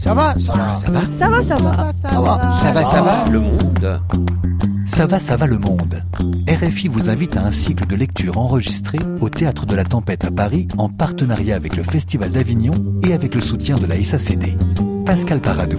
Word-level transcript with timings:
Ça 0.00 0.14
va, 0.14 0.34
ça 0.40 0.54
va, 0.54 0.76
Ça 0.76 0.90
va 0.90 1.12
Ça 1.12 1.28
va, 1.28 1.42
ça 1.42 1.54
va. 1.56 1.92
ça 1.92 2.20
va, 2.22 2.50
Ça 2.62 2.72
va, 2.72 2.84
ça 2.84 3.02
va 3.02 3.28
Le 3.30 3.40
monde 3.40 4.00
Ça 4.86 5.06
va, 5.06 5.20
ça 5.20 5.36
va 5.36 5.46
le 5.46 5.58
monde. 5.58 6.02
RFI 6.48 6.88
vous 6.88 7.10
invite 7.10 7.36
à 7.36 7.42
un 7.42 7.50
cycle 7.50 7.86
de 7.86 7.96
lecture 7.96 8.38
enregistré 8.38 8.98
au 9.20 9.28
Théâtre 9.28 9.66
de 9.66 9.74
la 9.74 9.84
Tempête 9.84 10.24
à 10.24 10.30
Paris 10.30 10.68
en 10.78 10.88
partenariat 10.88 11.54
avec 11.54 11.76
le 11.76 11.82
Festival 11.82 12.30
d'Avignon 12.30 12.72
et 13.06 13.12
avec 13.12 13.34
le 13.34 13.42
soutien 13.42 13.76
de 13.76 13.84
la 13.84 14.02
SACD. 14.02 14.56
Pascal 15.04 15.42
Paradou. 15.42 15.76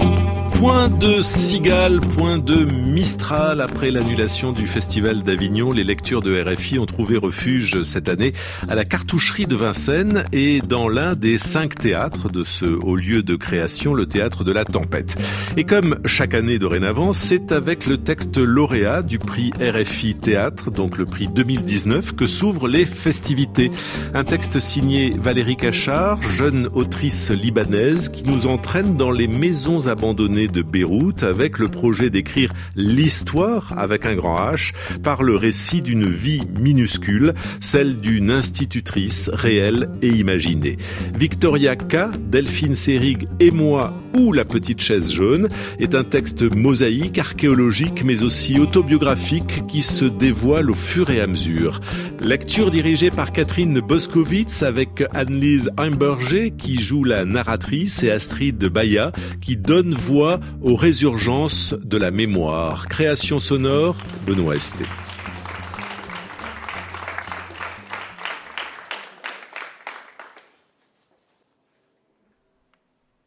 Point 0.53 0.89
de 0.89 1.21
cigale, 1.21 1.99
point 1.99 2.37
de 2.37 2.65
Mistral. 2.71 3.61
Après 3.61 3.89
l'annulation 3.89 4.51
du 4.51 4.67
Festival 4.67 5.23
d'Avignon, 5.23 5.71
les 5.71 5.83
lectures 5.83 6.21
de 6.21 6.39
RFI 6.39 6.77
ont 6.77 6.85
trouvé 6.85 7.17
refuge 7.17 7.81
cette 7.83 8.07
année 8.07 8.33
à 8.69 8.75
la 8.75 8.85
cartoucherie 8.85 9.47
de 9.47 9.55
Vincennes 9.55 10.23
et 10.31 10.61
dans 10.61 10.87
l'un 10.87 11.15
des 11.15 11.39
cinq 11.39 11.75
théâtres 11.75 12.29
de 12.29 12.43
ce 12.43 12.65
haut 12.65 12.95
lieu 12.95 13.23
de 13.23 13.35
création, 13.35 13.93
le 13.93 14.05
théâtre 14.05 14.43
de 14.43 14.51
la 14.51 14.63
Tempête. 14.63 15.15
Et 15.57 15.63
comme 15.63 15.99
chaque 16.05 16.33
année 16.33 16.59
dorénavant, 16.59 17.13
c'est 17.13 17.51
avec 17.51 17.87
le 17.87 17.97
texte 17.97 18.37
lauréat 18.37 19.01
du 19.01 19.17
prix 19.17 19.51
RFI 19.59 20.15
Théâtre, 20.15 20.69
donc 20.69 20.97
le 20.97 21.05
prix 21.05 21.27
2019, 21.27 22.15
que 22.15 22.27
s'ouvrent 22.27 22.67
les 22.67 22.85
festivités. 22.85 23.71
Un 24.13 24.23
texte 24.23 24.59
signé 24.59 25.15
Valérie 25.19 25.55
Cachard, 25.55 26.21
jeune 26.21 26.69
autrice 26.73 27.31
libanaise, 27.31 28.09
qui 28.09 28.25
nous 28.25 28.47
entraîne 28.47 28.95
dans 28.95 29.11
les 29.11 29.27
maisons 29.27 29.87
abandonnées 29.87 30.40
de 30.47 30.61
Beyrouth 30.61 31.23
avec 31.23 31.59
le 31.59 31.67
projet 31.67 32.09
d'écrire 32.09 32.51
l'histoire 32.75 33.73
avec 33.77 34.05
un 34.05 34.15
grand 34.15 34.37
H 34.37 34.73
par 35.03 35.23
le 35.23 35.35
récit 35.35 35.81
d'une 35.81 36.09
vie 36.09 36.41
minuscule, 36.59 37.33
celle 37.59 37.99
d'une 37.99 38.31
institutrice 38.31 39.29
réelle 39.33 39.89
et 40.01 40.09
imaginée. 40.09 40.77
Victoria 41.17 41.75
K, 41.75 42.09
Delphine 42.29 42.75
Seyrig 42.75 43.27
et 43.39 43.51
moi 43.51 43.93
ou 44.15 44.33
La 44.33 44.45
petite 44.45 44.81
chaise 44.81 45.11
jaune 45.11 45.49
est 45.79 45.95
un 45.95 46.03
texte 46.03 46.43
mosaïque, 46.43 47.17
archéologique 47.17 48.03
mais 48.03 48.23
aussi 48.23 48.59
autobiographique 48.59 49.65
qui 49.67 49.81
se 49.81 50.05
dévoile 50.05 50.69
au 50.69 50.73
fur 50.73 51.09
et 51.09 51.21
à 51.21 51.27
mesure. 51.27 51.79
Lecture 52.19 52.71
dirigée 52.71 53.11
par 53.11 53.31
Catherine 53.31 53.79
Boskowitz 53.79 54.63
avec 54.63 55.03
Annelise 55.13 55.71
Heimberger 55.77 56.51
qui 56.51 56.81
joue 56.81 57.03
la 57.03 57.25
narratrice 57.25 58.03
et 58.03 58.11
Astrid 58.11 58.63
Baya 58.65 59.11
qui 59.41 59.57
donne 59.57 59.93
voix 59.93 60.39
aux 60.61 60.75
résurgences 60.75 61.75
de 61.83 61.97
la 61.97 62.11
mémoire. 62.11 62.87
Création 62.87 63.39
sonore, 63.39 63.95
Benoît 64.25 64.55
Esté. 64.55 64.85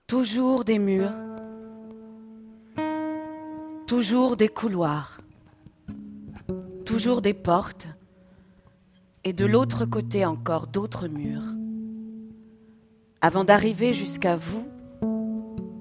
Toujours 0.06 0.64
des 0.64 0.78
murs. 0.78 1.14
Toujours 3.86 4.36
des 4.36 4.48
couloirs. 4.48 5.22
Toujours 6.84 7.22
des 7.22 7.32
portes. 7.32 7.86
Et 9.24 9.32
de 9.32 9.46
l'autre 9.46 9.86
côté 9.86 10.26
encore 10.26 10.66
d'autres 10.66 11.08
murs. 11.08 11.46
Avant 13.22 13.44
d'arriver 13.44 13.94
jusqu'à 13.94 14.36
vous, 14.36 14.68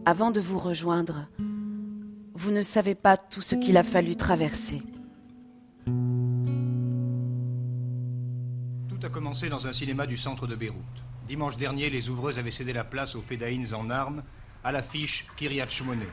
avant 0.06 0.32
de 0.32 0.40
vous 0.40 0.58
rejoindre, 0.58 1.28
vous 2.34 2.52
ne 2.52 2.62
savez 2.62 2.96
pas 2.96 3.18
tout 3.18 3.42
ce 3.42 3.56
qu'il 3.56 3.76
a 3.76 3.84
fallu 3.84 4.16
traverser. 4.16 4.84
Tout 8.88 9.06
a 9.06 9.10
commencé 9.10 9.50
dans 9.50 9.68
un 9.68 9.74
cinéma 9.74 10.08
du 10.08 10.16
centre 10.16 10.48
de 10.48 10.56
Beyrouth. 10.56 11.04
Dimanche 11.28 11.58
dernier, 11.58 11.90
les 11.90 12.10
ouvreuses 12.10 12.38
avaient 12.38 12.52
cédé 12.52 12.74
la 12.74 12.84
place 12.84 13.16
aux 13.16 13.22
Fédaïns 13.22 13.72
en 13.74 13.90
armes 13.90 14.24
à 14.64 14.72
l'affiche 14.74 15.26
Kiryat 15.38 15.70
Shmone, 15.70 16.04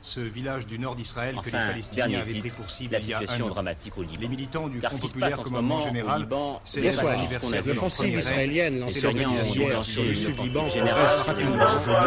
ce 0.00 0.20
village 0.20 0.66
du 0.66 0.78
nord 0.78 0.96
d'Israël 0.96 1.36
que 1.42 1.46
les 1.46 1.50
Palestiniens 1.52 2.20
avaient 2.20 2.32
titre, 2.32 2.48
pris 2.48 2.50
pour 2.50 2.70
cible 2.70 2.92
la 2.92 2.98
il 3.00 3.08
y 3.08 3.12
a 3.14 3.18
un 3.18 3.20
situation 3.20 3.46
an. 3.46 3.50
dramatique 3.50 3.96
au 3.98 4.02
Liban. 4.02 4.20
Les 4.20 4.28
militants 4.28 4.68
du 4.68 4.78
Car 4.80 4.90
Front 4.92 5.00
populaire 5.00 5.40
commandement 5.42 5.82
général 5.82 6.24
Bonsoir. 6.26 7.04
l'anniversaire 7.04 7.62
de 7.62 7.72
israélienne 8.18 8.84
c'est 8.88 9.00
sud 9.84 10.36
du 10.36 10.42
Liban 10.42 10.68
progresse 10.68 11.22
rapidement. 11.26 11.68
sur 11.68 11.92
le 11.92 11.98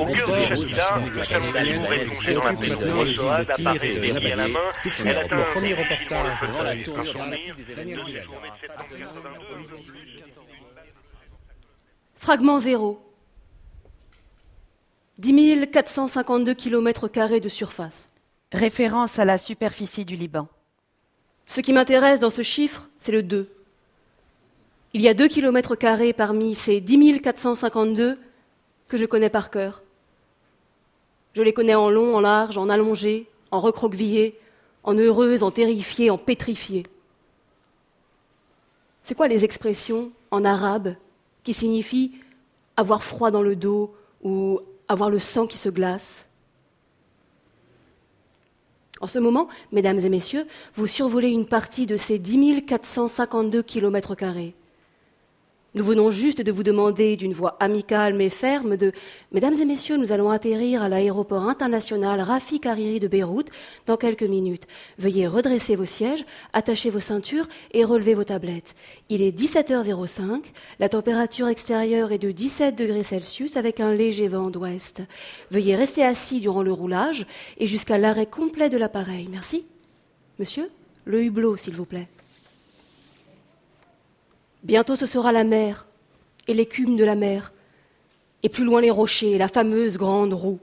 Au 0.00 0.06
cœur 0.06 0.30
la 0.30 0.54
village, 0.54 1.10
la 1.14 1.24
dans 1.40 1.90
la 1.90 1.96
Mosoad, 2.94 3.46
de 3.46 3.52
Tyr 3.54 3.82
et 3.82 3.94
de 3.94 4.00
Nabatée. 4.12 4.52
Tout 4.82 4.88
de 4.88 4.94
suite, 4.94 5.06
le 5.06 5.52
premier 5.52 5.74
reportage 5.74 6.40
de 6.40 6.46
la 6.62 6.74
Daniel. 7.76 8.00
Fragment 12.26 12.58
0. 12.58 12.98
10 15.18 15.68
452 15.70 16.54
km 16.54 17.38
de 17.38 17.48
surface. 17.48 18.08
Référence 18.50 19.20
à 19.20 19.24
la 19.24 19.38
superficie 19.38 20.04
du 20.04 20.16
Liban. 20.16 20.48
Ce 21.46 21.60
qui 21.60 21.72
m'intéresse 21.72 22.18
dans 22.18 22.30
ce 22.30 22.42
chiffre, 22.42 22.88
c'est 23.00 23.12
le 23.12 23.22
2. 23.22 23.48
Il 24.92 25.02
y 25.02 25.08
a 25.08 25.14
2 25.14 25.28
km 25.28 25.76
parmi 26.16 26.56
ces 26.56 26.80
10 26.80 27.20
452 27.20 28.18
que 28.88 28.96
je 28.96 29.06
connais 29.06 29.30
par 29.30 29.48
cœur. 29.52 29.84
Je 31.34 31.42
les 31.42 31.52
connais 31.52 31.76
en 31.76 31.90
long, 31.90 32.16
en 32.16 32.20
large, 32.20 32.58
en 32.58 32.68
allongé, 32.68 33.30
en 33.52 33.60
recroquevillé, 33.60 34.36
en 34.82 34.94
heureuse, 34.94 35.44
en 35.44 35.52
terrifiée, 35.52 36.10
en 36.10 36.18
pétrifiée. 36.18 36.88
C'est 39.04 39.14
quoi 39.14 39.28
les 39.28 39.44
expressions 39.44 40.10
en 40.32 40.44
arabe 40.44 40.96
qui 41.46 41.54
signifient 41.54 42.10
avoir 42.76 43.04
froid 43.04 43.30
dans 43.30 43.40
le 43.40 43.54
dos 43.54 43.94
ou 44.24 44.58
avoir 44.88 45.10
le 45.10 45.20
sang 45.20 45.46
qui 45.46 45.58
se 45.58 45.68
glace 45.68 46.26
En 49.00 49.06
ce 49.06 49.20
moment, 49.20 49.46
mesdames 49.70 50.00
et 50.00 50.08
messieurs, 50.08 50.44
vous 50.74 50.88
survolez 50.88 51.30
une 51.30 51.46
partie 51.46 51.86
de 51.86 51.96
ces 51.96 52.18
10 52.18 52.66
452 52.66 53.62
km. 53.62 54.16
Nous 55.76 55.84
venons 55.84 56.10
juste 56.10 56.40
de 56.40 56.50
vous 56.50 56.62
demander 56.62 57.16
d'une 57.16 57.34
voix 57.34 57.58
amicale 57.60 58.14
mais 58.14 58.30
ferme 58.30 58.78
de 58.78 58.92
Mesdames 59.30 59.60
et 59.60 59.66
messieurs, 59.66 59.98
nous 59.98 60.10
allons 60.10 60.30
atterrir 60.30 60.80
à 60.80 60.88
l'aéroport 60.88 61.46
international 61.46 62.22
Rafik 62.22 62.64
Hariri 62.64 62.98
de 62.98 63.08
Beyrouth 63.08 63.50
dans 63.84 63.98
quelques 63.98 64.22
minutes. 64.22 64.66
Veuillez 64.96 65.26
redresser 65.26 65.76
vos 65.76 65.84
sièges, 65.84 66.24
attacher 66.54 66.88
vos 66.88 67.00
ceintures 67.00 67.46
et 67.72 67.84
relever 67.84 68.14
vos 68.14 68.24
tablettes. 68.24 68.74
Il 69.10 69.20
est 69.20 69.38
17h05, 69.38 70.44
la 70.80 70.88
température 70.88 71.48
extérieure 71.48 72.10
est 72.10 72.16
de 72.16 72.30
17 72.30 72.74
degrés 72.74 73.02
Celsius 73.02 73.58
avec 73.58 73.78
un 73.78 73.92
léger 73.92 74.28
vent 74.28 74.48
d'ouest. 74.48 75.02
Veuillez 75.50 75.76
rester 75.76 76.02
assis 76.02 76.40
durant 76.40 76.62
le 76.62 76.72
roulage 76.72 77.26
et 77.58 77.66
jusqu'à 77.66 77.98
l'arrêt 77.98 78.24
complet 78.24 78.70
de 78.70 78.78
l'appareil. 78.78 79.28
Merci. 79.30 79.66
Monsieur, 80.38 80.70
le 81.04 81.22
hublot, 81.22 81.58
s'il 81.58 81.74
vous 81.76 81.84
plaît. 81.84 82.08
Bientôt 84.66 84.96
ce 84.96 85.06
sera 85.06 85.30
la 85.30 85.44
mer 85.44 85.86
et 86.48 86.52
l'écume 86.52 86.96
de 86.96 87.04
la 87.04 87.14
mer, 87.14 87.52
et 88.42 88.48
plus 88.48 88.64
loin 88.64 88.80
les 88.80 88.90
rochers 88.90 89.30
et 89.30 89.38
la 89.38 89.46
fameuse 89.46 89.96
grande 89.96 90.34
roue. 90.34 90.58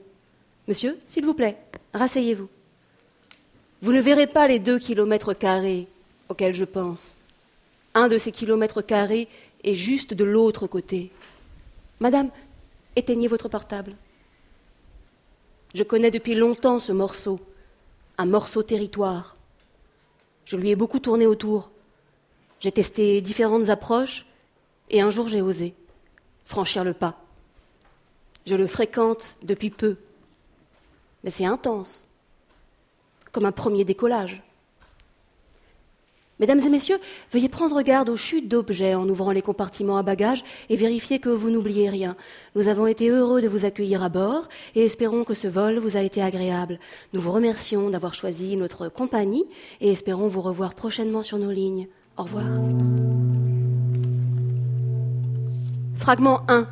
Monsieur, 0.68 0.98
s'il 1.08 1.24
vous 1.24 1.32
plaît, 1.32 1.56
rasseyez-vous. 1.94 2.50
Vous 3.80 3.92
ne 3.92 4.02
verrez 4.02 4.26
pas 4.26 4.46
les 4.46 4.58
deux 4.58 4.78
kilomètres 4.78 5.32
carrés 5.32 5.88
auxquels 6.28 6.54
je 6.54 6.66
pense. 6.66 7.16
Un 7.94 8.08
de 8.08 8.18
ces 8.18 8.30
kilomètres 8.30 8.82
carrés 8.82 9.26
est 9.62 9.72
juste 9.72 10.12
de 10.12 10.24
l'autre 10.24 10.66
côté. 10.66 11.10
Madame, 11.98 12.28
éteignez 12.96 13.26
votre 13.26 13.48
portable. 13.48 13.94
Je 15.72 15.82
connais 15.82 16.10
depuis 16.10 16.34
longtemps 16.34 16.78
ce 16.78 16.92
morceau, 16.92 17.40
un 18.18 18.26
morceau 18.26 18.62
territoire. 18.62 19.34
Je 20.44 20.58
lui 20.58 20.68
ai 20.68 20.76
beaucoup 20.76 20.98
tourné 20.98 21.24
autour. 21.24 21.70
J'ai 22.64 22.72
testé 22.72 23.20
différentes 23.20 23.68
approches 23.68 24.24
et 24.88 25.02
un 25.02 25.10
jour 25.10 25.28
j'ai 25.28 25.42
osé 25.42 25.74
franchir 26.46 26.82
le 26.82 26.94
pas. 26.94 27.20
Je 28.46 28.56
le 28.56 28.66
fréquente 28.66 29.36
depuis 29.42 29.68
peu, 29.68 29.98
mais 31.22 31.28
c'est 31.28 31.44
intense, 31.44 32.06
comme 33.32 33.44
un 33.44 33.52
premier 33.52 33.84
décollage. 33.84 34.42
Mesdames 36.40 36.60
et 36.60 36.70
messieurs, 36.70 36.96
veuillez 37.34 37.50
prendre 37.50 37.82
garde 37.82 38.08
aux 38.08 38.16
chutes 38.16 38.48
d'objets 38.48 38.94
en 38.94 39.06
ouvrant 39.10 39.32
les 39.32 39.42
compartiments 39.42 39.98
à 39.98 40.02
bagages 40.02 40.42
et 40.70 40.76
vérifier 40.76 41.18
que 41.18 41.28
vous 41.28 41.50
n'oubliez 41.50 41.90
rien. 41.90 42.16
Nous 42.54 42.68
avons 42.68 42.86
été 42.86 43.10
heureux 43.10 43.42
de 43.42 43.48
vous 43.48 43.66
accueillir 43.66 44.02
à 44.02 44.08
bord 44.08 44.48
et 44.74 44.86
espérons 44.86 45.24
que 45.24 45.34
ce 45.34 45.48
vol 45.48 45.78
vous 45.78 45.98
a 45.98 46.02
été 46.02 46.22
agréable. 46.22 46.80
Nous 47.12 47.20
vous 47.20 47.32
remercions 47.32 47.90
d'avoir 47.90 48.14
choisi 48.14 48.56
notre 48.56 48.88
compagnie 48.88 49.44
et 49.82 49.92
espérons 49.92 50.28
vous 50.28 50.40
revoir 50.40 50.74
prochainement 50.74 51.22
sur 51.22 51.36
nos 51.36 51.50
lignes. 51.50 51.88
Au 52.16 52.22
revoir. 52.22 52.44
Fragment 55.96 56.42
1. 56.48 56.66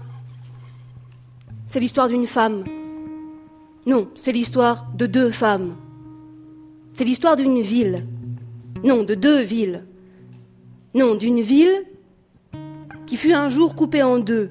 C'est 1.68 1.80
l'histoire 1.80 2.08
d'une 2.08 2.26
femme. 2.26 2.64
Non, 3.86 4.08
c'est 4.14 4.32
l'histoire 4.32 4.86
de 4.94 5.06
deux 5.06 5.30
femmes. 5.30 5.74
C'est 6.92 7.04
l'histoire 7.04 7.36
d'une 7.36 7.60
ville. 7.60 8.06
Non, 8.84 9.02
de 9.02 9.14
deux 9.14 9.42
villes. 9.42 9.84
Non, 10.94 11.14
d'une 11.14 11.40
ville 11.40 11.84
qui 13.06 13.16
fut 13.16 13.32
un 13.32 13.48
jour 13.48 13.74
coupée 13.74 14.02
en 14.02 14.18
deux, 14.18 14.50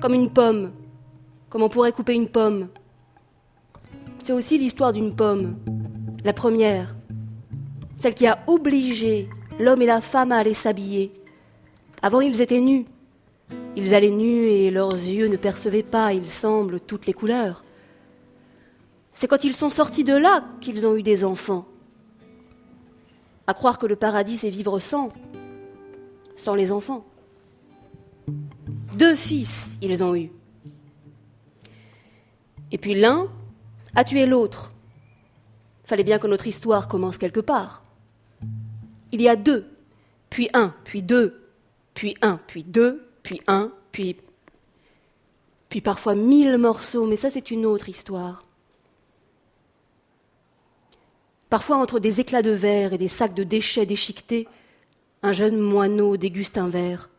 comme 0.00 0.14
une 0.14 0.30
pomme 0.30 0.70
comme 1.50 1.64
on 1.64 1.68
pourrait 1.68 1.92
couper 1.92 2.14
une 2.14 2.28
pomme. 2.28 2.68
C'est 4.24 4.32
aussi 4.32 4.56
l'histoire 4.56 4.92
d'une 4.92 5.14
pomme, 5.14 5.56
la 6.24 6.32
première, 6.32 6.94
celle 7.98 8.14
qui 8.14 8.26
a 8.26 8.38
obligé 8.46 9.28
l'homme 9.60 9.82
et 9.82 9.86
la 9.86 10.00
femme 10.00 10.32
aller 10.32 10.54
s'habiller. 10.54 11.12
Avant, 12.02 12.20
ils 12.20 12.40
étaient 12.40 12.60
nus. 12.60 12.86
Ils 13.76 13.94
allaient 13.94 14.10
nus 14.10 14.46
et 14.46 14.70
leurs 14.70 14.94
yeux 14.94 15.28
ne 15.28 15.36
percevaient 15.36 15.82
pas, 15.82 16.12
il 16.12 16.26
semble, 16.26 16.80
toutes 16.80 17.06
les 17.06 17.12
couleurs. 17.12 17.64
C'est 19.12 19.28
quand 19.28 19.44
ils 19.44 19.54
sont 19.54 19.68
sortis 19.68 20.04
de 20.04 20.14
là 20.14 20.44
qu'ils 20.60 20.86
ont 20.86 20.96
eu 20.96 21.02
des 21.02 21.24
enfants. 21.24 21.66
À 23.46 23.54
croire 23.54 23.78
que 23.78 23.86
le 23.86 23.96
paradis, 23.96 24.38
c'est 24.38 24.50
vivre 24.50 24.78
sans, 24.80 25.10
sans 26.36 26.54
les 26.54 26.72
enfants. 26.72 27.04
Deux 28.96 29.14
fils, 29.14 29.76
ils 29.82 30.02
ont 30.02 30.14
eu. 30.14 30.30
Et 32.72 32.78
puis 32.78 32.94
l'un 32.94 33.28
a 33.94 34.04
tué 34.04 34.26
l'autre. 34.26 34.72
Fallait 35.84 36.04
bien 36.04 36.18
que 36.18 36.28
notre 36.28 36.46
histoire 36.46 36.86
commence 36.86 37.18
quelque 37.18 37.40
part. 37.40 37.82
Il 39.12 39.20
y 39.22 39.28
a 39.28 39.36
deux, 39.36 39.66
puis 40.28 40.48
un, 40.54 40.74
puis 40.84 41.02
deux, 41.02 41.40
puis 41.94 42.16
un, 42.22 42.38
puis 42.46 42.62
deux, 42.62 43.06
puis 43.22 43.40
un, 43.46 43.72
puis. 43.92 44.16
puis 45.68 45.80
parfois 45.80 46.14
mille 46.14 46.56
morceaux, 46.58 47.06
mais 47.06 47.16
ça 47.16 47.30
c'est 47.30 47.50
une 47.50 47.66
autre 47.66 47.88
histoire. 47.88 48.44
Parfois, 51.50 51.78
entre 51.78 51.98
des 51.98 52.20
éclats 52.20 52.42
de 52.42 52.52
verre 52.52 52.92
et 52.92 52.98
des 52.98 53.08
sacs 53.08 53.34
de 53.34 53.42
déchets 53.42 53.84
déchiquetés, 53.84 54.46
un 55.22 55.32
jeune 55.32 55.58
moineau 55.58 56.16
déguste 56.16 56.56
un 56.58 56.68
verre. 56.68 57.10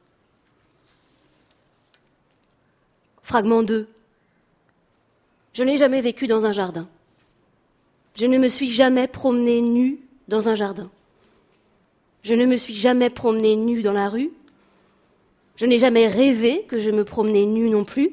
Fragment 3.22 3.64
2. 3.64 3.88
Je 5.54 5.64
n'ai 5.64 5.78
jamais 5.78 6.02
vécu 6.02 6.28
dans 6.28 6.46
un 6.46 6.54
jardin. 6.54 6.88
Je 8.16 8.26
ne 8.26 8.38
me 8.38 8.48
suis 8.48 8.72
jamais 8.72 9.08
promené 9.08 9.62
nu 9.62 10.00
dans 10.30 10.48
un 10.48 10.56
jardin. 10.56 10.90
Je 12.24 12.34
ne 12.34 12.46
me 12.46 12.56
suis 12.58 12.76
jamais 12.76 13.10
promené 13.10 13.56
nu 13.56 13.82
dans 13.82 13.94
la 13.94 14.10
rue. 14.10 14.32
Je 15.56 15.66
n'ai 15.66 15.80
jamais 15.80 16.08
rêvé 16.08 16.64
que 16.68 16.80
je 16.80 16.92
me 16.92 17.04
promenais 17.04 17.46
nu 17.46 17.70
non 17.70 17.84
plus. 17.84 18.12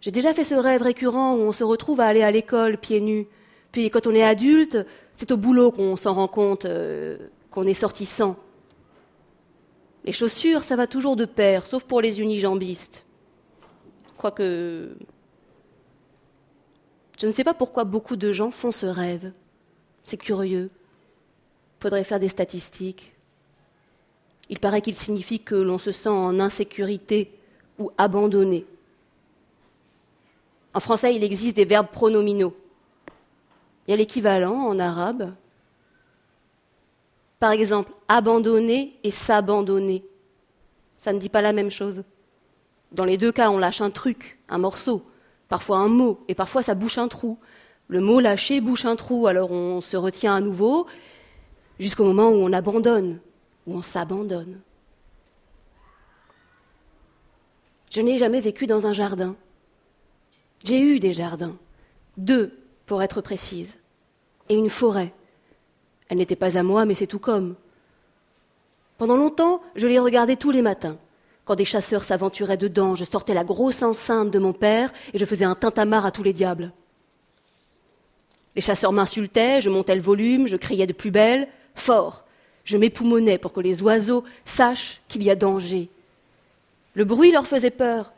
J'ai 0.00 0.10
déjà 0.10 0.32
fait 0.34 0.44
ce 0.44 0.54
rêve 0.54 0.82
récurrent 0.82 1.34
où 1.34 1.40
on 1.40 1.52
se 1.52 1.64
retrouve 1.64 2.00
à 2.00 2.06
aller 2.06 2.22
à 2.22 2.30
l'école 2.30 2.78
pieds 2.78 3.00
nus. 3.00 3.26
Puis 3.72 3.90
quand 3.90 4.06
on 4.06 4.14
est 4.14 4.22
adulte, 4.22 4.78
c'est 5.16 5.32
au 5.32 5.36
boulot 5.36 5.72
qu'on 5.72 5.96
s'en 5.96 6.14
rend 6.14 6.28
compte 6.28 6.64
euh, 6.64 7.16
qu'on 7.50 7.66
est 7.66 7.74
sorti 7.74 8.06
sans. 8.06 8.36
Les 10.04 10.12
chaussures, 10.12 10.62
ça 10.62 10.76
va 10.76 10.86
toujours 10.86 11.16
de 11.16 11.24
pair, 11.24 11.66
sauf 11.66 11.84
pour 11.84 12.00
les 12.00 12.20
unijambistes. 12.20 13.04
Quoique. 14.16 14.96
Je 17.18 17.26
ne 17.26 17.32
sais 17.32 17.44
pas 17.44 17.54
pourquoi 17.54 17.84
beaucoup 17.84 18.16
de 18.16 18.30
gens 18.32 18.50
font 18.50 18.72
ce 18.72 18.86
rêve. 18.86 19.32
C'est 20.04 20.16
curieux. 20.16 20.70
Faudrait 21.86 22.02
faire 22.02 22.18
des 22.18 22.26
statistiques. 22.26 23.14
Il 24.50 24.58
paraît 24.58 24.80
qu'il 24.80 24.96
signifie 24.96 25.38
que 25.38 25.54
l'on 25.54 25.78
se 25.78 25.92
sent 25.92 26.08
en 26.08 26.40
insécurité 26.40 27.30
ou 27.78 27.92
abandonné. 27.96 28.66
En 30.74 30.80
français, 30.80 31.14
il 31.14 31.22
existe 31.22 31.54
des 31.54 31.64
verbes 31.64 31.86
pronominaux. 31.92 32.56
Il 33.86 33.92
y 33.92 33.94
a 33.94 33.96
l'équivalent 33.96 34.66
en 34.66 34.80
arabe. 34.80 35.32
Par 37.38 37.52
exemple, 37.52 37.92
abandonner 38.08 38.98
et 39.04 39.12
s'abandonner. 39.12 40.04
Ça 40.98 41.12
ne 41.12 41.20
dit 41.20 41.28
pas 41.28 41.40
la 41.40 41.52
même 41.52 41.70
chose. 41.70 42.02
Dans 42.90 43.04
les 43.04 43.16
deux 43.16 43.30
cas, 43.30 43.48
on 43.48 43.58
lâche 43.58 43.80
un 43.80 43.90
truc, 43.90 44.40
un 44.48 44.58
morceau, 44.58 45.08
parfois 45.48 45.78
un 45.78 45.88
mot, 45.88 46.18
et 46.26 46.34
parfois 46.34 46.64
ça 46.64 46.74
bouche 46.74 46.98
un 46.98 47.06
trou. 47.06 47.38
Le 47.86 48.00
mot 48.00 48.18
lâché 48.18 48.60
bouche 48.60 48.86
un 48.86 48.96
trou, 48.96 49.28
alors 49.28 49.52
on 49.52 49.80
se 49.80 49.96
retient 49.96 50.34
à 50.34 50.40
nouveau, 50.40 50.88
jusqu'au 51.78 52.04
moment 52.04 52.30
où 52.30 52.36
on 52.36 52.52
abandonne, 52.52 53.20
où 53.66 53.74
on 53.74 53.82
s'abandonne. 53.82 54.60
Je 57.92 58.00
n'ai 58.00 58.18
jamais 58.18 58.40
vécu 58.40 58.66
dans 58.66 58.86
un 58.86 58.92
jardin. 58.92 59.36
J'ai 60.64 60.80
eu 60.80 60.98
des 61.00 61.12
jardins, 61.12 61.56
deux 62.16 62.58
pour 62.86 63.02
être 63.02 63.20
précise, 63.20 63.74
et 64.48 64.56
une 64.56 64.70
forêt. 64.70 65.12
Elle 66.08 66.18
n'était 66.18 66.36
pas 66.36 66.58
à 66.58 66.62
moi, 66.62 66.84
mais 66.84 66.94
c'est 66.94 67.06
tout 67.06 67.18
comme. 67.18 67.56
Pendant 68.98 69.16
longtemps, 69.16 69.60
je 69.74 69.86
les 69.86 69.98
regardais 69.98 70.36
tous 70.36 70.50
les 70.50 70.62
matins. 70.62 70.98
Quand 71.44 71.54
des 71.54 71.64
chasseurs 71.64 72.04
s'aventuraient 72.04 72.56
dedans, 72.56 72.96
je 72.96 73.04
sortais 73.04 73.34
la 73.34 73.44
grosse 73.44 73.82
enceinte 73.82 74.30
de 74.30 74.38
mon 74.38 74.52
père 74.52 74.92
et 75.12 75.18
je 75.18 75.24
faisais 75.24 75.44
un 75.44 75.54
tintamarre 75.54 76.06
à 76.06 76.10
tous 76.10 76.22
les 76.22 76.32
diables. 76.32 76.72
Les 78.56 78.62
chasseurs 78.62 78.92
m'insultaient, 78.92 79.60
je 79.60 79.68
montais 79.68 79.94
le 79.94 80.00
volume, 80.00 80.48
je 80.48 80.56
criais 80.56 80.86
de 80.86 80.92
plus 80.92 81.10
belle, 81.10 81.46
fort. 81.76 82.24
Je 82.64 82.76
m'époumonnais 82.76 83.38
pour 83.38 83.52
que 83.52 83.60
les 83.60 83.82
oiseaux 83.82 84.24
sachent 84.44 85.00
qu'il 85.08 85.22
y 85.22 85.30
a 85.30 85.36
danger. 85.36 85.88
Le 86.94 87.04
bruit 87.04 87.30
leur 87.30 87.46
faisait 87.46 87.70
peur. 87.70 88.12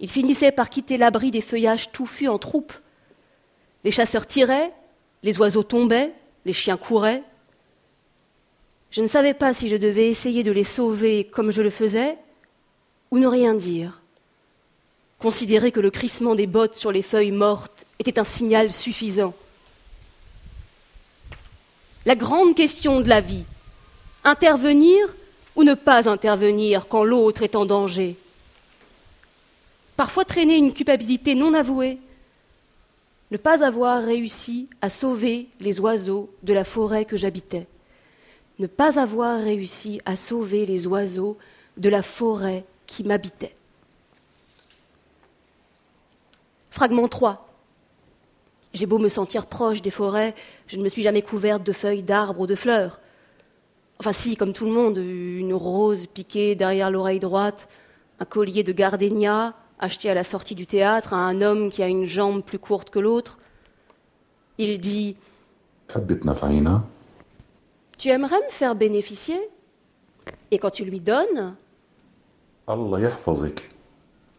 Ils 0.00 0.10
finissaient 0.10 0.52
par 0.52 0.70
quitter 0.70 0.96
l'abri 0.96 1.30
des 1.30 1.40
feuillages 1.40 1.92
touffus 1.92 2.28
en 2.28 2.38
troupes. 2.38 2.72
Les 3.84 3.90
chasseurs 3.90 4.26
tiraient, 4.26 4.72
les 5.22 5.38
oiseaux 5.38 5.62
tombaient, 5.62 6.12
les 6.44 6.52
chiens 6.52 6.76
couraient. 6.76 7.22
Je 8.90 9.02
ne 9.02 9.08
savais 9.08 9.34
pas 9.34 9.54
si 9.54 9.68
je 9.68 9.76
devais 9.76 10.08
essayer 10.08 10.42
de 10.42 10.52
les 10.52 10.64
sauver 10.64 11.24
comme 11.24 11.50
je 11.50 11.62
le 11.62 11.70
faisais 11.70 12.16
ou 13.10 13.18
ne 13.18 13.26
rien 13.26 13.54
dire. 13.54 14.00
Considérer 15.18 15.72
que 15.72 15.80
le 15.80 15.90
crissement 15.90 16.34
des 16.34 16.46
bottes 16.46 16.76
sur 16.76 16.92
les 16.92 17.02
feuilles 17.02 17.32
mortes 17.32 17.86
était 17.98 18.18
un 18.18 18.24
signal 18.24 18.72
suffisant. 18.72 19.34
La 22.06 22.14
grande 22.14 22.54
question 22.54 23.00
de 23.00 23.08
la 23.08 23.20
vie, 23.20 23.44
intervenir 24.24 25.14
ou 25.56 25.64
ne 25.64 25.74
pas 25.74 26.08
intervenir 26.08 26.88
quand 26.88 27.04
l'autre 27.04 27.42
est 27.42 27.56
en 27.56 27.66
danger. 27.66 28.16
Parfois 29.96 30.24
traîner 30.24 30.56
une 30.56 30.72
culpabilité 30.72 31.34
non 31.34 31.54
avouée, 31.54 31.98
ne 33.30 33.36
pas 33.36 33.64
avoir 33.64 34.02
réussi 34.02 34.68
à 34.80 34.88
sauver 34.88 35.48
les 35.60 35.80
oiseaux 35.80 36.30
de 36.42 36.52
la 36.52 36.64
forêt 36.64 37.04
que 37.04 37.16
j'habitais, 37.16 37.66
ne 38.58 38.66
pas 38.66 38.98
avoir 39.00 39.40
réussi 39.40 40.00
à 40.04 40.16
sauver 40.16 40.66
les 40.66 40.86
oiseaux 40.86 41.36
de 41.76 41.88
la 41.88 42.02
forêt 42.02 42.64
qui 42.86 43.04
m'habitait. 43.04 43.54
Fragment 46.70 47.08
3. 47.08 47.47
J'ai 48.74 48.86
beau 48.86 48.98
me 48.98 49.08
sentir 49.08 49.46
proche 49.46 49.82
des 49.82 49.90
forêts, 49.90 50.34
je 50.66 50.76
ne 50.76 50.82
me 50.82 50.88
suis 50.88 51.02
jamais 51.02 51.22
couverte 51.22 51.62
de 51.62 51.72
feuilles 51.72 52.02
d'arbres 52.02 52.40
ou 52.40 52.46
de 52.46 52.54
fleurs. 52.54 53.00
Enfin 53.98 54.12
si, 54.12 54.36
comme 54.36 54.52
tout 54.52 54.66
le 54.66 54.72
monde, 54.72 54.98
une 54.98 55.54
rose 55.54 56.06
piquée 56.06 56.54
derrière 56.54 56.90
l'oreille 56.90 57.18
droite, 57.18 57.68
un 58.20 58.24
collier 58.24 58.62
de 58.62 58.72
gardénia, 58.72 59.54
acheté 59.78 60.10
à 60.10 60.14
la 60.14 60.24
sortie 60.24 60.54
du 60.54 60.66
théâtre 60.66 61.14
à 61.14 61.16
un 61.16 61.40
homme 61.40 61.70
qui 61.70 61.82
a 61.82 61.88
une 61.88 62.04
jambe 62.04 62.42
plus 62.42 62.58
courte 62.58 62.90
que 62.90 62.98
l'autre. 62.98 63.38
Il 64.58 64.80
dit 64.80 65.16
Tu 67.96 68.08
aimerais 68.10 68.38
me 68.38 68.50
faire 68.50 68.74
bénéficier? 68.74 69.38
Et 70.50 70.58
quand 70.58 70.70
tu 70.70 70.84
lui 70.84 71.00
donnes, 71.00 71.54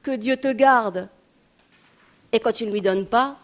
que 0.04 0.16
Dieu 0.16 0.38
te 0.38 0.52
garde. 0.52 1.10
Et 2.32 2.40
quand 2.40 2.52
tu 2.52 2.66
ne 2.66 2.72
lui 2.72 2.82
donnes 2.82 3.08
pas, 3.08 3.38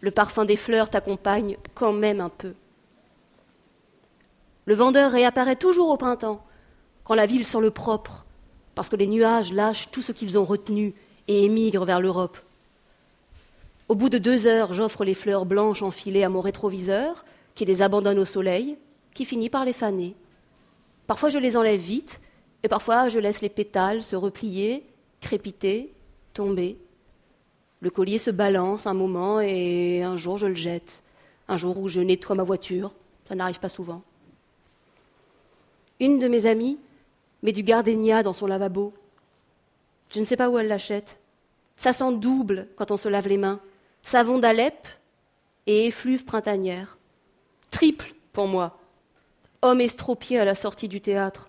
le 0.00 0.10
parfum 0.10 0.44
des 0.44 0.56
fleurs 0.56 0.90
t'accompagne 0.90 1.56
quand 1.74 1.92
même 1.92 2.20
un 2.20 2.28
peu. 2.28 2.54
Le 4.66 4.74
vendeur 4.74 5.12
réapparaît 5.12 5.56
toujours 5.56 5.90
au 5.90 5.96
printemps, 5.96 6.44
quand 7.04 7.14
la 7.14 7.26
ville 7.26 7.46
sent 7.46 7.60
le 7.60 7.70
propre, 7.70 8.24
parce 8.74 8.88
que 8.88 8.96
les 8.96 9.06
nuages 9.06 9.52
lâchent 9.52 9.90
tout 9.90 10.02
ce 10.02 10.12
qu'ils 10.12 10.38
ont 10.38 10.44
retenu 10.44 10.94
et 11.28 11.44
émigre 11.44 11.84
vers 11.84 12.00
l'Europe. 12.00 12.38
Au 13.88 13.94
bout 13.94 14.08
de 14.08 14.18
deux 14.18 14.46
heures, 14.46 14.72
j'offre 14.72 15.04
les 15.04 15.14
fleurs 15.14 15.46
blanches 15.46 15.82
enfilées 15.82 16.22
à 16.22 16.28
mon 16.28 16.40
rétroviseur, 16.40 17.24
qui 17.54 17.64
les 17.64 17.82
abandonne 17.82 18.20
au 18.20 18.24
soleil, 18.24 18.78
qui 19.14 19.24
finit 19.24 19.50
par 19.50 19.64
les 19.64 19.72
faner. 19.72 20.14
Parfois 21.06 21.28
je 21.28 21.38
les 21.38 21.56
enlève 21.56 21.80
vite, 21.80 22.20
et 22.62 22.68
parfois 22.68 23.08
je 23.08 23.18
laisse 23.18 23.40
les 23.40 23.48
pétales 23.48 24.02
se 24.02 24.14
replier, 24.14 24.86
crépiter, 25.20 25.92
tomber. 26.32 26.78
Le 27.80 27.90
collier 27.90 28.18
se 28.18 28.30
balance 28.30 28.86
un 28.86 28.94
moment 28.94 29.40
et 29.40 30.02
un 30.02 30.16
jour 30.16 30.36
je 30.36 30.46
le 30.46 30.54
jette. 30.54 31.02
Un 31.48 31.56
jour 31.56 31.78
où 31.78 31.88
je 31.88 32.00
nettoie 32.00 32.36
ma 32.36 32.42
voiture, 32.42 32.92
ça 33.28 33.34
n'arrive 33.34 33.58
pas 33.58 33.68
souvent. 33.68 34.02
Une 35.98 36.18
de 36.18 36.28
mes 36.28 36.46
amies 36.46 36.78
met 37.42 37.52
du 37.52 37.62
gardénia 37.62 38.22
dans 38.22 38.32
son 38.32 38.46
lavabo. 38.46 38.92
Je 40.10 40.20
ne 40.20 40.24
sais 40.24 40.36
pas 40.36 40.48
où 40.48 40.58
elle 40.58 40.68
l'achète. 40.68 41.18
Ça 41.76 41.92
sent 41.92 42.12
double 42.18 42.68
quand 42.76 42.90
on 42.90 42.96
se 42.96 43.08
lave 43.08 43.28
les 43.28 43.38
mains. 43.38 43.60
Savon 44.02 44.38
d'Alep 44.38 44.86
et 45.66 45.86
effluve 45.86 46.24
printanière. 46.24 46.98
Triple 47.70 48.14
pour 48.32 48.46
moi. 48.46 48.78
Homme 49.62 49.80
estropié 49.80 50.38
à 50.38 50.44
la 50.44 50.54
sortie 50.54 50.88
du 50.88 51.00
théâtre. 51.00 51.48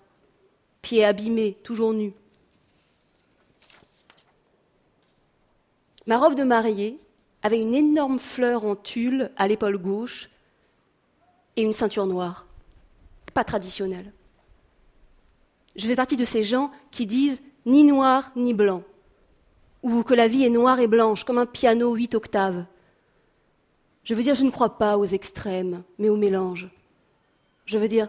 Pieds 0.80 1.04
abîmés, 1.04 1.58
toujours 1.62 1.92
nus. 1.92 2.14
Ma 6.06 6.18
robe 6.18 6.34
de 6.34 6.42
mariée 6.42 6.98
avait 7.42 7.60
une 7.60 7.74
énorme 7.74 8.18
fleur 8.18 8.64
en 8.64 8.76
tulle 8.76 9.30
à 9.36 9.46
l'épaule 9.46 9.78
gauche 9.78 10.28
et 11.56 11.62
une 11.62 11.72
ceinture 11.72 12.06
noire. 12.06 12.46
Pas 13.34 13.44
traditionnelle. 13.44 14.12
Je 15.76 15.86
fais 15.86 15.96
partie 15.96 16.16
de 16.16 16.24
ces 16.24 16.42
gens 16.42 16.70
qui 16.90 17.06
disent 17.06 17.40
ni 17.64 17.84
noir 17.84 18.30
ni 18.36 18.52
blanc, 18.52 18.82
ou 19.82 20.02
que 20.02 20.14
la 20.14 20.28
vie 20.28 20.44
est 20.44 20.50
noire 20.50 20.80
et 20.80 20.86
blanche 20.86 21.24
comme 21.24 21.38
un 21.38 21.46
piano 21.46 21.94
huit 21.94 22.14
octaves. 22.14 22.64
Je 24.04 24.14
veux 24.14 24.22
dire, 24.22 24.34
je 24.34 24.44
ne 24.44 24.50
crois 24.50 24.78
pas 24.78 24.98
aux 24.98 25.06
extrêmes, 25.06 25.84
mais 25.98 26.08
au 26.08 26.16
mélange. 26.16 26.68
Je 27.64 27.78
veux 27.78 27.88
dire, 27.88 28.08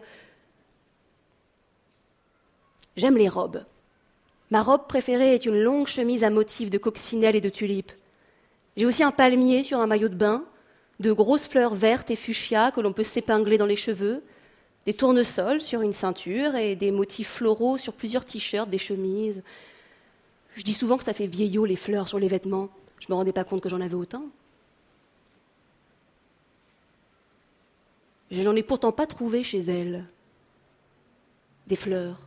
j'aime 2.98 3.18
les 3.18 3.30
robes. 3.30 3.64
Ma 4.54 4.62
robe 4.62 4.86
préférée 4.88 5.34
est 5.34 5.48
une 5.48 5.60
longue 5.60 5.88
chemise 5.88 6.24
à 6.24 6.30
motifs 6.30 6.70
de 6.70 6.78
coccinelle 6.78 7.36
et 7.36 7.42
de 7.42 7.50
tulipes. 7.50 7.92
J'ai 8.78 8.86
aussi 8.86 9.02
un 9.02 9.10
palmier 9.10 9.64
sur 9.64 9.80
un 9.80 9.88
maillot 9.88 10.10
de 10.10 10.16
bain, 10.16 10.46
de 11.00 11.12
grosses 11.12 11.48
fleurs 11.48 11.74
vertes 11.74 12.12
et 12.12 12.16
fuchsia 12.16 12.70
que 12.70 12.80
l'on 12.80 12.94
peut 12.94 13.04
s'épingler 13.04 13.58
dans 13.58 13.66
les 13.66 13.76
cheveux, 13.76 14.22
des 14.86 14.94
tournesols 14.94 15.60
sur 15.60 15.82
une 15.82 15.92
ceinture 15.92 16.56
et 16.56 16.76
des 16.76 16.92
motifs 16.92 17.32
floraux 17.32 17.80
sur 17.80 17.94
plusieurs 17.94 18.26
t-shirts, 18.26 18.70
des 18.70 18.78
chemises. 18.78 19.42
Je 20.54 20.62
dis 20.62 20.76
souvent 20.76 20.98
que 20.98 21.04
ça 21.04 21.14
fait 21.14 21.26
vieillot 21.26 21.66
les 21.66 21.76
fleurs 21.76 22.08
sur 22.08 22.20
les 22.20 22.28
vêtements. 22.28 22.70
Je 23.00 23.08
ne 23.08 23.14
me 23.14 23.16
rendais 23.16 23.34
pas 23.34 23.46
compte 23.46 23.62
que 23.62 23.70
j'en 23.70 23.82
avais 23.82 23.96
autant. 23.96 24.26
Je 28.30 28.44
n'en 28.44 28.56
ai 28.56 28.62
pourtant 28.62 28.92
pas 28.92 29.08
trouvé 29.08 29.44
chez 29.44 29.62
elle. 29.62 30.06
Des 31.66 31.76
fleurs. 31.76 32.20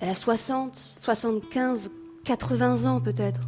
Elle 0.00 0.08
a 0.08 0.14
60, 0.14 0.76
75, 0.98 1.90
80 2.24 2.90
ans 2.90 3.00
peut-être. 3.00 3.42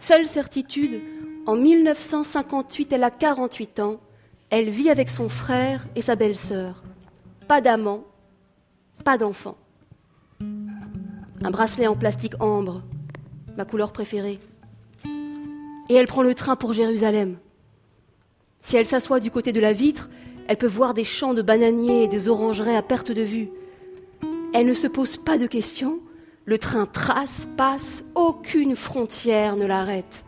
Seule 0.00 0.26
certitude, 0.26 1.00
en 1.46 1.56
1958, 1.56 2.92
elle 2.92 3.04
a 3.04 3.10
48 3.10 3.80
ans. 3.80 3.96
Elle 4.50 4.68
vit 4.68 4.90
avec 4.90 5.08
son 5.08 5.30
frère 5.30 5.86
et 5.96 6.02
sa 6.02 6.14
belle-sœur. 6.14 6.82
Pas 7.48 7.62
d'amant, 7.62 8.04
pas 9.02 9.16
d'enfant. 9.16 9.56
Un 10.40 11.50
bracelet 11.50 11.86
en 11.86 11.96
plastique 11.96 12.34
ambre, 12.40 12.82
ma 13.56 13.64
couleur 13.64 13.92
préférée. 13.92 14.40
Et 15.88 15.94
elle 15.94 16.06
prend 16.06 16.22
le 16.22 16.34
train 16.34 16.54
pour 16.54 16.74
Jérusalem. 16.74 17.38
Si 18.62 18.76
elle 18.76 18.86
s'assoit 18.86 19.20
du 19.20 19.30
côté 19.30 19.52
de 19.52 19.60
la 19.60 19.72
vitre, 19.72 20.10
elle 20.48 20.58
peut 20.58 20.66
voir 20.66 20.92
des 20.92 21.04
champs 21.04 21.34
de 21.34 21.42
bananiers 21.42 22.04
et 22.04 22.08
des 22.08 22.28
orangeraies 22.28 22.76
à 22.76 22.82
perte 22.82 23.10
de 23.10 23.22
vue. 23.22 23.50
Elle 24.52 24.66
ne 24.66 24.74
se 24.74 24.86
pose 24.86 25.16
pas 25.16 25.38
de 25.38 25.46
questions. 25.46 26.00
Le 26.44 26.58
train 26.58 26.84
trace, 26.84 27.48
passe, 27.56 28.04
aucune 28.14 28.76
frontière 28.76 29.56
ne 29.56 29.64
l'arrête. 29.64 30.24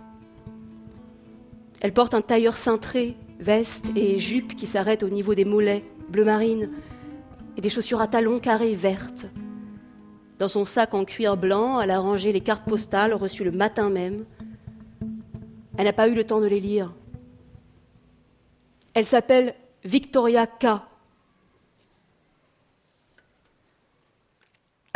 Elle 1.83 1.93
porte 1.93 2.15
un 2.15 2.23
tailleur 2.23 2.57
cintré, 2.57 3.17
veste 3.39 3.91
et 3.95 4.19
jupe 4.19 4.57
qui 4.57 4.67
s'arrêtent 4.67 5.03
au 5.03 5.11
niveau 5.11 5.35
des 5.35 5.45
mollets, 5.45 5.85
bleu 6.09 6.25
marine, 6.25 6.71
et 7.59 7.61
des 7.61 7.69
chaussures 7.69 8.01
à 8.01 8.07
talons 8.07 8.39
carrés 8.39 8.75
vertes. 8.75 9.27
Dans 10.39 10.49
son 10.49 10.65
sac 10.65 10.95
en 10.95 11.05
cuir 11.05 11.37
blanc, 11.37 11.81
elle 11.81 11.91
a 11.91 12.01
rangé 12.01 12.33
les 12.33 12.41
cartes 12.41 12.65
postales 12.67 13.13
reçues 13.13 13.45
le 13.45 13.53
matin 13.53 13.91
même. 13.91 14.25
Elle 15.77 15.85
n'a 15.85 15.93
pas 15.93 16.09
eu 16.09 16.15
le 16.15 16.25
temps 16.25 16.41
de 16.41 16.47
les 16.47 16.61
lire. 16.61 16.95
Elle 18.95 19.05
s'appelle 19.05 19.55
Victoria 19.85 20.47
K. 20.47 20.67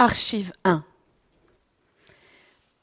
Archive 0.01 0.53
1. 0.63 0.85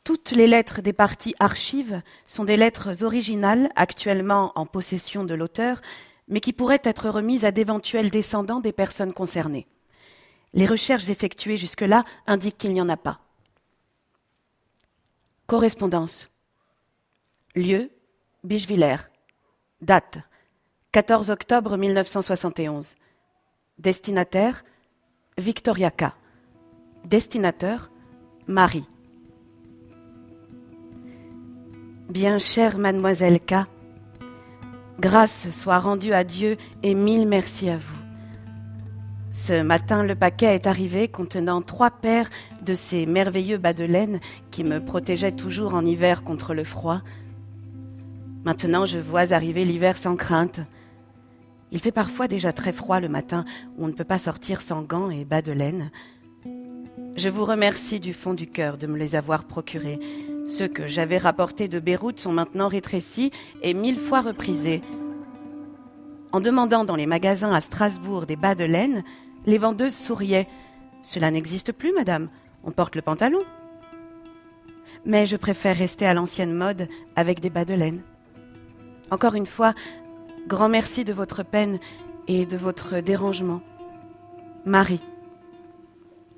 Toutes 0.04 0.32
les 0.32 0.48
lettres 0.48 0.82
des 0.82 0.92
parties 0.92 1.34
archives 1.40 2.02
sont 2.26 2.44
des 2.44 2.58
lettres 2.58 3.06
originales 3.06 3.70
actuellement 3.78 4.52
en 4.56 4.66
possession 4.66 5.24
de 5.24 5.34
l'auteur, 5.34 5.82
mais 6.28 6.42
qui 6.42 6.52
pourraient 6.52 6.82
être 6.84 7.10
remises 7.10 7.46
à 7.46 7.52
d'éventuels 7.52 8.10
descendants 8.10 8.60
des 8.60 8.74
personnes 8.74 9.14
concernées. 9.14 9.66
Les 10.52 10.66
recherches 10.66 11.08
effectuées 11.08 11.56
jusque-là 11.56 12.04
indiquent 12.28 12.58
qu'il 12.58 12.74
n'y 12.74 12.82
en 12.82 12.90
a 12.90 12.98
pas. 12.98 13.22
Correspondance. 15.48 16.30
Lieu 17.56 17.92
Bichevillers. 18.44 19.08
Date 19.80 20.18
14 20.92 21.30
octobre 21.30 21.78
1971. 21.78 22.96
Destinataire 23.78 24.66
Victoria 25.38 25.92
K. 25.92 26.12
Destinateur 27.06 27.92
Marie. 28.48 28.88
Bien 32.10 32.40
chère 32.40 32.80
mademoiselle 32.80 33.40
K, 33.40 33.68
grâce 35.00 35.52
soit 35.52 35.78
rendue 35.78 36.14
à 36.14 36.24
Dieu 36.24 36.58
et 36.82 36.96
mille 36.96 37.28
merci 37.28 37.70
à 37.70 37.78
vous. 37.78 38.00
Ce 39.32 39.62
matin, 39.62 40.04
le 40.04 40.16
paquet 40.16 40.56
est 40.56 40.66
arrivé 40.66 41.08
contenant 41.08 41.62
trois 41.62 41.92
paires 41.92 42.30
de 42.64 42.74
ces 42.74 43.06
merveilleux 43.06 43.60
bas 43.60 43.74
de 43.74 43.84
laine 43.84 44.20
qui 44.50 44.64
me 44.64 44.84
protégeaient 44.84 45.32
toujours 45.36 45.76
en 45.76 45.86
hiver 45.86 46.24
contre 46.24 46.56
le 46.56 46.64
froid. 46.64 47.02
Maintenant, 48.46 48.86
je 48.86 48.98
vois 48.98 49.32
arriver 49.32 49.64
l'hiver 49.64 50.00
sans 50.00 50.16
crainte. 50.16 50.60
Il 51.72 51.80
fait 51.80 51.92
parfois 51.92 52.28
déjà 52.28 52.52
très 52.52 52.74
froid 52.74 53.00
le 53.00 53.10
matin 53.10 53.46
où 53.78 53.86
on 53.86 53.88
ne 53.88 53.94
peut 53.94 54.04
pas 54.04 54.18
sortir 54.18 54.64
sans 54.64 54.82
gants 54.82 55.12
et 55.12 55.24
bas 55.24 55.44
de 55.44 55.52
laine. 55.52 55.92
Je 57.16 57.30
vous 57.30 57.46
remercie 57.46 58.00
du 58.00 58.14
fond 58.14 58.34
du 58.34 58.48
cœur 58.48 58.78
de 58.78 58.88
me 58.88 58.98
les 58.98 59.16
avoir 59.16 59.46
procurés. 59.46 60.00
Ceux 60.48 60.68
que 60.68 60.88
j'avais 60.88 61.18
rapportés 61.18 61.68
de 61.68 61.80
Beyrouth 61.80 62.20
sont 62.20 62.32
maintenant 62.32 62.68
rétrécis 62.68 63.32
et 63.62 63.74
mille 63.74 63.98
fois 63.98 64.22
reprisés. 64.22 64.82
En 66.32 66.42
demandant 66.42 66.84
dans 66.84 66.96
les 66.96 67.06
magasins 67.06 67.54
à 67.54 67.62
Strasbourg 67.62 68.26
des 68.26 68.36
bas 68.36 68.56
de 68.56 68.66
laine, 68.66 69.04
les 69.46 69.58
vendeuses 69.58 69.96
souriaient. 69.96 70.48
Cela 71.04 71.32
n'existe 71.32 71.72
plus, 71.72 71.94
madame. 71.94 72.30
On 72.64 72.72
porte 72.72 72.96
le 72.96 73.02
pantalon. 73.02 73.40
Mais 75.06 75.26
je 75.26 75.38
préfère 75.38 75.78
rester 75.78 76.06
à 76.06 76.14
l'ancienne 76.14 76.54
mode 76.54 76.88
avec 77.16 77.40
des 77.40 77.50
bas 77.50 77.66
de 77.66 77.74
laine. 77.74 78.02
Encore 79.12 79.36
une 79.36 79.46
fois, 79.46 79.74
Grand 80.48 80.70
merci 80.70 81.04
de 81.04 81.14
votre 81.14 81.42
peine 81.42 81.80
et 82.28 82.46
de 82.46 82.56
votre 82.56 83.00
dérangement. 83.00 83.62
Marie. 84.64 85.02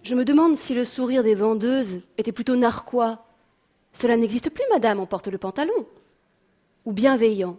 Je 0.08 0.16
me 0.16 0.24
demande 0.24 0.56
si 0.56 0.74
le 0.74 0.86
sourire 0.86 1.22
des 1.22 1.36
vendeuses 1.36 2.00
était 2.18 2.32
plutôt 2.32 2.56
narquois. 2.56 3.26
Cela 3.92 4.16
n'existe 4.16 4.50
plus, 4.50 4.64
madame, 4.70 5.02
on 5.02 5.06
porte 5.06 5.28
le 5.28 5.38
pantalon. 5.38 5.86
Ou 6.86 6.94
bienveillant. 6.94 7.58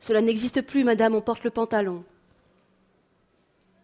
Cela 0.00 0.22
n'existe 0.22 0.62
plus, 0.62 0.84
madame, 0.84 1.14
on 1.14 1.20
porte 1.20 1.44
le 1.44 1.50
pantalon. 1.50 2.02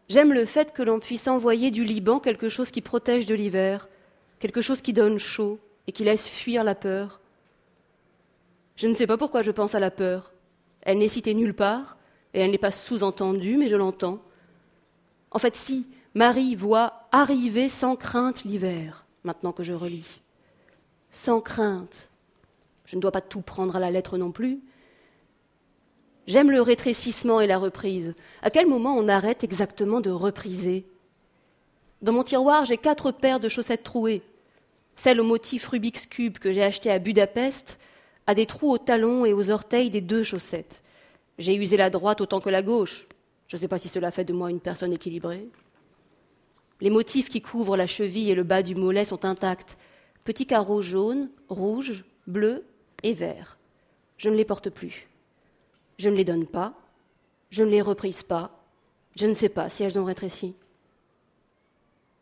J'aime 0.09 0.33
le 0.33 0.47
fait 0.47 0.73
que 0.73 0.83
l'on 0.83 1.01
puisse 1.01 1.29
envoyer 1.29 1.71
du 1.71 1.85
Liban 1.85 2.19
quelque 2.19 2.49
chose 2.49 2.71
qui 2.71 2.81
protège 2.81 3.27
de 3.27 3.35
l'hiver, 3.35 3.91
quelque 4.39 4.63
chose 4.63 4.81
qui 4.81 4.95
donne 4.95 5.19
chaud 5.19 5.59
et 5.87 5.93
qui 5.93 6.05
laisse 6.05 6.27
fuir 6.27 6.65
la 6.65 6.75
peur. 6.75 7.21
Je 8.77 8.89
ne 8.89 8.95
sais 8.95 9.07
pas 9.07 9.19
pourquoi 9.19 9.43
je 9.43 9.51
pense 9.51 9.75
à 9.75 9.81
la 9.81 9.91
peur. 9.91 10.33
Elle 10.81 10.97
n'est 10.97 11.09
citée 11.09 11.35
nulle 11.35 11.53
part, 11.53 11.99
et 12.33 12.41
elle 12.41 12.53
n'est 12.53 12.57
pas 12.57 12.71
sous-entendue, 12.71 13.59
mais 13.59 13.69
je 13.69 13.77
l'entends. 13.77 14.23
En 15.31 15.39
fait, 15.39 15.57
si, 15.57 15.87
Marie 16.17 16.55
voit 16.55 16.95
arriver 17.13 17.69
sans 17.69 17.95
crainte 17.95 18.45
l'hiver, 18.45 19.05
maintenant 19.23 19.53
que 19.53 19.63
je 19.63 19.75
relis. 19.75 20.23
Sans 21.11 21.43
crainte. 21.43 22.09
Je 22.87 22.97
ne 22.97 23.03
dois 23.03 23.13
pas 23.13 23.21
tout 23.21 23.43
prendre 23.43 23.77
à 23.77 23.81
la 23.81 23.91
lettre 23.91 24.17
non 24.17 24.33
plus. 24.33 24.61
J'aime 26.27 26.51
le 26.51 26.63
rétrécissement 26.63 27.43
et 27.43 27.47
la 27.47 27.59
reprise. 27.59 28.15
À 28.41 28.49
quel 28.49 28.67
moment 28.67 28.97
on 28.97 29.09
arrête 29.09 29.45
exactement 29.45 30.01
de 30.01 30.09
repriser? 30.09 30.87
Dans 32.01 32.15
mon 32.15 32.25
tiroir, 32.25 32.65
j'ai 32.65 32.79
quatre 32.79 33.13
paires 33.13 33.39
de 33.39 33.51
chaussettes 33.51 33.85
trouées. 33.85 34.23
Celle 34.97 35.21
au 35.21 35.25
motif 35.25 35.69
Rubik's 35.69 36.07
Cube 36.07 36.39
que 36.39 36.51
j'ai 36.51 36.63
achetée 36.63 36.91
à 36.91 36.99
Budapest 36.99 37.79
a 38.27 38.35
des 38.35 38.47
trous 38.47 38.71
aux 38.71 38.79
talons 38.79 39.27
et 39.27 39.35
aux 39.35 39.51
orteils 39.51 39.91
des 39.91 40.01
deux 40.01 40.23
chaussettes. 40.23 40.83
J'ai 41.37 41.57
usé 41.57 41.77
la 41.77 41.91
droite 41.91 42.23
autant 42.23 42.41
que 42.41 42.49
la 42.49 42.63
gauche. 42.63 43.07
Je 43.49 43.57
ne 43.57 43.61
sais 43.61 43.69
pas 43.69 43.77
si 43.77 43.89
cela 43.89 44.11
fait 44.11 44.25
de 44.25 44.33
moi 44.33 44.49
une 44.49 44.61
personne 44.61 44.95
équilibrée. 44.95 45.51
Les 46.81 46.91
motifs 46.91 47.29
qui 47.29 47.41
couvrent 47.41 47.77
la 47.77 47.87
cheville 47.87 48.31
et 48.31 48.35
le 48.35 48.43
bas 48.43 48.63
du 48.63 48.75
mollet 48.75 49.05
sont 49.05 49.25
intacts. 49.25 49.79
Petits 50.25 50.47
carreaux 50.47 50.83
jaunes, 50.83 51.31
rouges, 51.49 52.05
bleus 52.27 52.65
et 53.03 53.15
verts. 53.15 53.57
Je 54.19 54.29
ne 54.29 54.37
les 54.37 54.45
porte 54.45 54.71
plus. 54.71 55.09
Je 55.99 56.11
ne 56.11 56.17
les 56.17 56.25
donne 56.25 56.47
pas. 56.47 56.75
Je 57.51 57.65
ne 57.65 57.71
les 57.71 57.83
reprise 57.83 58.23
pas. 58.23 58.51
Je 59.15 59.27
ne 59.27 59.35
sais 59.35 59.49
pas 59.49 59.71
si 59.71 59.83
elles 59.83 59.99
ont 59.99 60.05
rétréci. 60.05 60.55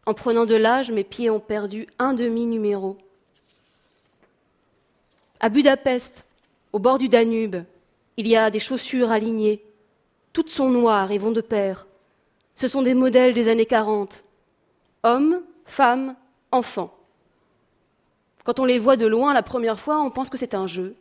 En 0.06 0.14
prenant 0.14 0.46
de 0.46 0.54
l'âge, 0.54 0.92
mes 0.92 1.04
pieds 1.04 1.30
ont 1.30 1.40
perdu 1.40 1.86
un 1.98 2.12
demi-numéro. 2.12 2.98
À 5.40 5.48
Budapest, 5.48 6.24
au 6.72 6.78
bord 6.78 6.98
du 6.98 7.08
Danube, 7.08 7.56
il 8.16 8.28
y 8.28 8.36
a 8.36 8.50
des 8.50 8.60
chaussures 8.60 9.10
alignées. 9.10 9.64
Toutes 10.32 10.50
sont 10.50 10.70
noires 10.70 11.10
et 11.10 11.18
vont 11.18 11.32
de 11.32 11.40
pair. 11.40 11.86
Ce 12.54 12.68
sont 12.68 12.82
des 12.82 12.94
modèles 12.94 13.34
des 13.34 13.48
années 13.48 13.66
40. 13.66 14.22
Hommes, 15.04 15.42
femmes, 15.66 16.16
enfants. 16.50 16.96
Quand 18.42 18.58
on 18.58 18.64
les 18.64 18.78
voit 18.78 18.96
de 18.96 19.06
loin 19.06 19.34
la 19.34 19.42
première 19.42 19.78
fois, 19.78 20.00
on 20.00 20.10
pense 20.10 20.30
que 20.30 20.38
c'est 20.38 20.54
un 20.54 20.66
jeu. 20.66 20.96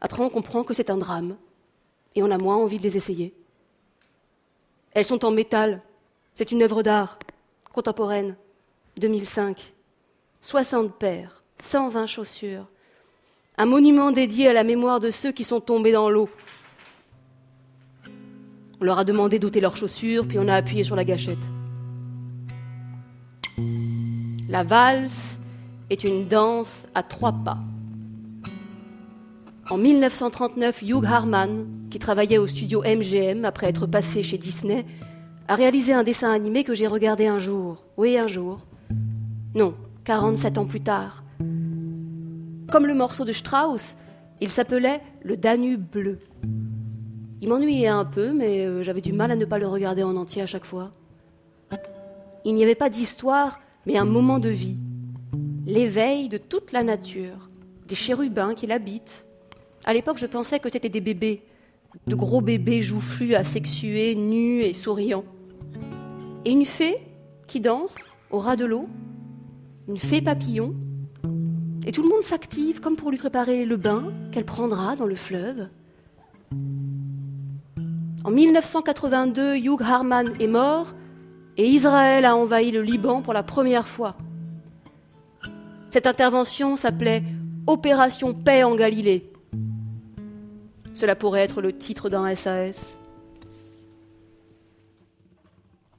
Après, 0.00 0.22
on 0.22 0.28
comprend 0.28 0.64
que 0.64 0.74
c'est 0.74 0.90
un 0.90 0.98
drame. 0.98 1.36
Et 2.16 2.22
on 2.22 2.30
a 2.32 2.38
moins 2.38 2.56
envie 2.56 2.78
de 2.78 2.82
les 2.82 2.96
essayer. 2.96 3.32
Elles 4.92 5.04
sont 5.04 5.24
en 5.24 5.30
métal. 5.30 5.80
C'est 6.34 6.50
une 6.50 6.62
œuvre 6.62 6.82
d'art 6.82 7.18
contemporaine, 7.72 8.36
2005. 8.98 9.72
60 10.40 10.98
paires, 10.98 11.44
120 11.62 12.06
chaussures. 12.08 12.66
Un 13.56 13.66
monument 13.66 14.10
dédié 14.10 14.48
à 14.48 14.52
la 14.52 14.64
mémoire 14.64 14.98
de 14.98 15.12
ceux 15.12 15.30
qui 15.30 15.44
sont 15.44 15.60
tombés 15.60 15.92
dans 15.92 16.10
l'eau. 16.10 16.28
On 18.80 18.84
leur 18.84 18.98
a 18.98 19.04
demandé 19.04 19.38
d'ôter 19.38 19.60
leurs 19.60 19.76
chaussures, 19.76 20.26
puis 20.26 20.38
on 20.40 20.48
a 20.48 20.54
appuyé 20.54 20.82
sur 20.82 20.96
la 20.96 21.04
gâchette. 21.04 21.57
La 24.48 24.62
valse 24.62 25.38
est 25.90 26.04
une 26.04 26.26
danse 26.26 26.86
à 26.94 27.02
trois 27.02 27.32
pas. 27.32 27.58
En 29.68 29.76
1939, 29.76 30.80
Hugh 30.80 31.04
Harman, 31.04 31.66
qui 31.90 31.98
travaillait 31.98 32.38
au 32.38 32.46
studio 32.46 32.82
MGM 32.82 33.44
après 33.44 33.68
être 33.68 33.86
passé 33.86 34.22
chez 34.22 34.38
Disney, 34.38 34.86
a 35.48 35.54
réalisé 35.54 35.92
un 35.92 36.02
dessin 36.02 36.32
animé 36.32 36.64
que 36.64 36.72
j'ai 36.72 36.86
regardé 36.86 37.26
un 37.26 37.38
jour. 37.38 37.84
Oui, 37.98 38.16
un 38.16 38.26
jour. 38.26 38.60
Non, 39.54 39.74
47 40.04 40.56
ans 40.56 40.64
plus 40.64 40.80
tard. 40.80 41.24
Comme 42.72 42.86
le 42.86 42.94
morceau 42.94 43.26
de 43.26 43.32
Strauss, 43.32 43.96
il 44.40 44.50
s'appelait 44.50 45.02
Le 45.22 45.36
Danube 45.36 45.84
bleu. 45.92 46.20
Il 47.42 47.50
m'ennuyait 47.50 47.88
un 47.88 48.06
peu, 48.06 48.32
mais 48.32 48.64
euh, 48.64 48.82
j'avais 48.82 49.02
du 49.02 49.12
mal 49.12 49.30
à 49.30 49.36
ne 49.36 49.44
pas 49.44 49.58
le 49.58 49.66
regarder 49.66 50.02
en 50.02 50.16
entier 50.16 50.40
à 50.40 50.46
chaque 50.46 50.64
fois. 50.64 50.90
Il 52.46 52.54
n'y 52.54 52.62
avait 52.62 52.74
pas 52.74 52.88
d'histoire, 52.88 53.60
mais 53.86 53.96
un 53.96 54.04
moment 54.04 54.38
de 54.38 54.48
vie. 54.48 54.76
L'éveil 55.66 56.28
de 56.28 56.38
toute 56.38 56.72
la 56.72 56.82
nature, 56.82 57.50
des 57.86 57.94
chérubins 57.94 58.54
qui 58.54 58.66
l'habitent, 58.66 59.26
à 59.84 59.94
l'époque, 59.94 60.18
je 60.18 60.26
pensais 60.26 60.58
que 60.58 60.70
c'était 60.70 60.88
des 60.88 61.00
bébés, 61.00 61.42
de 62.06 62.14
gros 62.14 62.40
bébés 62.40 62.82
joufflus, 62.82 63.34
asexués, 63.34 64.14
nus 64.14 64.62
et 64.62 64.72
souriants. 64.72 65.24
Et 66.44 66.50
une 66.50 66.66
fée 66.66 66.96
qui 67.46 67.60
danse 67.60 67.96
au 68.30 68.38
ras 68.38 68.56
de 68.56 68.64
l'eau, 68.64 68.88
une 69.88 69.96
fée 69.96 70.20
papillon, 70.20 70.74
et 71.86 71.92
tout 71.92 72.02
le 72.02 72.08
monde 72.10 72.22
s'active 72.22 72.80
comme 72.80 72.96
pour 72.96 73.10
lui 73.10 73.18
préparer 73.18 73.64
le 73.64 73.76
bain 73.76 74.12
qu'elle 74.32 74.44
prendra 74.44 74.94
dans 74.96 75.06
le 75.06 75.16
fleuve. 75.16 75.68
En 78.24 78.30
1982, 78.30 79.56
Hugh 79.56 79.80
Harman 79.80 80.28
est 80.38 80.48
mort 80.48 80.94
et 81.58 81.66
Israël 81.66 82.24
a 82.24 82.36
envahi 82.36 82.70
le 82.70 82.82
Liban 82.82 83.20
pour 83.20 83.32
la 83.32 83.42
première 83.42 83.88
fois. 83.88 84.16
Cette 85.90 86.06
intervention 86.06 86.76
s'appelait 86.76 87.24
Opération 87.66 88.32
Paix 88.32 88.62
en 88.62 88.76
Galilée. 88.76 89.30
Cela 90.94 91.16
pourrait 91.16 91.42
être 91.42 91.60
le 91.60 91.76
titre 91.76 92.08
d'un 92.08 92.32
SAS. 92.34 92.96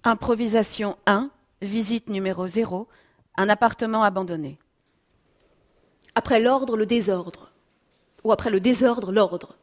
Improvisation 0.06 0.98
1, 1.06 1.30
visite 1.62 2.10
numéro 2.10 2.48
0, 2.48 2.88
un 3.36 3.50
appartement 3.50 4.04
abandonné. 4.04 4.58
Après 6.16 6.40
l'ordre, 6.40 6.78
le 6.78 6.86
désordre. 6.86 7.52
Ou 8.24 8.32
après 8.32 8.50
le 8.50 8.62
désordre, 8.62 9.12
l'ordre. 9.12 9.56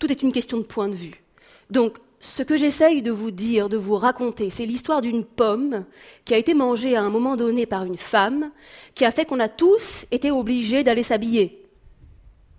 Tout 0.00 0.10
est 0.10 0.22
une 0.22 0.32
question 0.32 0.58
de 0.58 0.64
point 0.64 0.88
de 0.88 0.94
vue. 0.94 1.22
Donc, 1.70 1.98
ce 2.24 2.44
que 2.44 2.56
j'essaye 2.56 3.02
de 3.02 3.10
vous 3.10 3.32
dire, 3.32 3.68
de 3.68 3.76
vous 3.76 3.96
raconter, 3.96 4.48
c'est 4.48 4.64
l'histoire 4.64 5.02
d'une 5.02 5.24
pomme 5.24 5.84
qui 6.24 6.32
a 6.34 6.36
été 6.38 6.54
mangée 6.54 6.94
à 6.94 7.02
un 7.02 7.10
moment 7.10 7.34
donné 7.34 7.66
par 7.66 7.84
une 7.84 7.96
femme, 7.96 8.52
qui 8.94 9.04
a 9.04 9.10
fait 9.10 9.24
qu'on 9.24 9.40
a 9.40 9.48
tous 9.48 10.06
été 10.12 10.30
obligés 10.30 10.84
d'aller 10.84 11.02
s'habiller. 11.02 11.66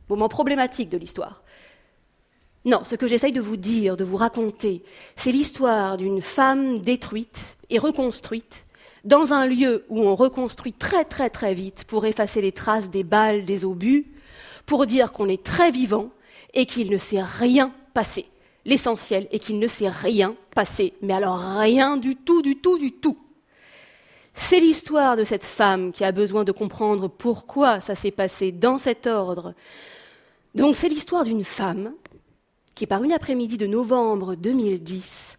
Moment 0.09 0.27
problématique 0.27 0.89
de 0.89 0.97
l'histoire. 0.97 1.43
Non, 2.65 2.83
ce 2.83 2.95
que 2.95 3.07
j'essaye 3.07 3.31
de 3.31 3.39
vous 3.39 3.55
dire, 3.55 3.95
de 3.95 4.03
vous 4.03 4.17
raconter, 4.17 4.83
c'est 5.15 5.31
l'histoire 5.31 5.95
d'une 5.95 6.21
femme 6.21 6.79
détruite 6.81 7.39
et 7.69 7.79
reconstruite 7.79 8.65
dans 9.05 9.31
un 9.31 9.45
lieu 9.45 9.85
où 9.87 10.01
on 10.01 10.15
reconstruit 10.17 10.73
très 10.73 11.05
très 11.05 11.29
très 11.29 11.53
vite 11.53 11.85
pour 11.85 12.05
effacer 12.05 12.41
les 12.41 12.51
traces 12.51 12.89
des 12.89 13.05
balles, 13.05 13.45
des 13.45 13.63
obus, 13.63 14.11
pour 14.65 14.85
dire 14.87 15.13
qu'on 15.13 15.29
est 15.29 15.43
très 15.43 15.71
vivant 15.71 16.09
et 16.53 16.65
qu'il 16.65 16.89
ne 16.89 16.97
s'est 16.97 17.23
rien 17.23 17.73
passé. 17.93 18.25
L'essentiel 18.65 19.27
est 19.31 19.39
qu'il 19.39 19.59
ne 19.59 19.67
s'est 19.67 19.89
rien 19.89 20.35
passé, 20.55 20.93
mais 21.01 21.13
alors 21.13 21.37
rien 21.37 21.97
du 21.97 22.15
tout, 22.15 22.41
du 22.41 22.57
tout, 22.57 22.77
du 22.77 22.93
tout. 22.93 23.17
C'est 24.33 24.59
l'histoire 24.59 25.15
de 25.15 25.23
cette 25.23 25.43
femme 25.43 25.91
qui 25.91 26.03
a 26.03 26.11
besoin 26.11 26.43
de 26.43 26.51
comprendre 26.51 27.07
pourquoi 27.07 27.81
ça 27.81 27.93
s'est 27.93 28.11
passé 28.11 28.51
dans 28.51 28.77
cet 28.77 29.05
ordre. 29.05 29.53
Donc 30.55 30.75
c'est 30.75 30.89
l'histoire 30.89 31.23
d'une 31.23 31.43
femme 31.43 31.93
qui, 32.73 32.87
par 32.87 33.03
une 33.03 33.11
après-midi 33.11 33.57
de 33.57 33.67
novembre 33.67 34.35
2010, 34.35 35.37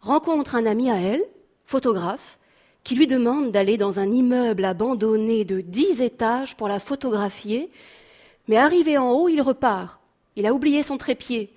rencontre 0.00 0.54
un 0.54 0.66
ami 0.66 0.90
à 0.90 0.96
elle, 0.96 1.24
photographe, 1.64 2.38
qui 2.82 2.94
lui 2.94 3.06
demande 3.06 3.50
d'aller 3.50 3.78
dans 3.78 3.98
un 3.98 4.10
immeuble 4.10 4.64
abandonné 4.66 5.44
de 5.44 5.62
dix 5.62 6.02
étages 6.02 6.54
pour 6.54 6.68
la 6.68 6.78
photographier, 6.78 7.70
mais 8.46 8.58
arrivé 8.58 8.98
en 8.98 9.10
haut, 9.10 9.28
il 9.28 9.40
repart. 9.40 10.00
Il 10.36 10.46
a 10.46 10.52
oublié 10.52 10.82
son 10.82 10.98
trépied. 10.98 11.53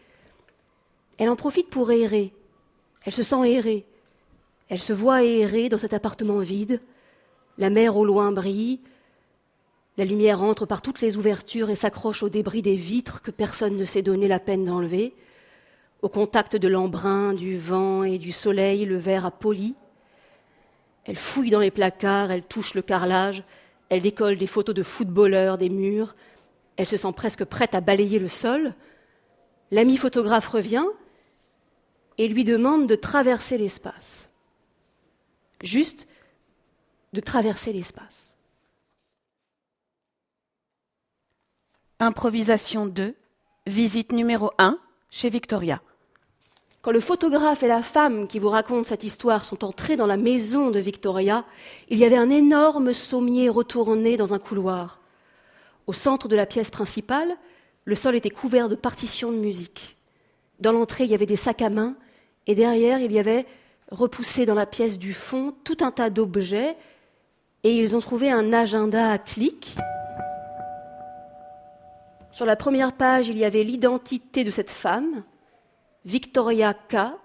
Elle 1.17 1.29
en 1.29 1.35
profite 1.35 1.69
pour 1.69 1.91
errer. 1.91 2.33
Elle 3.05 3.13
se 3.13 3.23
sent 3.23 3.49
errer. 3.49 3.85
Elle 4.69 4.79
se 4.79 4.93
voit 4.93 5.23
errer 5.23 5.69
dans 5.69 5.77
cet 5.77 5.93
appartement 5.93 6.39
vide. 6.39 6.81
La 7.57 7.69
mer 7.69 7.95
au 7.97 8.05
loin 8.05 8.31
brille. 8.31 8.79
La 9.97 10.05
lumière 10.05 10.43
entre 10.43 10.65
par 10.65 10.81
toutes 10.81 11.01
les 11.01 11.17
ouvertures 11.17 11.69
et 11.69 11.75
s'accroche 11.75 12.21
aux 12.21 12.29
débris 12.29 12.61
des 12.61 12.75
vitres 12.75 13.21
que 13.21 13.31
personne 13.31 13.77
ne 13.77 13.85
s'est 13.85 14.03
donné 14.03 14.27
la 14.27 14.39
peine 14.39 14.65
d'enlever. 14.65 15.15
Au 16.03 16.09
contact 16.09 16.55
de 16.55 16.67
l'embrun, 16.67 17.33
du 17.33 17.57
vent 17.57 18.03
et 18.03 18.19
du 18.19 18.31
soleil, 18.31 18.85
le 18.85 18.97
verre 18.97 19.25
a 19.25 19.31
poli. 19.31 19.75
Elle 21.05 21.15
fouille 21.15 21.49
dans 21.49 21.59
les 21.59 21.71
placards, 21.71 22.29
elle 22.29 22.43
touche 22.43 22.75
le 22.75 22.83
carrelage, 22.83 23.43
elle 23.89 24.01
décolle 24.01 24.37
des 24.37 24.45
photos 24.45 24.75
de 24.75 24.83
footballeurs 24.83 25.57
des 25.57 25.69
murs, 25.69 26.15
elle 26.75 26.85
se 26.85 26.97
sent 26.97 27.13
presque 27.15 27.45
prête 27.45 27.73
à 27.73 27.81
balayer 27.81 28.19
le 28.19 28.27
sol. 28.27 28.75
L'ami 29.71 29.97
photographe 29.97 30.47
revient 30.47 30.85
et 32.17 32.27
lui 32.27 32.43
demande 32.43 32.87
de 32.87 32.95
traverser 32.95 33.57
l'espace. 33.57 34.29
Juste 35.61 36.07
de 37.13 37.21
traverser 37.21 37.73
l'espace. 37.73 38.35
Improvisation 41.99 42.85
2, 42.85 43.15
visite 43.65 44.11
numéro 44.11 44.51
1 44.59 44.77
chez 45.09 45.29
Victoria. 45.29 45.81
Quand 46.81 46.91
le 46.91 46.99
photographe 46.99 47.63
et 47.63 47.67
la 47.67 47.81
femme 47.81 48.27
qui 48.27 48.39
vous 48.39 48.49
racontent 48.49 48.87
cette 48.87 49.03
histoire 49.03 49.45
sont 49.45 49.63
entrés 49.65 49.97
dans 49.97 50.05
la 50.05 50.15
maison 50.15 50.69
de 50.69 50.79
Victoria, 50.79 51.43
il 51.89 51.97
y 51.97 52.05
avait 52.05 52.17
un 52.17 52.29
énorme 52.29 52.93
sommier 52.93 53.49
retourné 53.49 54.15
dans 54.15 54.33
un 54.33 54.39
couloir. 54.39 55.01
Au 55.87 55.93
centre 55.93 56.27
de 56.27 56.35
la 56.35 56.45
pièce 56.45 56.69
principale, 56.69 57.35
le 57.85 57.95
sol 57.95 58.15
était 58.15 58.29
couvert 58.29 58.69
de 58.69 58.75
partitions 58.75 59.31
de 59.31 59.37
musique. 59.37 59.97
Dans 60.59 60.71
l'entrée, 60.71 61.05
il 61.05 61.09
y 61.09 61.15
avait 61.15 61.25
des 61.25 61.35
sacs 61.35 61.61
à 61.61 61.69
main, 61.69 61.95
et 62.47 62.55
derrière, 62.55 62.99
il 62.99 63.11
y 63.11 63.19
avait, 63.19 63.45
repoussé 63.91 64.45
dans 64.45 64.55
la 64.55 64.65
pièce 64.65 64.97
du 64.97 65.13
fond, 65.13 65.53
tout 65.63 65.77
un 65.81 65.91
tas 65.91 66.09
d'objets, 66.09 66.75
et 67.63 67.75
ils 67.75 67.95
ont 67.95 68.01
trouvé 68.01 68.31
un 68.31 68.51
agenda 68.51 69.11
à 69.11 69.17
clics 69.17 69.77
sur 72.37 72.45
la 72.45 72.55
première 72.55 72.93
page, 72.93 73.29
il 73.29 73.37
y 73.39 73.45
avait 73.45 73.63
l'identité 73.63 74.43
de 74.43 74.51
cette 74.51 74.69
femme, 74.69 75.23
Victoria 76.05 76.75
K. 76.75 77.17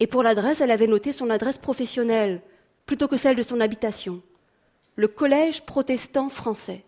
Et 0.00 0.08
pour 0.08 0.24
l'adresse, 0.24 0.60
elle 0.60 0.72
avait 0.72 0.88
noté 0.88 1.12
son 1.12 1.30
adresse 1.30 1.58
professionnelle 1.58 2.42
plutôt 2.86 3.06
que 3.06 3.16
celle 3.16 3.36
de 3.36 3.44
son 3.44 3.60
habitation. 3.60 4.20
Le 4.96 5.06
collège 5.06 5.62
protestant 5.64 6.28
français. 6.28 6.82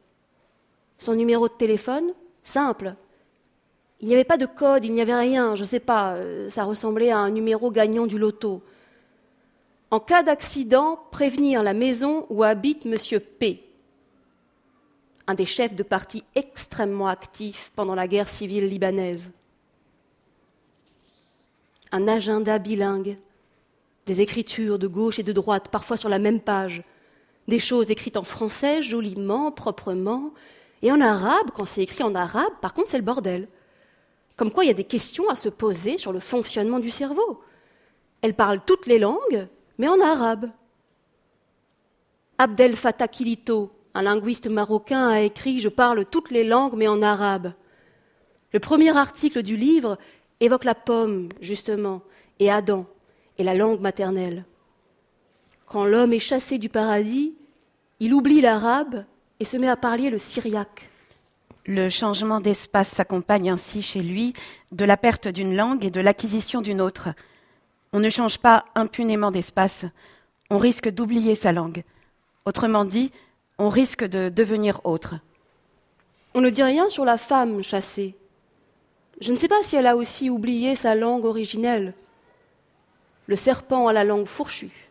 Son 0.99 1.15
numéro 1.15 1.47
de 1.47 1.53
téléphone 1.53 2.13
Simple. 2.43 2.97
Il 4.01 4.09
n'y 4.09 4.15
avait 4.15 4.25
pas 4.25 4.37
de 4.37 4.47
code, 4.47 4.85
il 4.85 4.93
n'y 4.93 5.01
avait 5.01 5.15
rien, 5.15 5.55
je 5.55 5.63
ne 5.63 5.69
sais 5.69 5.81
pas, 5.81 6.15
euh, 6.15 6.49
ça 6.49 6.65
ressemblait 6.65 7.11
à 7.11 7.19
un 7.19 7.31
numéro 7.31 7.71
gagnant 7.71 8.07
du 8.07 8.19
loto. 8.19 8.63
En 9.91 10.01
cas 10.01 10.23
d'accident, 10.23 11.01
prévenir 11.11 11.63
la 11.63 11.75
maison 11.75 12.27
où 12.31 12.45
habite 12.45 12.87
M. 12.87 12.97
P 13.39 13.69
un 15.29 15.35
des 15.35 15.45
chefs 15.45 15.77
de 15.77 15.83
parti 15.83 16.25
extrêmement 16.35 17.07
actif 17.07 17.71
pendant 17.77 17.95
la 17.95 18.09
guerre 18.09 18.31
civile 18.31 18.67
libanaise. 18.67 19.31
Un 21.93 22.09
agenda 22.09 22.59
bilingue, 22.59 23.19
des 24.07 24.23
écritures 24.23 24.79
de 24.79 24.87
gauche 24.87 25.19
et 25.19 25.23
de 25.23 25.33
droite, 25.33 25.69
parfois 25.69 25.99
sur 25.99 26.09
la 26.09 26.19
même 26.19 26.41
page, 26.41 26.83
des 27.47 27.59
choses 27.59 27.91
écrites 27.91 28.17
en 28.17 28.23
français, 28.23 28.81
joliment, 28.81 29.53
proprement, 29.53 30.33
et 30.81 30.91
en 30.91 31.01
arabe, 31.01 31.51
quand 31.55 31.67
c'est 31.67 31.83
écrit 31.83 32.05
en 32.05 32.15
arabe, 32.15 32.53
par 32.63 32.73
contre, 32.73 32.89
c'est 32.89 32.97
le 32.97 33.05
bordel. 33.05 33.49
Comme 34.39 34.53
quoi, 34.53 34.65
il 34.65 34.69
y 34.69 34.71
a 34.71 34.75
des 34.75 34.85
questions 34.85 35.29
à 35.29 35.35
se 35.35 35.49
poser 35.49 35.99
sur 35.99 36.13
le 36.13 36.21
fonctionnement 36.21 36.79
du 36.79 36.91
cerveau. 36.91 37.43
Elle 38.23 38.35
parle 38.35 38.61
toutes 38.65 38.87
les 38.87 39.01
langues, 39.01 39.49
mais 39.79 39.89
en 39.89 40.01
arabe. 40.01 40.49
Abdel 42.39 42.77
Fattah 42.77 43.09
Kilito, 43.09 43.73
un 43.95 44.03
linguiste 44.03 44.47
marocain, 44.47 45.09
a 45.09 45.23
écrit 45.23 45.59
Je 45.59 45.69
parle 45.69 46.05
toutes 46.05 46.31
les 46.31 46.45
langues, 46.45 46.75
mais 46.77 46.87
en 46.87 47.03
arabe. 47.03 47.53
Le 48.53 48.61
premier 48.61 48.97
article 48.97 49.43
du 49.43 49.57
livre 49.57 49.99
évoque 50.39 50.65
la 50.65 50.77
pomme, 50.77 51.31
justement, 51.41 52.03
et 52.39 52.49
Adam, 52.49 52.87
et 53.39 53.43
la 53.43 53.57
langue 53.57 53.81
maternelle. 53.81 54.45
Quand 55.67 55.85
l'homme 55.85 56.13
est 56.13 56.21
chassé 56.21 56.59
du 56.59 56.69
paradis, 56.69 57.35
il 57.99 58.15
oublie 58.15 58.41
l'arabe 58.41 59.05
et 59.41 59.45
se 59.45 59.57
met 59.57 59.69
à 59.69 59.77
parler 59.77 60.11
le 60.11 60.19
syriaque. 60.19 60.89
Le 61.69 61.91
changement 61.91 62.41
d'espace 62.41 62.89
s'accompagne 62.89 63.51
ainsi 63.51 63.83
chez 63.83 64.01
lui 64.01 64.33
de 64.73 64.87
la 64.87 64.97
perte 64.97 65.29
d'une 65.29 65.55
langue 65.55 65.85
et 65.85 65.91
de 65.91 66.01
l'acquisition 66.01 66.63
d'une 66.63 66.81
autre. 66.81 67.11
On 67.93 68.01
ne 68.01 68.09
change 68.09 68.39
pas 68.39 68.65
impunément 68.75 69.31
d'espace, 69.31 69.85
on 70.49 70.57
risque 70.57 70.89
d'oublier 70.89 71.35
sa 71.35 71.53
langue. 71.53 71.85
Autrement 72.47 72.87
dit, 72.87 73.13
on 73.59 73.69
risque 73.69 74.03
de 74.05 74.31
devenir 74.31 74.81
autre. 74.85 75.17
On 76.33 76.41
ne 76.41 76.49
dit 76.49 76.63
rien 76.63 76.89
sur 76.89 77.05
la 77.05 77.19
femme 77.19 77.63
chassée. 77.63 78.17
Je 79.21 79.31
ne 79.31 79.37
sais 79.37 79.49
pas 79.49 79.63
si 79.63 79.77
elle 79.77 79.89
a 79.89 79.97
aussi 79.97 80.31
oublié 80.31 80.75
sa 80.75 80.95
langue 80.95 81.27
originelle. 81.27 81.93
Le 83.27 83.37
serpent 83.37 83.89
a 83.89 83.93
la 83.93 84.05
langue 84.05 84.25
fourchue. 84.25 84.89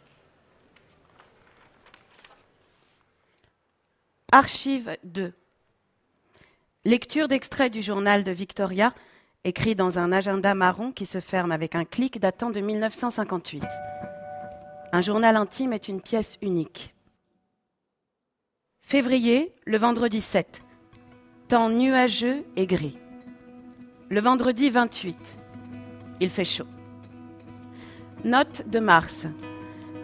Archive 4.32 4.96
2. 5.04 5.34
Lecture 6.88 7.28
d'extrait 7.28 7.70
du 7.70 7.82
journal 7.82 8.24
de 8.24 8.32
Victoria, 8.32 8.94
écrit 9.44 9.76
dans 9.76 10.00
un 10.00 10.14
agenda 10.14 10.56
marron 10.56 10.94
qui 10.94 11.06
se 11.06 11.20
ferme 11.20 11.52
avec 11.52 11.76
un 11.76 11.84
clic 11.84 12.18
datant 12.18 12.50
de 12.50 12.62
1958. 12.62 13.62
Un 14.94 15.02
journal 15.02 15.36
intime 15.36 15.74
est 15.74 15.90
une 15.90 16.00
pièce 16.00 16.38
unique. 16.42 16.96
Février, 18.80 19.54
le 19.66 19.78
vendredi 19.78 20.22
7. 20.22 20.62
Temps 21.50 21.70
nuageux 21.70 22.46
et 22.56 22.68
gris. 22.68 22.98
Le 24.08 24.22
vendredi 24.22 24.70
28. 24.70 25.18
Il 26.22 26.30
fait 26.30 26.46
chaud. 26.46 26.68
Note 28.24 28.64
de 28.66 28.80
mars. 28.80 29.28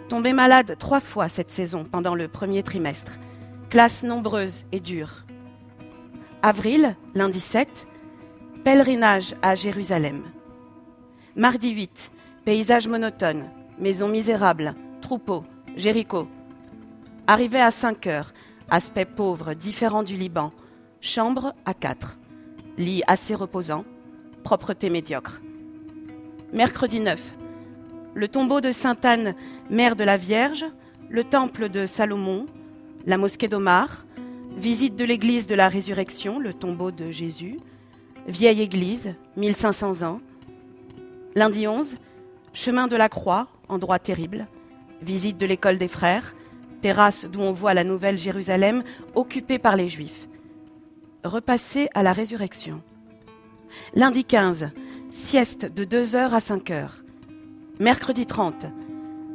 Tombé 0.10 0.34
malade 0.34 0.76
trois 0.78 1.00
fois 1.00 1.30
cette 1.30 1.50
saison 1.50 1.86
pendant 1.86 2.13
le 2.13 2.28
premier 2.28 2.62
trimestre. 2.62 3.13
Classe 3.69 4.04
nombreuse 4.04 4.65
et 4.74 4.82
dure. 4.82 5.24
Avril, 6.45 6.97
lundi 7.15 7.39
7. 7.39 7.88
Pèlerinage 8.65 9.34
à 9.41 9.56
Jérusalem. 9.56 10.23
Mardi 11.38 11.69
8. 11.69 12.12
Paysage 12.43 12.86
monotone. 12.89 13.45
Maison 13.79 14.10
misérable. 14.10 14.75
Troupeau. 14.99 15.43
Jéricho. 15.77 16.27
Arrivé 17.27 17.62
à 17.62 17.71
5 17.71 18.08
heures. 18.08 18.34
Aspect 18.69 19.06
pauvre, 19.06 19.53
différent 19.53 20.03
du 20.03 20.17
Liban. 20.17 20.51
Chambre 20.99 21.53
à 21.63 21.73
4. 21.73 22.17
Lit 22.77 23.03
assez 23.08 23.36
reposant. 23.36 23.86
Propreté 24.43 24.89
médiocre. 24.89 25.41
Mercredi 26.51 26.99
9. 26.99 27.21
Le 28.15 28.27
tombeau 28.27 28.60
de 28.60 28.71
Sainte-Anne, 28.71 29.34
mère 29.69 29.95
de 29.95 30.03
la 30.03 30.17
Vierge. 30.17 30.65
Le 31.08 31.23
temple 31.23 31.69
de 31.69 31.86
Salomon. 31.86 32.47
La 33.06 33.17
mosquée 33.17 33.47
d'Omar. 33.47 34.03
Visite 34.58 34.96
de 34.96 35.04
l'église 35.04 35.48
de 35.48 35.56
la 35.56 35.68
Résurrection, 35.68 36.39
le 36.39 36.54
tombeau 36.54 36.92
de 36.92 37.12
Jésus. 37.12 37.58
Vieille 38.28 38.62
église, 38.62 39.16
1500 39.36 40.04
ans. 40.04 40.20
Lundi 41.36 41.68
11, 41.68 41.96
chemin 42.54 42.88
de 42.88 42.96
la 42.96 43.10
Croix, 43.10 43.48
endroit 43.68 44.00
terrible. 44.00 44.48
Visite 45.02 45.38
de 45.38 45.46
l'école 45.46 45.78
des 45.78 45.88
frères, 45.88 46.36
terrasse 46.82 47.26
d'où 47.26 47.42
on 47.42 47.52
voit 47.52 47.74
la 47.74 47.84
nouvelle 47.84 48.18
Jérusalem 48.18 48.84
occupée 49.16 49.58
par 49.58 49.76
les 49.76 49.89
Juifs. 49.89 50.30
Repasser 51.24 51.89
à 51.96 52.04
la 52.04 52.13
résurrection. 52.13 52.82
Lundi 53.96 54.24
15, 54.24 54.70
sieste 55.12 55.66
de 55.66 55.84
2h 55.84 56.30
à 56.30 56.39
5h. 56.39 56.89
Mercredi 57.80 58.28
30, 58.28 58.68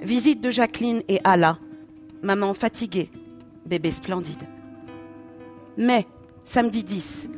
visite 0.01 0.41
de 0.41 0.51
Jacqueline 0.51 1.03
et 1.09 1.21
Allah. 1.25 1.59
Maman 2.23 2.55
fatiguée, 2.55 3.11
bébé 3.67 3.91
splendide. 3.91 4.58
Mai, 5.79 6.09
samedi 6.43 6.83
10, 6.83 7.29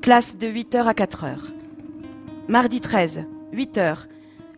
classe 0.00 0.36
de 0.36 0.46
8h 0.46 0.84
à 0.84 0.92
4h. 0.92 1.38
Mardi 2.46 2.80
13, 2.80 3.24
8h, 3.52 3.96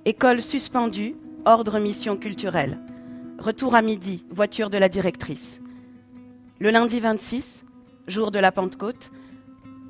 école 0.04 0.42
suspendue, 0.42 1.16
ordre 1.46 1.78
mission 1.78 2.18
culturelle. 2.18 2.78
Retour 3.38 3.74
à 3.74 3.80
midi, 3.80 4.22
voiture 4.28 4.68
de 4.68 4.76
la 4.76 4.90
directrice. 4.90 5.62
Le 6.58 6.68
lundi 6.68 7.00
26, 7.00 7.64
jour 8.06 8.32
de 8.32 8.38
la 8.38 8.52
Pentecôte, 8.52 9.10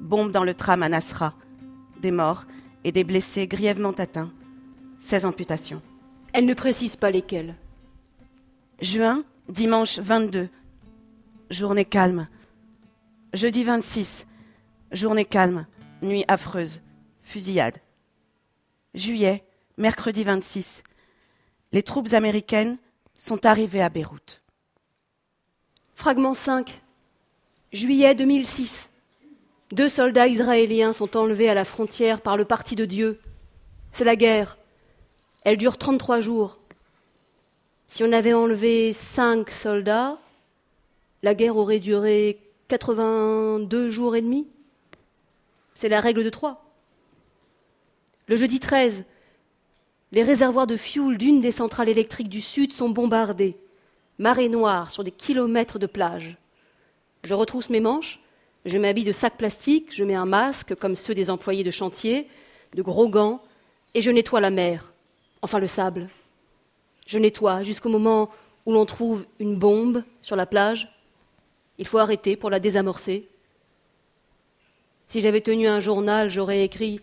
bombe 0.01 0.31
dans 0.31 0.45
le 0.45 0.55
tram 0.55 0.85
à 0.85 0.89
Nasra. 0.89 1.35
Des 2.01 2.13
morts 2.13 2.45
et 2.85 2.93
des 2.93 3.03
blessés 3.03 3.49
grièvement 3.49 3.91
atteints. 3.91 4.31
16 5.01 5.25
amputations. 5.25 5.83
Elle 6.33 6.47
ne 6.47 6.55
précise 6.55 6.95
pas 6.95 7.11
lesquelles. 7.11 7.57
Juin, 8.81 9.23
dimanche 9.49 9.99
22. 9.99 10.49
Journée 11.51 11.85
calme. 11.85 12.29
Jeudi 13.33 13.65
26. 13.65 14.27
Journée 14.91 15.25
calme. 15.25 15.67
Nuit 16.03 16.25
affreuse. 16.29 16.83
Fusillade. 17.23 17.79
Juillet, 18.93 19.43
mercredi 19.79 20.23
26. 20.23 20.83
Les 21.73 21.83
troupes 21.83 22.13
américaines 22.13 22.77
sont 23.17 23.47
arrivées 23.47 23.81
à 23.81 23.89
Beyrouth. 23.89 24.43
Fragment 25.95 26.35
5. 26.35 26.83
Juillet 27.73 28.15
2006. 28.15 28.91
Deux 29.71 29.89
soldats 29.89 30.27
israéliens 30.27 30.93
sont 30.93 31.17
enlevés 31.17 31.49
à 31.49 31.55
la 31.55 31.65
frontière 31.65 32.21
par 32.21 32.37
le 32.37 32.45
Parti 32.45 32.77
de 32.77 32.85
Dieu. 32.85 33.19
C'est 33.93 34.05
la 34.05 34.17
guerre. 34.17 34.59
Elle 35.45 35.57
dure 35.57 35.79
33 35.79 36.21
jours. 36.21 36.59
Si 37.89 38.05
on 38.05 38.13
avait 38.13 38.35
enlevé 38.35 38.93
cinq 38.93 39.49
soldats, 39.49 40.19
la 41.23 41.35
guerre 41.35 41.57
aurait 41.57 41.81
duré 41.81 42.39
82 42.73 43.91
jours 43.91 44.17
et 44.17 44.23
demi. 44.23 44.47
C'est 45.75 45.91
la 45.91 46.01
règle 46.01 46.25
de 46.25 46.31
trois. 46.31 46.65
Le 48.29 48.37
jeudi 48.37 48.61
13, 48.61 49.05
les 50.11 50.23
réservoirs 50.23 50.67
de 50.67 50.79
fioul 50.79 51.19
d'une 51.19 51.43
des 51.43 51.51
centrales 51.51 51.91
électriques 51.91 52.31
du 52.31 52.41
Sud 52.41 52.73
sont 52.73 52.89
bombardés. 52.89 53.59
Marée 54.19 54.49
noire 54.49 54.91
sur 54.91 55.05
des 55.05 55.11
kilomètres 55.11 55.79
de 55.79 55.87
plage. 55.87 56.39
Je 57.25 57.35
retrousse 57.35 57.69
mes 57.69 57.81
manches, 57.81 58.21
je 58.65 58.79
m'habille 58.79 59.05
de 59.05 59.13
sacs 59.13 59.37
plastiques, 59.37 59.95
je 59.95 60.05
mets 60.05 60.15
un 60.15 60.25
masque 60.25 60.75
comme 60.75 60.97
ceux 60.97 61.15
des 61.15 61.29
employés 61.29 61.65
de 61.65 61.71
chantier, 61.71 62.27
de 62.73 62.81
gros 62.81 63.11
gants, 63.11 63.43
et 63.93 64.01
je 64.01 64.11
nettoie 64.11 64.41
la 64.41 64.49
mer, 64.49 64.95
enfin 65.43 65.59
le 65.59 65.67
sable. 65.67 66.09
Je 67.07 67.19
nettoie 67.19 67.65
jusqu'au 67.65 67.91
moment 67.91 68.31
où 68.65 68.73
l'on 68.73 68.87
trouve 68.87 69.27
une 69.41 69.59
bombe 69.59 70.05
sur 70.23 70.37
la 70.37 70.47
plage. 70.47 70.89
Il 71.83 71.89
faut 71.89 71.99
arrêter 71.99 72.37
pour 72.37 72.49
la 72.49 72.61
désamorcer. 72.61 73.29
Si 75.09 75.21
j'avais 75.21 75.41
tenu 75.41 75.67
un 75.67 75.81
journal, 75.81 76.31
j'aurais 76.31 76.63
écrit 76.63 77.01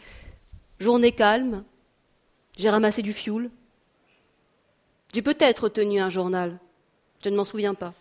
Journée 0.80 1.12
calme, 1.12 1.66
j'ai 2.58 2.70
ramassé 2.70 3.02
du 3.02 3.12
fioul. 3.12 3.52
J'ai 5.14 5.22
peut-être 5.22 5.68
tenu 5.68 6.00
un 6.00 6.10
journal, 6.10 6.58
je 7.22 7.30
ne 7.30 7.36
m'en 7.36 7.44
souviens 7.44 7.74
pas. 7.74 7.94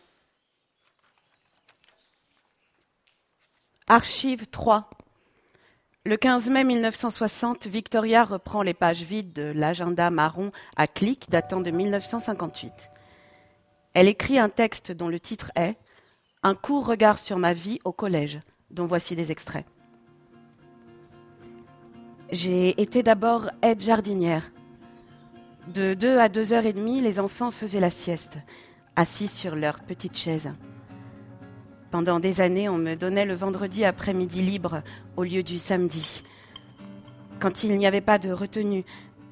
Archive 3.89 4.47
3. 4.47 4.89
Le 6.05 6.17
15 6.17 6.49
mai 6.49 6.63
1960, 6.63 7.67
Victoria 7.67 8.23
reprend 8.23 8.63
les 8.63 8.73
pages 8.73 9.03
vides 9.03 9.33
de 9.33 9.51
l'agenda 9.53 10.11
marron 10.11 10.53
à 10.77 10.87
clic 10.87 11.29
datant 11.29 11.61
de 11.61 11.73
1958. 11.73 12.73
Elle 13.95 14.07
écrit 14.07 14.39
un 14.39 14.49
texte 14.49 14.93
dont 14.93 15.09
le 15.09 15.19
titre 15.19 15.51
est 15.57 15.77
Un 16.45 16.55
court 16.55 16.87
regard 16.87 17.19
sur 17.19 17.37
ma 17.37 17.53
vie 17.53 17.81
au 17.85 17.91
collège, 17.91 18.41
dont 18.71 18.87
voici 18.87 19.17
des 19.17 19.33
extraits. 19.33 19.67
J'ai 22.31 22.81
été 22.81 23.03
d'abord 23.03 23.51
aide 23.61 23.81
jardinière. 23.81 24.53
De 25.75 25.95
deux 25.95 26.19
à 26.19 26.29
deux 26.29 26.53
heures 26.53 26.65
et 26.65 26.73
demie, 26.73 27.01
les 27.01 27.19
enfants 27.19 27.51
faisaient 27.51 27.81
la 27.81 27.91
sieste, 27.91 28.39
assis 28.95 29.27
sur 29.27 29.57
leur 29.57 29.81
petite 29.81 30.17
chaise. 30.17 30.55
Pendant 31.91 32.21
des 32.21 32.41
années, 32.41 32.69
on 32.69 32.79
me 32.79 32.95
donnait 32.95 33.25
le 33.25 33.35
vendredi 33.35 33.85
après-midi 33.85 34.41
libre 34.41 34.83
au 35.17 35.25
lieu 35.25 35.43
du 35.43 35.59
samedi. 35.59 36.23
Quand 37.41 37.65
il 37.65 37.77
n'y 37.77 37.87
avait 37.87 38.01
pas 38.01 38.19
de 38.19 38.31
retenue, 38.31 38.85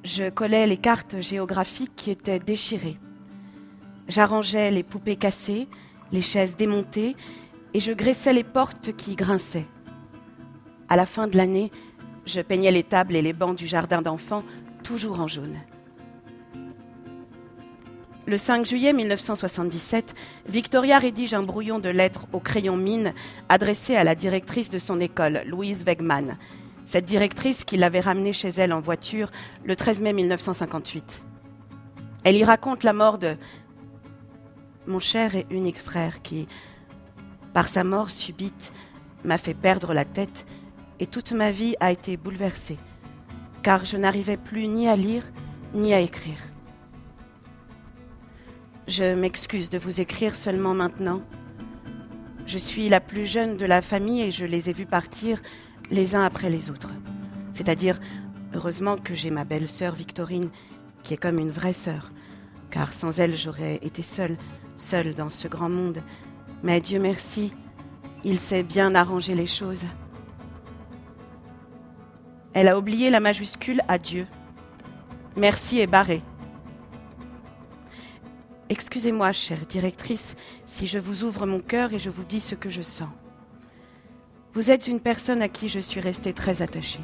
je 0.03 0.29
collais 0.29 0.67
les 0.67 0.77
cartes 0.77 1.21
géographiques 1.21 1.95
qui 1.95 2.11
étaient 2.11 2.39
déchirées. 2.39 2.97
J'arrangeais 4.09 4.71
les 4.71 4.83
poupées 4.83 5.17
cassées, 5.17 5.67
les 6.11 6.21
chaises 6.21 6.55
démontées, 6.55 7.15
et 7.73 7.79
je 7.79 7.91
graissais 7.91 8.33
les 8.33 8.43
portes 8.43 8.95
qui 8.95 9.15
grinçaient. 9.15 9.67
À 10.89 10.95
la 10.95 11.05
fin 11.05 11.27
de 11.27 11.37
l'année, 11.37 11.71
je 12.25 12.41
peignais 12.41 12.71
les 12.71 12.83
tables 12.83 13.15
et 13.15 13.21
les 13.21 13.33
bancs 13.33 13.57
du 13.57 13.67
jardin 13.67 14.01
d'enfants, 14.01 14.43
toujours 14.83 15.19
en 15.19 15.27
jaune. 15.27 15.57
Le 18.25 18.37
5 18.37 18.65
juillet 18.65 18.91
1977, 18.91 20.13
Victoria 20.49 20.99
rédige 20.99 21.33
un 21.33 21.43
brouillon 21.43 21.79
de 21.79 21.87
lettres 21.87 22.27
au 22.33 22.39
crayon 22.39 22.75
mine 22.75 23.13
adressé 23.47 23.95
à 23.95 24.03
la 24.03 24.15
directrice 24.15 24.69
de 24.69 24.79
son 24.79 24.99
école, 24.99 25.43
Louise 25.45 25.85
Wegman, 25.85 26.37
cette 26.83 27.05
directrice 27.05 27.63
qui 27.63 27.77
l'avait 27.77 28.01
ramenée 28.01 28.33
chez 28.33 28.49
elle 28.49 28.73
en 28.73 28.81
voiture 28.81 29.31
le 29.63 29.77
13 29.77 30.01
mai 30.01 30.11
1958. 30.11 31.23
Elle 32.25 32.35
y 32.35 32.43
raconte 32.43 32.83
la 32.83 32.91
mort 32.91 33.17
de 33.17 33.37
mon 34.87 34.99
cher 34.99 35.35
et 35.35 35.45
unique 35.49 35.79
frère 35.79 36.21
qui, 36.21 36.47
par 37.53 37.67
sa 37.67 37.83
mort 37.83 38.09
subite, 38.09 38.73
m'a 39.23 39.37
fait 39.37 39.53
perdre 39.53 39.93
la 39.93 40.05
tête 40.05 40.45
et 40.99 41.07
toute 41.07 41.31
ma 41.31 41.51
vie 41.51 41.75
a 41.79 41.91
été 41.91 42.17
bouleversée, 42.17 42.77
car 43.61 43.85
je 43.85 43.97
n'arrivais 43.97 44.37
plus 44.37 44.67
ni 44.67 44.87
à 44.87 44.95
lire 44.95 45.23
ni 45.73 45.93
à 45.93 45.99
écrire. 45.99 46.39
Je 48.87 49.13
m'excuse 49.13 49.69
de 49.69 49.77
vous 49.77 49.99
écrire 49.99 50.35
seulement 50.35 50.73
maintenant. 50.73 51.21
Je 52.45 52.57
suis 52.57 52.87
la 52.87 53.01
plus 53.01 53.25
jeune 53.25 53.57
de 53.57 53.65
la 53.65 53.81
famille 53.81 54.21
et 54.21 54.31
je 54.31 54.45
les 54.45 54.69
ai 54.69 54.73
vus 54.73 54.85
partir 54.85 55.41
les 55.91 56.15
uns 56.15 56.23
après 56.23 56.49
les 56.49 56.69
autres. 56.69 56.91
C'est-à-dire, 57.51 57.99
heureusement 58.53 58.95
que 58.95 59.13
j'ai 59.13 59.29
ma 59.29 59.43
belle-sœur 59.43 59.93
Victorine, 59.93 60.49
qui 61.03 61.13
est 61.13 61.17
comme 61.17 61.37
une 61.37 61.51
vraie 61.51 61.73
sœur, 61.73 62.11
car 62.71 62.93
sans 62.93 63.19
elle 63.19 63.35
j'aurais 63.35 63.79
été 63.81 64.03
seule, 64.03 64.37
seule 64.77 65.13
dans 65.13 65.29
ce 65.29 65.47
grand 65.47 65.69
monde. 65.69 65.99
Mais 66.63 66.79
Dieu 66.79 66.99
merci, 66.99 67.51
il 68.23 68.39
sait 68.39 68.63
bien 68.63 68.95
arranger 68.95 69.35
les 69.35 69.45
choses. 69.45 69.83
Elle 72.53 72.67
a 72.67 72.77
oublié 72.77 73.09
la 73.09 73.19
majuscule 73.19 73.81
à 73.87 73.97
Dieu. 73.97 74.25
Merci 75.35 75.79
est 75.79 75.87
barré. 75.87 76.21
Excusez-moi, 78.69 79.31
chère 79.31 79.65
directrice, 79.67 80.35
si 80.65 80.87
je 80.87 80.99
vous 80.99 81.23
ouvre 81.23 81.45
mon 81.45 81.59
cœur 81.59 81.93
et 81.93 81.99
je 81.99 82.09
vous 82.09 82.23
dis 82.23 82.41
ce 82.41 82.55
que 82.55 82.69
je 82.69 82.81
sens. 82.81 83.09
Vous 84.53 84.71
êtes 84.71 84.87
une 84.87 84.99
personne 84.99 85.41
à 85.41 85.49
qui 85.49 85.69
je 85.69 85.79
suis 85.79 85.99
restée 85.99 86.33
très 86.33 86.61
attachée. 86.61 86.99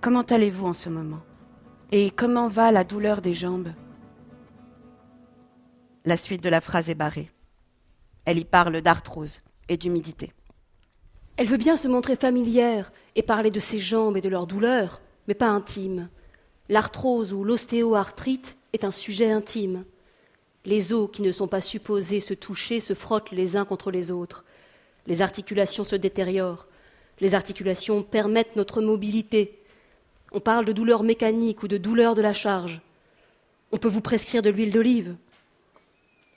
Comment 0.00 0.22
allez-vous 0.22 0.66
en 0.66 0.72
ce 0.72 0.88
moment? 0.88 1.20
Et 1.92 2.10
comment 2.10 2.48
va 2.48 2.70
la 2.70 2.84
douleur 2.84 3.22
des 3.22 3.34
jambes? 3.34 3.72
La 6.06 6.16
suite 6.16 6.42
de 6.42 6.48
la 6.48 6.62
phrase 6.62 6.88
est 6.88 6.94
barrée. 6.94 7.30
Elle 8.24 8.38
y 8.38 8.44
parle 8.44 8.80
d'arthrose 8.80 9.40
et 9.68 9.76
d'humidité. 9.76 10.32
Elle 11.36 11.46
veut 11.46 11.58
bien 11.58 11.76
se 11.76 11.88
montrer 11.88 12.16
familière 12.16 12.90
et 13.16 13.22
parler 13.22 13.50
de 13.50 13.60
ses 13.60 13.78
jambes 13.78 14.16
et 14.16 14.22
de 14.22 14.28
leur 14.30 14.46
douleur, 14.46 15.02
mais 15.28 15.34
pas 15.34 15.48
intime. 15.48 16.08
L'arthrose 16.70 17.34
ou 17.34 17.44
l'ostéoarthrite 17.44 18.56
est 18.72 18.84
un 18.84 18.90
sujet 18.90 19.30
intime. 19.30 19.84
Les 20.64 20.94
os 20.94 21.10
qui 21.12 21.20
ne 21.20 21.32
sont 21.32 21.48
pas 21.48 21.60
supposés 21.60 22.20
se 22.20 22.34
toucher 22.34 22.80
se 22.80 22.94
frottent 22.94 23.32
les 23.32 23.56
uns 23.56 23.66
contre 23.66 23.90
les 23.90 24.10
autres. 24.10 24.44
Les 25.06 25.20
articulations 25.20 25.84
se 25.84 25.96
détériorent. 25.96 26.66
Les 27.20 27.34
articulations 27.34 28.02
permettent 28.02 28.56
notre 28.56 28.80
mobilité. 28.80 29.62
On 30.32 30.40
parle 30.40 30.64
de 30.64 30.72
douleur 30.72 31.02
mécanique 31.02 31.62
ou 31.62 31.68
de 31.68 31.76
douleur 31.76 32.14
de 32.14 32.22
la 32.22 32.32
charge. 32.32 32.80
On 33.72 33.78
peut 33.78 33.88
vous 33.88 34.00
prescrire 34.00 34.42
de 34.42 34.50
l'huile 34.50 34.72
d'olive. 34.72 35.16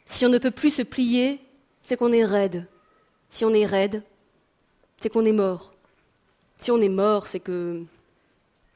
Si 0.08 0.26
on 0.26 0.30
ne 0.30 0.38
peut 0.38 0.52
plus 0.52 0.72
se 0.72 0.82
plier, 0.82 1.40
c'est 1.82 1.98
qu'on 1.98 2.12
est 2.12 2.26
raide. 2.26 2.68
Si 3.30 3.46
on 3.46 3.54
est 3.54 3.66
raide, 3.66 4.04
c'est 4.98 5.10
qu'on 5.10 5.26
est 5.26 5.34
mort. 5.34 5.74
Si 6.58 6.72
on 6.72 6.80
est 6.82 6.90
mort, 6.90 7.28
c'est 7.28 7.40
que. 7.40 7.84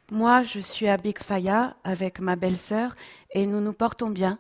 Moi, 0.10 0.44
je 0.44 0.60
suis 0.60 0.88
à 0.88 0.98
Big 0.98 1.20
Faya 1.20 1.76
avec 1.84 2.20
ma 2.20 2.38
belle-sœur 2.38 2.96
et 3.32 3.46
nous 3.46 3.60
nous 3.60 3.74
portons 3.74 4.10
bien. 4.10 4.40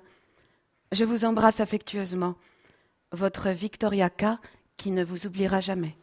Je 0.93 1.04
vous 1.04 1.26
embrasse 1.26 1.60
affectueusement. 1.60 2.36
Votre 3.12 3.50
Victoria 3.50 4.10
K, 4.10 4.38
qui 4.78 4.91
ne 4.91 5.04
vous 5.04 5.28
oubliera 5.28 5.60
jamais. 5.60 5.97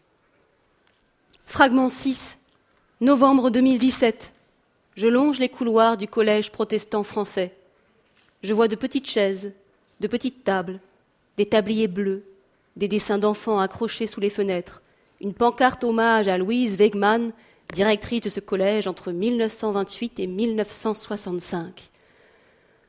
Fragment 1.46 1.88
6, 1.88 2.38
novembre 3.00 3.50
2017. 3.50 4.32
Je 4.96 5.08
longe 5.08 5.38
les 5.38 5.48
couloirs 5.48 5.96
du 5.96 6.08
collège 6.08 6.52
protestant 6.52 7.02
français. 7.02 7.54
Je 8.42 8.52
vois 8.52 8.68
de 8.68 8.76
petites 8.76 9.08
chaises, 9.08 9.52
de 10.04 10.08
petites 10.08 10.44
tables, 10.44 10.80
des 11.38 11.46
tabliers 11.46 11.88
bleus, 11.88 12.24
des 12.76 12.88
dessins 12.88 13.16
d'enfants 13.16 13.58
accrochés 13.58 14.06
sous 14.06 14.20
les 14.20 14.28
fenêtres, 14.28 14.82
une 15.22 15.32
pancarte 15.32 15.82
hommage 15.82 16.28
à 16.28 16.36
Louise 16.36 16.76
Wegman, 16.76 17.32
directrice 17.72 18.20
de 18.20 18.28
ce 18.28 18.40
collège 18.40 18.86
entre 18.86 19.12
1928 19.12 20.20
et 20.20 20.26
1965 20.26 21.90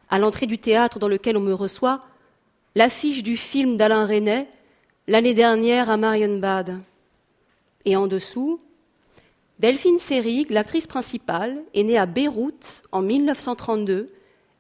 à 0.10 0.20
l'entrée 0.20 0.46
du 0.46 0.58
théâtre 0.58 1.00
dans 1.00 1.08
lequel 1.08 1.38
on 1.38 1.42
me 1.42 1.54
reçoit, 1.54 2.02
l'affiche 2.76 3.24
du 3.24 3.38
film 3.38 3.78
d'Alain 3.78 4.06
Resnais, 4.06 4.48
l'année 5.08 5.34
dernière 5.34 5.90
à 5.90 5.96
Marienbad. 5.96 6.80
Et 7.86 7.96
en 7.96 8.08
dessous, 8.08 8.60
Delphine 9.60 10.00
Seyrig, 10.00 10.52
l'actrice 10.52 10.86
principale, 10.86 11.64
est 11.74 11.84
née 11.84 11.98
à 11.98 12.06
Beyrouth 12.06 12.84
en 12.92 13.02
1932 13.02 14.08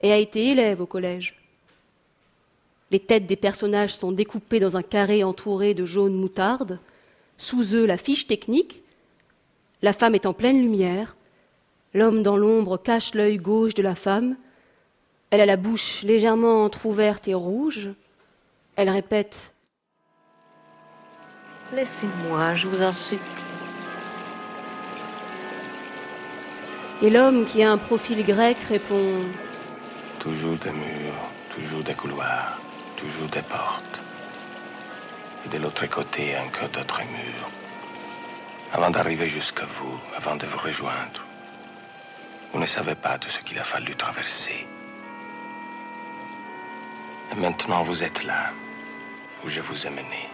et 0.01 0.13
a 0.13 0.17
été 0.17 0.51
élève 0.51 0.79
au 0.79 0.85
collège. 0.85 1.44
Les 2.95 3.01
têtes 3.01 3.25
des 3.27 3.35
personnages 3.35 3.93
sont 3.93 4.13
découpées 4.13 4.61
dans 4.61 4.77
un 4.77 4.81
carré 4.81 5.21
entouré 5.25 5.73
de 5.73 5.83
jaune 5.83 6.15
moutarde. 6.15 6.79
Sous 7.37 7.75
eux, 7.75 7.85
la 7.85 7.97
fiche 7.97 8.25
technique. 8.25 8.83
La 9.81 9.91
femme 9.91 10.15
est 10.15 10.25
en 10.25 10.31
pleine 10.31 10.61
lumière. 10.61 11.17
L'homme 11.93 12.23
dans 12.23 12.37
l'ombre 12.37 12.77
cache 12.77 13.13
l'œil 13.13 13.35
gauche 13.35 13.73
de 13.73 13.83
la 13.83 13.95
femme 13.95 14.37
elle 15.29 15.41
a 15.41 15.45
la 15.45 15.57
bouche 15.57 16.03
légèrement 16.03 16.63
entr'ouverte 16.63 17.27
et 17.27 17.33
rouge. 17.33 17.89
Elle 18.77 18.89
répète 18.89 19.53
Laissez-moi, 21.73 22.55
je 22.55 22.69
vous 22.69 22.81
en 22.81 22.93
supplie. 22.93 23.19
Et 27.01 27.09
l'homme 27.09 27.45
qui 27.45 27.61
a 27.61 27.71
un 27.73 27.77
profil 27.77 28.23
grec 28.23 28.57
répond 28.69 29.23
Toujours 30.19 30.57
des 30.59 30.71
murs, 30.71 31.29
toujours 31.53 31.83
des 31.83 31.95
toujours 32.95 33.29
des 33.29 33.41
portes. 33.41 34.01
Et 35.45 35.49
de 35.49 35.57
l'autre 35.57 35.85
côté, 35.87 36.37
encore 36.37 36.69
d'autres 36.69 37.03
murs. 37.03 37.49
Avant 38.73 38.89
d'arriver 38.89 39.29
jusqu'à 39.29 39.65
vous, 39.65 39.99
avant 40.17 40.35
de 40.35 40.45
vous 40.45 40.59
rejoindre, 40.59 41.21
vous 42.51 42.59
ne 42.59 42.65
savez 42.65 42.95
pas 42.95 43.17
tout 43.17 43.29
ce 43.29 43.39
qu'il 43.39 43.59
a 43.59 43.63
fallu 43.63 43.95
traverser. 43.95 44.67
Et 47.31 47.35
maintenant 47.35 47.83
vous 47.83 48.03
êtes 48.03 48.23
là, 48.23 48.51
où 49.43 49.49
je 49.49 49.61
vous 49.61 49.87
ai 49.87 49.89
mené. 49.89 50.29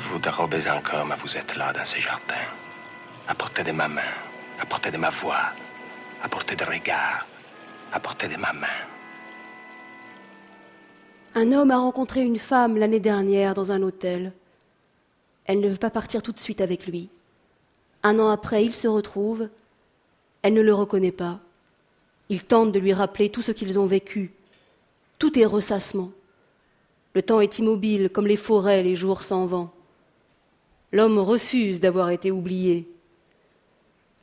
Vous 0.00 0.18
dérobez 0.18 0.68
encore, 0.70 1.04
mais 1.04 1.16
vous 1.16 1.36
êtes 1.36 1.54
là 1.56 1.72
dans 1.72 1.84
ces 1.84 2.00
jardins, 2.00 2.48
à 3.28 3.34
portée 3.34 3.62
de 3.62 3.72
ma 3.72 3.88
main, 3.88 4.12
à 4.60 4.66
portée 4.66 4.90
de 4.90 4.96
ma 4.96 5.10
voix, 5.10 5.52
à 6.22 6.28
portée 6.28 6.56
de 6.56 6.64
regard, 6.64 7.26
à 7.92 8.00
portée 8.00 8.28
de 8.28 8.36
ma 8.36 8.52
main. 8.52 8.91
Un 11.34 11.52
homme 11.52 11.70
a 11.70 11.78
rencontré 11.78 12.22
une 12.22 12.38
femme 12.38 12.76
l'année 12.76 13.00
dernière 13.00 13.54
dans 13.54 13.72
un 13.72 13.82
hôtel. 13.82 14.32
Elle 15.46 15.60
ne 15.60 15.68
veut 15.68 15.76
pas 15.76 15.90
partir 15.90 16.22
tout 16.22 16.32
de 16.32 16.40
suite 16.40 16.60
avec 16.60 16.86
lui. 16.86 17.08
Un 18.02 18.18
an 18.18 18.28
après, 18.28 18.64
ils 18.64 18.74
se 18.74 18.86
retrouvent. 18.86 19.48
Elle 20.42 20.52
ne 20.52 20.60
le 20.60 20.74
reconnaît 20.74 21.12
pas. 21.12 21.40
Il 22.28 22.44
tente 22.44 22.72
de 22.72 22.78
lui 22.78 22.92
rappeler 22.92 23.30
tout 23.30 23.40
ce 23.40 23.52
qu'ils 23.52 23.78
ont 23.78 23.86
vécu, 23.86 24.32
tout 25.18 25.38
est 25.38 25.46
ressassement. 25.46 26.10
Le 27.14 27.22
temps 27.22 27.40
est 27.40 27.58
immobile 27.58 28.10
comme 28.10 28.26
les 28.26 28.36
forêts 28.36 28.82
les 28.82 28.96
jours 28.96 29.22
sans 29.22 29.46
vent. 29.46 29.70
L'homme 30.90 31.18
refuse 31.18 31.78
d'avoir 31.78 32.10
été 32.10 32.30
oublié. 32.30 32.88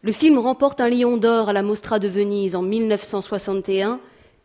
Le 0.02 0.12
film 0.12 0.38
remporte 0.38 0.82
un 0.82 0.90
lion 0.90 1.18
d'or 1.18 1.50
à 1.50 1.54
la 1.54 1.64
Mostra 1.64 2.00
de 2.00 2.08
Venise 2.08 2.56
en 2.56 2.64
1961 2.64 4.00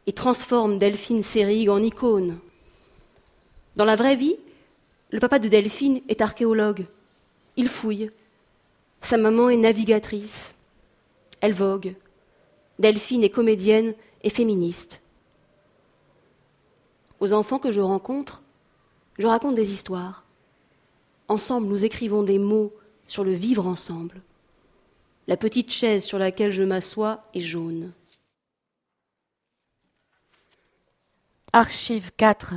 et 0.07 0.12
transforme 0.12 0.79
Delphine 0.79 1.22
Seyrig 1.22 1.68
en 1.68 1.83
icône. 1.83 2.38
Dans 3.76 3.84
la 3.84 3.96
vraie 3.96 4.16
vie, 4.16 4.37
le 5.10 5.20
papa 5.20 5.38
de 5.38 5.48
Delphine 5.48 6.00
est 6.08 6.20
archéologue. 6.20 6.87
Il 7.56 7.68
fouille. 7.68 8.10
Sa 9.00 9.16
maman 9.16 9.48
est 9.48 9.56
navigatrice. 9.56 10.54
Elle 11.40 11.52
vogue. 11.52 11.94
Delphine 12.78 13.24
est 13.24 13.30
comédienne 13.30 13.94
et 14.22 14.30
féministe. 14.30 15.00
Aux 17.20 17.32
enfants 17.32 17.58
que 17.58 17.70
je 17.70 17.80
rencontre, 17.80 18.42
je 19.18 19.26
raconte 19.26 19.54
des 19.54 19.72
histoires. 19.72 20.24
Ensemble, 21.28 21.68
nous 21.68 21.84
écrivons 21.84 22.22
des 22.22 22.38
mots 22.38 22.72
sur 23.08 23.24
le 23.24 23.32
vivre 23.32 23.66
ensemble. 23.66 24.20
La 25.26 25.37
petite 25.37 25.70
chaise 25.70 26.04
sur 26.04 26.18
laquelle 26.18 26.52
je 26.52 26.64
m'assois 26.64 27.24
est 27.34 27.40
jaune. 27.40 27.92
Archive 31.52 32.10
4. 32.16 32.54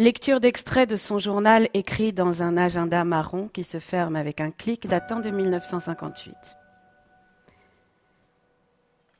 Lecture 0.00 0.40
d'extrait 0.40 0.86
de 0.86 0.96
son 0.96 1.18
journal 1.18 1.68
écrit 1.74 2.14
dans 2.14 2.42
un 2.42 2.56
agenda 2.56 3.04
marron 3.04 3.50
qui 3.52 3.64
se 3.64 3.78
ferme 3.80 4.16
avec 4.16 4.40
un 4.40 4.50
clic 4.50 4.86
datant 4.86 5.20
de 5.20 5.28
1958. 5.28 6.34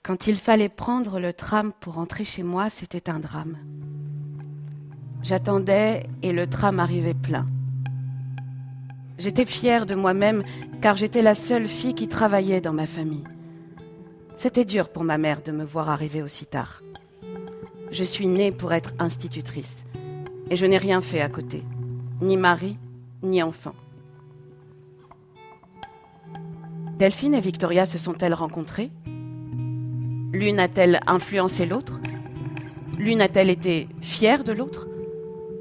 Quand 0.03 0.27
il 0.27 0.37
fallait 0.37 0.71
prendre 0.71 1.21
le 1.21 1.35
tram 1.35 1.75
pour 1.81 1.97
rentrer 1.97 2.25
chez 2.25 2.43
moi, 2.43 2.71
c'était 2.71 3.11
un 3.11 3.19
drame. 3.19 3.59
J'attendais 5.23 6.07
et 6.23 6.33
le 6.33 6.47
tram 6.47 6.81
arrivait 6.81 7.13
plein. 7.13 7.47
J'étais 9.19 9.45
fière 9.45 9.85
de 9.85 9.95
moi-même 9.95 10.45
car 10.81 10.97
j'étais 10.97 11.21
la 11.21 11.35
seule 11.35 11.69
fille 11.69 11.95
qui 11.95 12.09
travaillait 12.09 12.63
dans 12.63 12.73
ma 12.73 12.87
famille. 12.87 13.25
C'était 14.35 14.65
dur 14.65 14.89
pour 14.89 15.05
ma 15.05 15.19
mère 15.19 15.43
de 15.43 15.53
me 15.53 15.65
voir 15.65 15.91
arriver 15.91 16.23
aussi 16.23 16.47
tard. 16.47 16.81
Je 17.91 18.03
suis 18.03 18.29
née 18.29 18.51
pour 18.51 18.73
être 18.73 18.95
institutrice 18.99 19.85
et 20.51 20.57
je 20.57 20.67
n'ai 20.67 20.79
rien 20.79 21.01
fait 21.01 21.21
à 21.21 21.29
côté, 21.29 21.63
ni 22.21 22.37
mari, 22.37 22.77
ni 23.23 23.43
enfant. 23.43 23.75
Delphine 26.99 27.35
et 27.35 27.41
Victoria 27.41 27.87
se 27.87 27.97
sont-elles 27.97 28.35
rencontrées? 28.35 28.91
L'une 30.33 30.59
a-t-elle 30.59 31.01
influencé 31.07 31.65
l'autre? 31.65 32.01
L'une 32.99 33.23
a-t-elle 33.23 33.49
été 33.49 33.89
fière 34.03 34.45
de 34.45 34.53
l'autre? 34.53 34.87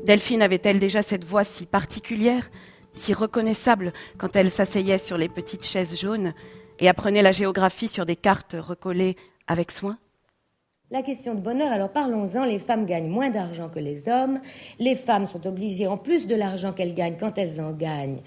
Delphine 0.05 0.41
avait-elle 0.41 0.79
déjà 0.79 1.01
cette 1.01 1.23
voix 1.23 1.43
si 1.43 1.65
particulière, 1.65 2.49
si 2.93 3.13
reconnaissable 3.13 3.93
quand 4.17 4.35
elle 4.35 4.51
s'asseyait 4.51 4.97
sur 4.97 5.17
les 5.17 5.29
petites 5.29 5.65
chaises 5.65 5.97
jaunes 5.97 6.33
et 6.79 6.89
apprenait 6.89 7.21
la 7.21 7.31
géographie 7.31 7.87
sur 7.87 8.05
des 8.05 8.15
cartes 8.15 8.57
recollées 8.59 9.15
avec 9.47 9.71
soin? 9.71 9.97
La 10.91 11.03
question 11.03 11.35
de 11.35 11.39
bonheur, 11.39 11.71
alors 11.71 11.89
parlons-en, 11.89 12.45
les 12.45 12.57
femmes 12.57 12.85
gagnent 12.85 13.09
moins 13.09 13.29
d'argent 13.29 13.69
que 13.69 13.77
les 13.77 14.07
hommes, 14.07 14.39
les 14.79 14.95
femmes 14.95 15.27
sont 15.27 15.45
obligées, 15.45 15.85
en 15.85 15.97
plus 15.97 16.25
de 16.25 16.33
l'argent 16.33 16.73
qu'elles 16.73 16.95
gagnent, 16.95 17.17
quand 17.19 17.37
elles 17.37 17.61
en 17.61 17.73
gagnent, 17.73 18.21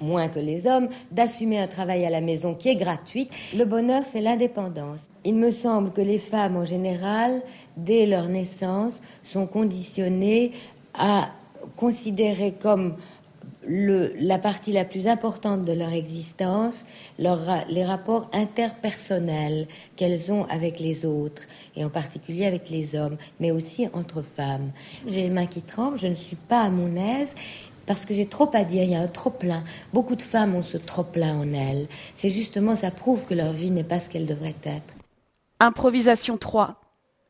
moins 0.00 0.28
que 0.28 0.40
les 0.40 0.66
hommes, 0.66 0.88
d'assumer 1.12 1.60
un 1.60 1.68
travail 1.68 2.04
à 2.04 2.10
la 2.10 2.20
maison 2.20 2.54
qui 2.54 2.70
est 2.70 2.76
gratuit. 2.76 3.28
Le 3.56 3.64
bonheur, 3.64 4.02
c'est 4.12 4.20
l'indépendance. 4.20 5.06
Il 5.24 5.36
me 5.36 5.52
semble 5.52 5.92
que 5.92 6.00
les 6.00 6.18
femmes, 6.18 6.56
en 6.56 6.64
général, 6.64 7.40
dès 7.76 8.04
leur 8.04 8.28
naissance, 8.28 9.00
sont 9.22 9.46
conditionnées 9.46 10.50
à 10.94 11.28
considérer 11.76 12.52
comme 12.52 12.96
la 13.68 14.38
partie 14.38 14.72
la 14.72 14.84
plus 14.84 15.06
importante 15.08 15.64
de 15.64 15.72
leur 15.72 15.92
existence, 15.92 16.84
les 17.18 17.84
rapports 17.84 18.28
interpersonnels 18.32 19.68
qu'elles 19.96 20.32
ont 20.32 20.44
avec 20.46 20.80
les 20.80 21.04
autres, 21.04 21.42
et 21.76 21.84
en 21.84 21.90
particulier 21.90 22.46
avec 22.46 22.70
les 22.70 22.96
hommes, 22.96 23.16
mais 23.40 23.50
aussi 23.50 23.86
entre 23.92 24.22
femmes. 24.22 24.72
J'ai 25.06 25.22
les 25.22 25.30
mains 25.30 25.46
qui 25.46 25.62
tremblent, 25.62 25.98
je 25.98 26.08
ne 26.08 26.14
suis 26.14 26.36
pas 26.36 26.62
à 26.62 26.70
mon 26.70 26.96
aise, 26.96 27.34
parce 27.86 28.04
que 28.04 28.14
j'ai 28.14 28.26
trop 28.26 28.50
à 28.54 28.64
dire, 28.64 28.82
il 28.82 28.90
y 28.90 28.94
a 28.94 29.00
un 29.00 29.08
trop-plein. 29.08 29.64
Beaucoup 29.92 30.16
de 30.16 30.22
femmes 30.22 30.54
ont 30.54 30.62
ce 30.62 30.76
trop-plein 30.76 31.34
en 31.38 31.52
elles. 31.52 31.86
C'est 32.14 32.30
justement, 32.30 32.74
ça 32.74 32.90
prouve 32.90 33.24
que 33.24 33.34
leur 33.34 33.52
vie 33.52 33.70
n'est 33.70 33.84
pas 33.84 33.98
ce 33.98 34.08
qu'elle 34.10 34.26
devrait 34.26 34.54
être. 34.64 34.94
Improvisation 35.60 36.36
3, 36.36 36.80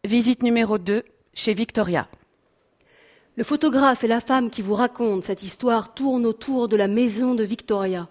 visite 0.05 0.43
numéro 0.43 0.79
2, 0.79 1.05
chez 1.33 1.55
Victoria. 1.55 2.09
Le 3.39 3.45
photographe 3.45 4.03
et 4.03 4.09
la 4.09 4.21
femme 4.21 4.51
qui 4.51 4.63
vous 4.63 4.75
racontent 4.75 5.25
cette 5.25 5.45
histoire 5.45 5.95
tournent 5.95 6.27
autour 6.27 6.67
de 6.67 6.75
la 6.75 6.89
maison 6.89 7.37
de 7.37 7.45
Victoria. 7.45 8.09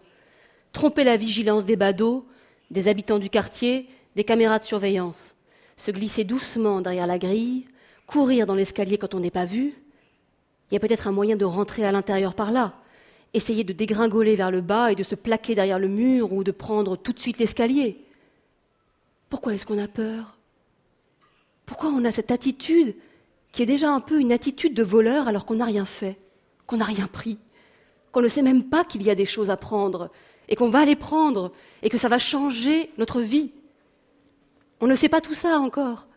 Tromper 0.71 1.03
la 1.03 1.17
vigilance 1.17 1.65
des 1.65 1.75
badauds, 1.75 2.25
des 2.71 2.87
habitants 2.87 3.19
du 3.19 3.29
quartier, 3.29 3.89
des 4.15 4.23
caméras 4.23 4.57
de 4.57 4.63
surveillance. 4.63 5.35
Se 5.75 5.91
glisser 5.91 6.23
doucement 6.23 6.79
derrière 6.79 7.07
la 7.07 7.19
grille, 7.19 7.65
courir 8.05 8.45
dans 8.45 8.55
l'escalier 8.55 8.97
quand 8.97 9.15
on 9.15 9.19
n'est 9.19 9.29
pas 9.29 9.43
vu. 9.43 9.73
Il 10.71 10.75
y 10.75 10.77
a 10.77 10.79
peut-être 10.79 11.09
un 11.09 11.11
moyen 11.11 11.35
de 11.35 11.43
rentrer 11.43 11.83
à 11.83 11.91
l'intérieur 11.91 12.33
par 12.33 12.53
là. 12.53 12.75
Essayer 13.33 13.65
de 13.65 13.73
dégringoler 13.73 14.37
vers 14.37 14.49
le 14.49 14.61
bas 14.61 14.93
et 14.93 14.95
de 14.95 15.03
se 15.03 15.15
plaquer 15.15 15.55
derrière 15.55 15.77
le 15.77 15.89
mur 15.89 16.31
ou 16.31 16.45
de 16.45 16.51
prendre 16.51 16.95
tout 16.95 17.11
de 17.11 17.19
suite 17.19 17.37
l'escalier. 17.37 18.01
Pourquoi 19.29 19.55
est-ce 19.55 19.65
qu'on 19.65 19.77
a 19.77 19.89
peur? 19.89 20.37
Pourquoi 21.65 21.89
on 21.89 22.05
a 22.05 22.13
cette 22.13 22.31
attitude? 22.31 22.95
Qui 23.51 23.63
est 23.63 23.67
déjà 23.67 23.91
un 23.91 23.99
peu 23.99 24.19
une 24.19 24.31
attitude 24.31 24.73
de 24.73 24.83
voleur 24.83 25.27
alors 25.27 25.45
qu'on 25.45 25.55
n'a 25.55 25.65
rien 25.65 25.85
fait, 25.85 26.17
qu'on 26.65 26.77
n'a 26.77 26.85
rien 26.85 27.07
pris, 27.07 27.37
qu'on 28.11 28.21
ne 28.21 28.27
sait 28.27 28.41
même 28.41 28.65
pas 28.65 28.83
qu'il 28.83 29.03
y 29.03 29.09
a 29.09 29.15
des 29.15 29.25
choses 29.25 29.49
à 29.49 29.57
prendre 29.57 30.09
et 30.47 30.55
qu'on 30.55 30.69
va 30.69 30.85
les 30.85 30.95
prendre 30.95 31.51
et 31.81 31.89
que 31.89 31.97
ça 31.97 32.07
va 32.07 32.19
changer 32.19 32.91
notre 32.97 33.21
vie. 33.21 33.51
On 34.79 34.87
ne 34.87 34.95
sait 34.95 35.09
pas 35.09 35.21
tout 35.21 35.33
ça 35.33 35.59
encore. 35.59 36.07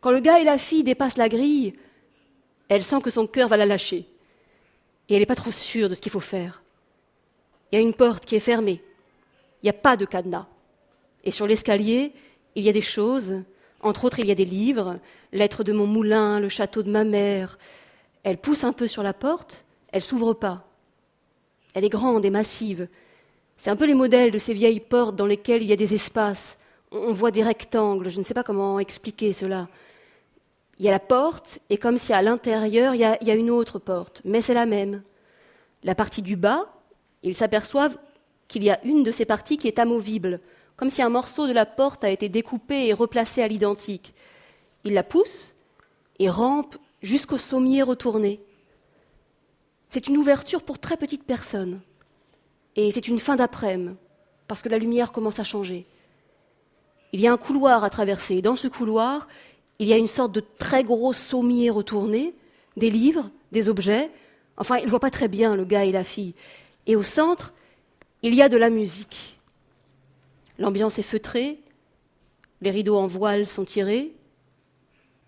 Quand 0.00 0.10
le 0.10 0.20
gars 0.20 0.40
et 0.40 0.44
la 0.44 0.58
fille 0.58 0.84
dépassent 0.84 1.16
la 1.16 1.28
grille, 1.28 1.74
elle 2.68 2.82
sent 2.82 3.00
que 3.00 3.10
son 3.10 3.26
cœur 3.26 3.48
va 3.48 3.56
la 3.56 3.66
lâcher. 3.66 4.06
Et 5.08 5.14
elle 5.14 5.20
n'est 5.20 5.26
pas 5.26 5.34
trop 5.34 5.52
sûre 5.52 5.88
de 5.88 5.94
ce 5.94 6.00
qu'il 6.00 6.12
faut 6.12 6.20
faire. 6.20 6.62
Il 7.70 7.76
y 7.76 7.78
a 7.78 7.82
une 7.82 7.94
porte 7.94 8.24
qui 8.24 8.36
est 8.36 8.40
fermée. 8.40 8.82
Il 9.62 9.66
n'y 9.66 9.70
a 9.70 9.72
pas 9.72 9.96
de 9.96 10.04
cadenas. 10.04 10.46
Et 11.24 11.30
sur 11.30 11.46
l'escalier, 11.46 12.12
il 12.54 12.64
y 12.64 12.68
a 12.68 12.72
des 12.72 12.80
choses 12.80 13.42
entre 13.80 14.04
autres, 14.04 14.18
il 14.18 14.26
y 14.26 14.32
a 14.32 14.36
des 14.36 14.44
livres, 14.44 14.98
Lettres 15.32 15.64
de 15.64 15.72
mon 15.72 15.86
moulin, 15.86 16.40
Le 16.40 16.48
château 16.48 16.82
de 16.82 16.90
ma 16.90 17.04
mère. 17.04 17.58
Elle 18.22 18.38
pousse 18.38 18.64
un 18.64 18.72
peu 18.72 18.88
sur 18.88 19.02
la 19.02 19.12
porte, 19.12 19.64
elle 19.92 20.02
s'ouvre 20.02 20.34
pas. 20.34 20.66
Elle 21.74 21.84
est 21.84 21.90
grande 21.90 22.24
et 22.24 22.30
massive. 22.30 22.88
C'est 23.58 23.70
un 23.70 23.76
peu 23.76 23.86
les 23.86 23.94
modèles 23.94 24.30
de 24.30 24.38
ces 24.38 24.52
vieilles 24.52 24.80
portes 24.80 25.16
dans 25.16 25.26
lesquelles 25.26 25.62
il 25.62 25.68
y 25.68 25.72
a 25.72 25.76
des 25.76 25.94
espaces. 25.94 26.58
On 26.90 27.12
voit 27.12 27.30
des 27.30 27.42
rectangles, 27.42 28.08
je 28.08 28.18
ne 28.18 28.24
sais 28.24 28.34
pas 28.34 28.42
comment 28.42 28.78
expliquer 28.78 29.32
cela. 29.32 29.68
Il 30.78 30.84
y 30.84 30.88
a 30.88 30.92
la 30.92 30.98
porte, 30.98 31.58
et 31.70 31.78
comme 31.78 31.98
si 31.98 32.12
à 32.12 32.22
l'intérieur, 32.22 32.94
il, 32.94 33.18
il, 33.20 33.28
y 33.28 33.30
a 33.30 33.34
une 33.34 33.50
autre 33.50 33.78
porte, 33.78 34.20
mais 34.24 34.40
c'est 34.40 34.54
la 34.54 34.66
même. 34.66 35.02
La 35.84 35.94
partie 35.94 36.22
du 36.22 36.36
bas, 36.36 36.66
ils 37.22 37.36
s'aperçoivent 37.36 37.96
qu'il 38.48 38.64
y 38.64 38.70
a 38.70 38.84
une 38.84 39.02
de 39.02 39.10
ces 39.10 39.24
parties 39.24 39.56
qui 39.56 39.68
est 39.68 39.78
amovible 39.78 40.40
comme 40.76 40.90
si 40.90 41.02
un 41.02 41.08
morceau 41.08 41.46
de 41.46 41.52
la 41.52 41.66
porte 41.66 42.04
a 42.04 42.10
été 42.10 42.28
découpé 42.28 42.86
et 42.86 42.92
replacé 42.92 43.42
à 43.42 43.48
l'identique. 43.48 44.14
Il 44.84 44.92
la 44.92 45.02
pousse 45.02 45.54
et 46.18 46.28
rampe 46.28 46.76
jusqu'au 47.02 47.38
sommier 47.38 47.82
retourné. 47.82 48.40
C'est 49.88 50.08
une 50.08 50.16
ouverture 50.16 50.62
pour 50.62 50.78
très 50.78 50.96
petites 50.96 51.24
personnes. 51.24 51.80
Et 52.74 52.90
c'est 52.90 53.08
une 53.08 53.18
fin 53.18 53.36
d'après-midi, 53.36 53.96
parce 54.48 54.62
que 54.62 54.68
la 54.68 54.78
lumière 54.78 55.12
commence 55.12 55.38
à 55.38 55.44
changer. 55.44 55.86
Il 57.12 57.20
y 57.20 57.26
a 57.26 57.32
un 57.32 57.38
couloir 57.38 57.84
à 57.84 57.90
traverser. 57.90 58.42
Dans 58.42 58.56
ce 58.56 58.68
couloir, 58.68 59.28
il 59.78 59.88
y 59.88 59.92
a 59.92 59.96
une 59.96 60.06
sorte 60.06 60.32
de 60.32 60.44
très 60.58 60.84
gros 60.84 61.12
sommier 61.12 61.70
retourné, 61.70 62.34
des 62.76 62.90
livres, 62.90 63.30
des 63.52 63.68
objets. 63.68 64.10
Enfin, 64.58 64.76
il 64.76 64.84
ne 64.84 64.90
voit 64.90 65.00
pas 65.00 65.10
très 65.10 65.28
bien, 65.28 65.56
le 65.56 65.64
gars 65.64 65.84
et 65.84 65.92
la 65.92 66.04
fille. 66.04 66.34
Et 66.86 66.96
au 66.96 67.02
centre, 67.02 67.54
il 68.22 68.34
y 68.34 68.42
a 68.42 68.48
de 68.48 68.56
la 68.56 68.68
musique. 68.68 69.35
L'ambiance 70.58 70.98
est 70.98 71.02
feutrée, 71.02 71.60
les 72.60 72.70
rideaux 72.70 72.96
en 72.96 73.06
voile 73.06 73.46
sont 73.46 73.64
tirés. 73.64 74.14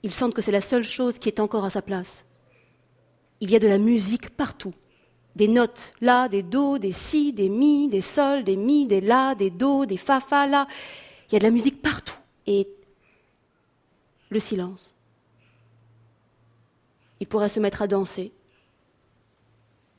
Ils 0.02 0.12
sentent 0.12 0.34
que 0.34 0.42
c'est 0.42 0.52
la 0.52 0.60
seule 0.60 0.84
chose 0.84 1.18
qui 1.18 1.28
est 1.28 1.40
encore 1.40 1.64
à 1.64 1.70
sa 1.70 1.82
place. 1.82 2.24
Il 3.40 3.50
y 3.50 3.56
a 3.56 3.58
de 3.58 3.68
la 3.68 3.78
musique 3.78 4.30
partout. 4.30 4.74
Des 5.36 5.48
notes, 5.48 5.92
là, 6.00 6.28
des 6.28 6.42
do, 6.42 6.78
des 6.78 6.92
si, 6.92 7.32
des 7.32 7.48
mi, 7.48 7.88
des 7.88 8.00
sol, 8.00 8.44
des 8.44 8.56
mi, 8.56 8.86
des 8.86 9.00
la, 9.00 9.34
des 9.34 9.50
do, 9.50 9.86
des 9.86 9.96
fa, 9.96 10.20
fa, 10.20 10.46
la. 10.46 10.66
Il 11.28 11.34
y 11.34 11.36
a 11.36 11.38
de 11.38 11.44
la 11.44 11.50
musique 11.50 11.82
partout. 11.82 12.16
Et 12.46 12.66
le 14.30 14.40
silence. 14.40 14.94
Il 17.20 17.26
pourrait 17.26 17.48
se 17.48 17.60
mettre 17.60 17.82
à 17.82 17.86
danser. 17.86 18.32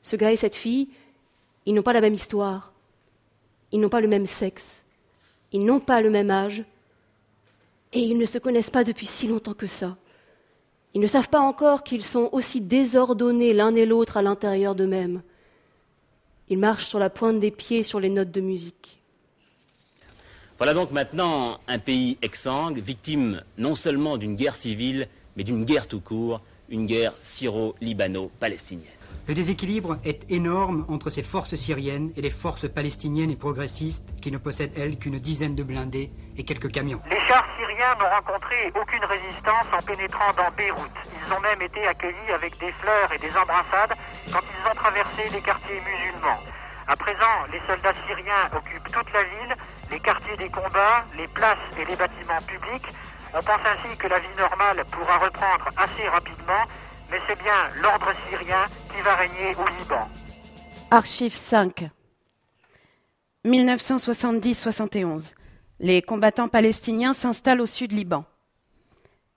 Ce 0.02 0.16
gars 0.16 0.32
et 0.32 0.36
cette 0.36 0.56
fille, 0.56 0.88
ils 1.66 1.74
n'ont 1.74 1.82
pas 1.82 1.92
la 1.92 2.00
même 2.00 2.14
histoire. 2.14 2.72
Ils 3.72 3.80
n'ont 3.80 3.88
pas 3.88 4.00
le 4.00 4.08
même 4.08 4.26
sexe. 4.26 4.84
Ils 5.52 5.64
n'ont 5.64 5.80
pas 5.80 6.00
le 6.00 6.10
même 6.10 6.30
âge 6.30 6.64
et 7.92 8.00
ils 8.00 8.18
ne 8.18 8.26
se 8.26 8.38
connaissent 8.38 8.70
pas 8.70 8.84
depuis 8.84 9.06
si 9.06 9.26
longtemps 9.26 9.54
que 9.54 9.66
ça. 9.66 9.96
Ils 10.94 11.00
ne 11.00 11.06
savent 11.06 11.28
pas 11.28 11.40
encore 11.40 11.84
qu'ils 11.84 12.04
sont 12.04 12.28
aussi 12.32 12.60
désordonnés 12.60 13.52
l'un 13.52 13.74
et 13.74 13.86
l'autre 13.86 14.16
à 14.16 14.22
l'intérieur 14.22 14.74
d'eux-mêmes. 14.74 15.22
Ils 16.48 16.58
marchent 16.58 16.86
sur 16.86 16.98
la 16.98 17.10
pointe 17.10 17.38
des 17.38 17.50
pieds 17.50 17.82
sur 17.82 18.00
les 18.00 18.10
notes 18.10 18.32
de 18.32 18.40
musique. 18.40 19.00
Voilà 20.58 20.74
donc 20.74 20.90
maintenant 20.90 21.58
un 21.68 21.78
pays 21.78 22.18
exsangue, 22.20 22.80
victime 22.80 23.42
non 23.56 23.74
seulement 23.74 24.18
d'une 24.18 24.36
guerre 24.36 24.56
civile, 24.56 25.08
mais 25.36 25.44
d'une 25.44 25.64
guerre 25.64 25.86
tout 25.86 26.00
court, 26.00 26.40
une 26.68 26.86
guerre 26.86 27.14
syro-libano-palestinienne. 27.36 28.99
Le 29.30 29.36
déséquilibre 29.36 29.96
est 30.04 30.28
énorme 30.28 30.84
entre 30.88 31.08
ces 31.08 31.22
forces 31.22 31.54
syriennes 31.54 32.10
et 32.16 32.20
les 32.20 32.34
forces 32.34 32.68
palestiniennes 32.68 33.30
et 33.30 33.36
progressistes 33.36 34.02
qui 34.20 34.32
ne 34.32 34.38
possèdent, 34.38 34.72
elles, 34.74 34.98
qu'une 34.98 35.20
dizaine 35.20 35.54
de 35.54 35.62
blindés 35.62 36.10
et 36.36 36.42
quelques 36.42 36.72
camions. 36.72 37.00
Les 37.08 37.20
chars 37.28 37.46
syriens 37.56 37.94
n'ont 37.94 38.10
rencontré 38.10 38.56
aucune 38.74 39.04
résistance 39.04 39.66
en 39.70 39.80
pénétrant 39.86 40.32
dans 40.36 40.50
Beyrouth. 40.56 40.98
Ils 41.14 41.32
ont 41.32 41.38
même 41.38 41.62
été 41.62 41.86
accueillis 41.86 42.32
avec 42.34 42.58
des 42.58 42.72
fleurs 42.82 43.12
et 43.12 43.18
des 43.18 43.30
embrassades 43.30 43.94
quand 44.32 44.42
ils 44.42 44.66
ont 44.68 44.74
traversé 44.74 45.22
les 45.30 45.42
quartiers 45.42 45.78
musulmans. 45.78 46.42
À 46.88 46.96
présent, 46.96 47.46
les 47.52 47.62
soldats 47.68 47.94
syriens 48.08 48.50
occupent 48.50 48.90
toute 48.90 49.12
la 49.12 49.22
ville, 49.22 49.54
les 49.92 50.00
quartiers 50.00 50.36
des 50.38 50.50
combats, 50.50 51.06
les 51.16 51.28
places 51.28 51.70
et 51.78 51.84
les 51.84 51.94
bâtiments 51.94 52.42
publics. 52.48 52.90
On 53.32 53.42
pense 53.44 53.62
ainsi 53.62 53.96
que 53.96 54.08
la 54.08 54.18
vie 54.18 54.34
normale 54.36 54.82
pourra 54.90 55.18
reprendre 55.18 55.70
assez 55.76 56.08
rapidement 56.08 56.66
mais 57.10 57.18
c'est 57.26 57.42
bien 57.42 57.68
l'ordre 57.82 58.12
syrien 58.28 58.66
qui 58.94 59.02
va 59.02 59.16
régner 59.16 59.54
au 59.56 59.66
Liban. 59.78 60.08
Archive 60.90 61.34
5. 61.34 61.90
1970-71. 63.44 65.32
Les 65.80 66.02
combattants 66.02 66.48
palestiniens 66.48 67.12
s'installent 67.12 67.60
au 67.60 67.66
sud 67.66 67.92
Liban. 67.92 68.24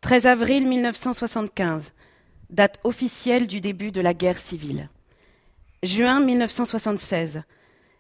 13 0.02 0.28
avril 0.28 0.68
1975, 0.68 1.94
date 2.50 2.80
officielle 2.84 3.48
du 3.48 3.62
début 3.62 3.92
de 3.92 4.02
la 4.02 4.14
guerre 4.14 4.38
civile. 4.38 4.90
Juin 5.82 6.20
1976, 6.20 7.44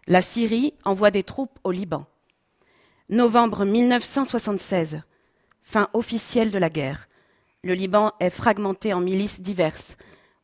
la 0.07 0.21
Syrie 0.21 0.74
envoie 0.84 1.11
des 1.11 1.24
troupes 1.24 1.57
au 1.63 1.71
Liban. 1.71 2.05
Novembre 3.07 3.63
1976, 3.63 5.01
fin 5.61 5.88
officielle 5.93 6.51
de 6.51 6.57
la 6.57 6.69
guerre. 6.69 7.07
Le 7.66 7.74
Liban 7.74 8.11
est 8.20 8.30
fragmenté 8.30 8.93
en 8.93 8.99
milices 8.99 9.39
diverses. 9.39 9.95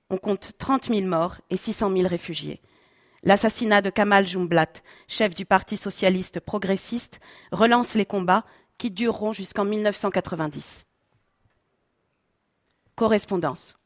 On 0.09 0.17
compte 0.17 0.53
30 0.57 0.86
000 0.86 1.01
morts 1.01 1.36
et 1.49 1.57
600 1.57 1.91
000 1.91 2.07
réfugiés. 2.07 2.61
L'assassinat 3.24 3.82
de 3.82 3.89
Kamal 3.89 4.26
Jumblat, 4.26 4.72
chef 5.09 5.36
du 5.36 5.45
Parti 5.45 5.76
socialiste 5.76 6.39
progressiste, 6.39 7.20
relance 7.51 7.95
les 7.95 8.05
combats 8.05 8.45
qui 8.78 8.89
dureront 8.89 9.34
jusqu'en 9.34 9.65
1990. 9.65 10.86
Correspondance. 12.95 13.78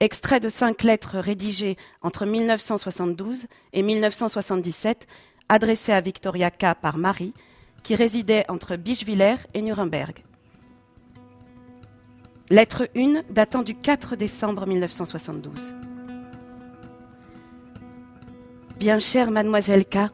Extrait 0.00 0.40
de 0.40 0.50
cinq 0.50 0.82
lettres 0.82 1.18
rédigées 1.18 1.78
entre 2.02 2.26
1972 2.26 3.46
et 3.72 3.82
1977, 3.82 5.06
adressées 5.48 5.92
à 5.92 6.02
Victoria 6.02 6.50
K. 6.50 6.74
par 6.80 6.98
Marie, 6.98 7.32
qui 7.82 7.94
résidait 7.94 8.44
entre 8.50 8.76
Bischwiller 8.76 9.36
et 9.54 9.62
Nuremberg. 9.62 10.22
Lettre 12.52 12.88
1 12.96 13.22
datant 13.30 13.62
du 13.62 13.76
4 13.76 14.16
décembre 14.16 14.66
1972. 14.66 15.72
Bien 18.76 18.98
chère 18.98 19.30
mademoiselle 19.30 19.84
K, 19.84 20.10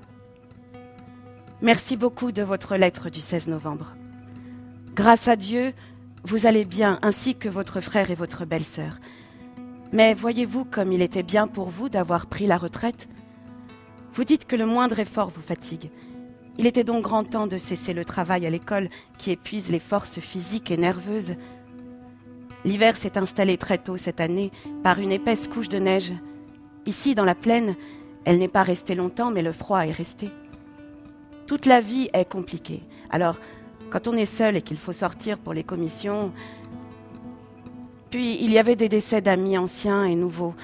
merci 1.62 1.96
beaucoup 1.96 2.32
de 2.32 2.42
votre 2.42 2.76
lettre 2.76 3.08
du 3.08 3.22
16 3.22 3.48
novembre. 3.48 3.96
Grâce 4.94 5.28
à 5.28 5.36
Dieu, 5.36 5.72
vous 6.24 6.44
allez 6.44 6.66
bien, 6.66 6.98
ainsi 7.00 7.36
que 7.36 7.48
votre 7.48 7.80
frère 7.80 8.10
et 8.10 8.14
votre 8.14 8.44
belle-sœur. 8.44 8.98
Mais 9.92 10.12
voyez-vous 10.12 10.66
comme 10.66 10.92
il 10.92 11.00
était 11.00 11.22
bien 11.22 11.46
pour 11.46 11.70
vous 11.70 11.88
d'avoir 11.88 12.26
pris 12.26 12.46
la 12.46 12.58
retraite? 12.58 13.08
Vous 14.12 14.24
dites 14.24 14.44
que 14.44 14.56
le 14.56 14.66
moindre 14.66 15.00
effort 15.00 15.30
vous 15.30 15.40
fatigue. 15.40 15.90
Il 16.58 16.66
était 16.66 16.84
donc 16.84 17.02
grand 17.02 17.24
temps 17.24 17.46
de 17.46 17.56
cesser 17.56 17.94
le 17.94 18.04
travail 18.04 18.46
à 18.46 18.50
l'école 18.50 18.90
qui 19.16 19.30
épuise 19.30 19.70
les 19.70 19.80
forces 19.80 20.20
physiques 20.20 20.70
et 20.70 20.76
nerveuses. 20.76 21.36
L'hiver 22.66 22.96
s'est 22.96 23.16
installé 23.16 23.58
très 23.58 23.78
tôt 23.78 23.96
cette 23.96 24.20
année 24.20 24.50
par 24.82 24.98
une 24.98 25.12
épaisse 25.12 25.46
couche 25.46 25.68
de 25.68 25.78
neige. 25.78 26.12
Ici, 26.84 27.14
dans 27.14 27.24
la 27.24 27.36
plaine, 27.36 27.76
elle 28.24 28.38
n'est 28.38 28.48
pas 28.48 28.64
restée 28.64 28.96
longtemps, 28.96 29.30
mais 29.30 29.42
le 29.42 29.52
froid 29.52 29.86
est 29.86 29.92
resté. 29.92 30.30
Toute 31.46 31.64
la 31.64 31.80
vie 31.80 32.10
est 32.12 32.28
compliquée. 32.28 32.82
Alors, 33.08 33.38
quand 33.90 34.08
on 34.08 34.16
est 34.16 34.26
seul 34.26 34.56
et 34.56 34.62
qu'il 34.62 34.78
faut 34.78 34.90
sortir 34.90 35.38
pour 35.38 35.54
les 35.54 35.62
commissions. 35.62 36.32
Puis, 38.10 38.42
il 38.42 38.50
y 38.50 38.58
avait 38.58 38.74
des 38.74 38.88
décès 38.88 39.20
d'amis 39.20 39.56
anciens 39.56 40.04
et 40.04 40.16
nouveaux. 40.16 40.56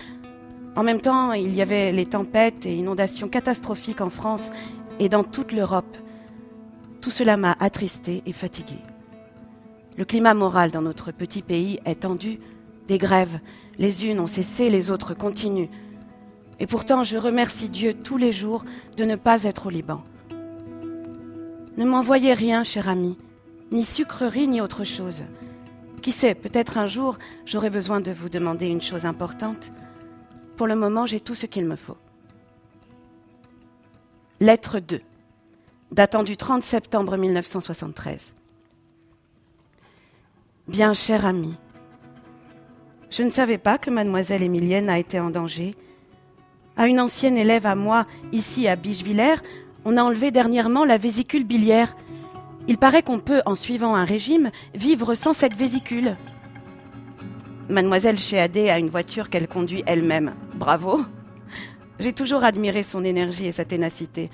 En 0.74 0.82
même 0.82 1.00
temps, 1.00 1.32
il 1.32 1.54
y 1.54 1.62
avait 1.62 1.92
les 1.92 2.06
tempêtes 2.06 2.66
et 2.66 2.74
inondations 2.74 3.28
catastrophiques 3.28 4.00
en 4.00 4.10
France 4.10 4.50
et 4.98 5.08
dans 5.08 5.22
toute 5.22 5.52
l'Europe. 5.52 5.96
Tout 7.00 7.12
cela 7.12 7.36
m'a 7.36 7.54
attristé 7.60 8.24
et 8.26 8.32
fatigué. 8.32 8.74
Le 9.96 10.04
climat 10.04 10.34
moral 10.34 10.70
dans 10.70 10.82
notre 10.82 11.12
petit 11.12 11.42
pays 11.42 11.78
est 11.84 12.00
tendu. 12.00 12.38
Des 12.88 12.98
grèves, 12.98 13.40
les 13.78 14.06
unes 14.06 14.20
ont 14.20 14.26
cessé, 14.26 14.70
les 14.70 14.90
autres 14.90 15.14
continuent. 15.14 15.68
Et 16.60 16.66
pourtant, 16.66 17.04
je 17.04 17.16
remercie 17.16 17.68
Dieu 17.68 17.94
tous 17.94 18.16
les 18.16 18.32
jours 18.32 18.64
de 18.96 19.04
ne 19.04 19.16
pas 19.16 19.44
être 19.44 19.66
au 19.66 19.70
Liban. 19.70 20.02
Ne 21.76 21.84
m'envoyez 21.84 22.34
rien, 22.34 22.64
cher 22.64 22.88
ami, 22.88 23.16
ni 23.70 23.84
sucrerie, 23.84 24.48
ni 24.48 24.60
autre 24.60 24.84
chose. 24.84 25.22
Qui 26.02 26.12
sait, 26.12 26.34
peut-être 26.34 26.78
un 26.78 26.86
jour, 26.86 27.18
j'aurai 27.46 27.70
besoin 27.70 28.00
de 28.00 28.12
vous 28.12 28.28
demander 28.28 28.66
une 28.66 28.82
chose 28.82 29.06
importante. 29.06 29.72
Pour 30.56 30.66
le 30.66 30.76
moment, 30.76 31.06
j'ai 31.06 31.20
tout 31.20 31.34
ce 31.34 31.46
qu'il 31.46 31.64
me 31.64 31.76
faut. 31.76 31.96
Lettre 34.40 34.80
2, 34.80 35.00
datant 35.92 36.24
du 36.24 36.36
30 36.36 36.62
septembre 36.62 37.16
1973. 37.16 38.34
Bien 40.72 40.94
cher 40.94 41.26
ami, 41.26 41.54
je 43.10 43.22
ne 43.22 43.30
savais 43.30 43.58
pas 43.58 43.76
que 43.76 43.90
mademoiselle 43.90 44.42
Émilienne 44.42 44.88
a 44.88 44.98
été 44.98 45.20
en 45.20 45.28
danger 45.28 45.76
à 46.76 46.88
une 46.88 46.98
ancienne 46.98 47.36
élève 47.36 47.66
à 47.66 47.74
moi, 47.74 48.06
ici 48.32 48.66
à 48.66 48.76
Bichevillers, 48.76 49.42
on 49.84 49.98
a 49.98 50.02
enlevé 50.02 50.30
dernièrement 50.30 50.86
la 50.86 50.96
vésicule 50.96 51.44
biliaire. 51.44 51.94
Il 52.68 52.78
paraît 52.78 53.02
qu'on 53.02 53.18
peut, 53.18 53.42
en 53.44 53.54
suivant 53.54 53.94
un 53.94 54.06
régime, 54.06 54.50
vivre 54.74 55.14
sans 55.14 55.34
cette 55.34 55.54
vésicule. 55.54 56.16
Mademoiselle 57.68 58.18
Chéadé 58.18 58.70
a 58.70 58.78
une 58.78 58.88
voiture 58.88 59.28
qu'elle 59.28 59.48
conduit 59.48 59.82
elle-même. 59.84 60.32
Bravo. 60.54 61.02
J'ai 61.98 62.14
toujours 62.14 62.44
admiré 62.44 62.82
son 62.82 63.04
énergie 63.04 63.46
et 63.46 63.52
sa 63.52 63.66
ténacité. 63.66 64.30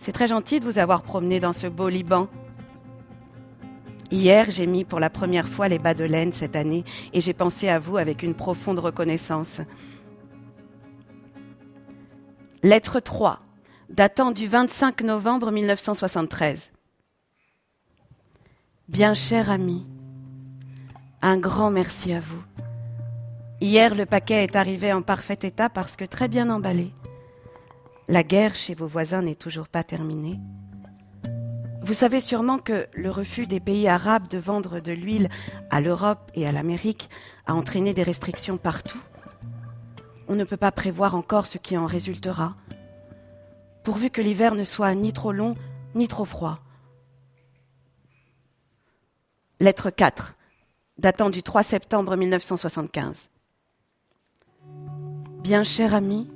C'est 0.00 0.12
très 0.12 0.26
gentil 0.26 0.58
de 0.58 0.64
vous 0.64 0.80
avoir 0.80 1.02
promené 1.02 1.38
dans 1.38 1.52
ce 1.52 1.68
beau 1.68 1.88
Liban. 1.88 2.28
Hier, 4.10 4.50
j'ai 4.50 4.66
mis 4.66 4.84
pour 4.84 5.00
la 5.00 5.10
première 5.10 5.48
fois 5.48 5.68
les 5.68 5.78
bas 5.78 5.94
de 5.94 6.04
laine 6.04 6.32
cette 6.32 6.54
année 6.54 6.84
et 7.12 7.20
j'ai 7.20 7.32
pensé 7.32 7.68
à 7.68 7.78
vous 7.78 7.96
avec 7.96 8.22
une 8.22 8.34
profonde 8.34 8.78
reconnaissance. 8.78 9.60
Lettre 12.62 13.00
3, 13.00 13.40
datant 13.90 14.30
du 14.30 14.46
25 14.46 15.02
novembre 15.02 15.50
1973. 15.50 16.72
Bien 18.88 19.14
cher 19.14 19.50
ami, 19.50 19.84
un 21.20 21.38
grand 21.38 21.70
merci 21.70 22.12
à 22.12 22.20
vous. 22.20 22.42
Hier, 23.60 23.94
le 23.94 24.06
paquet 24.06 24.44
est 24.44 24.54
arrivé 24.54 24.92
en 24.92 25.02
parfait 25.02 25.38
état 25.42 25.68
parce 25.68 25.96
que 25.96 26.04
très 26.04 26.28
bien 26.28 26.50
emballé. 26.50 26.92
La 28.06 28.22
guerre 28.22 28.54
chez 28.54 28.74
vos 28.74 28.86
voisins 28.86 29.22
n'est 29.22 29.34
toujours 29.34 29.66
pas 29.66 29.82
terminée. 29.82 30.38
Vous 31.86 31.94
savez 31.94 32.20
sûrement 32.20 32.58
que 32.58 32.86
le 32.92 33.10
refus 33.10 33.46
des 33.46 33.60
pays 33.60 33.88
arabes 33.88 34.28
de 34.28 34.38
vendre 34.38 34.80
de 34.80 34.92
l'huile 34.92 35.30
à 35.70 35.80
l'Europe 35.80 36.30
et 36.34 36.46
à 36.46 36.52
l'Amérique 36.52 37.08
a 37.46 37.54
entraîné 37.54 37.94
des 37.94 38.02
restrictions 38.02 38.58
partout 38.58 39.00
on 40.28 40.34
ne 40.34 40.44
peut 40.44 40.56
pas 40.56 40.72
prévoir 40.72 41.14
encore 41.14 41.46
ce 41.46 41.58
qui 41.58 41.76
en 41.76 41.86
résultera, 41.86 42.56
pourvu 43.84 44.10
que 44.10 44.20
l'hiver 44.20 44.54
ne 44.54 44.64
soit 44.64 44.94
ni 44.94 45.12
trop 45.12 45.32
long 45.32 45.54
ni 45.94 46.08
trop 46.08 46.24
froid. 46.24 46.58
Lettre 49.60 49.90
4, 49.90 50.34
datant 50.98 51.30
du 51.30 51.42
3 51.42 51.62
septembre 51.62 52.16
1975. 52.16 53.30
Bien 55.42 55.64
cher 55.64 55.94
ami, 55.94 56.28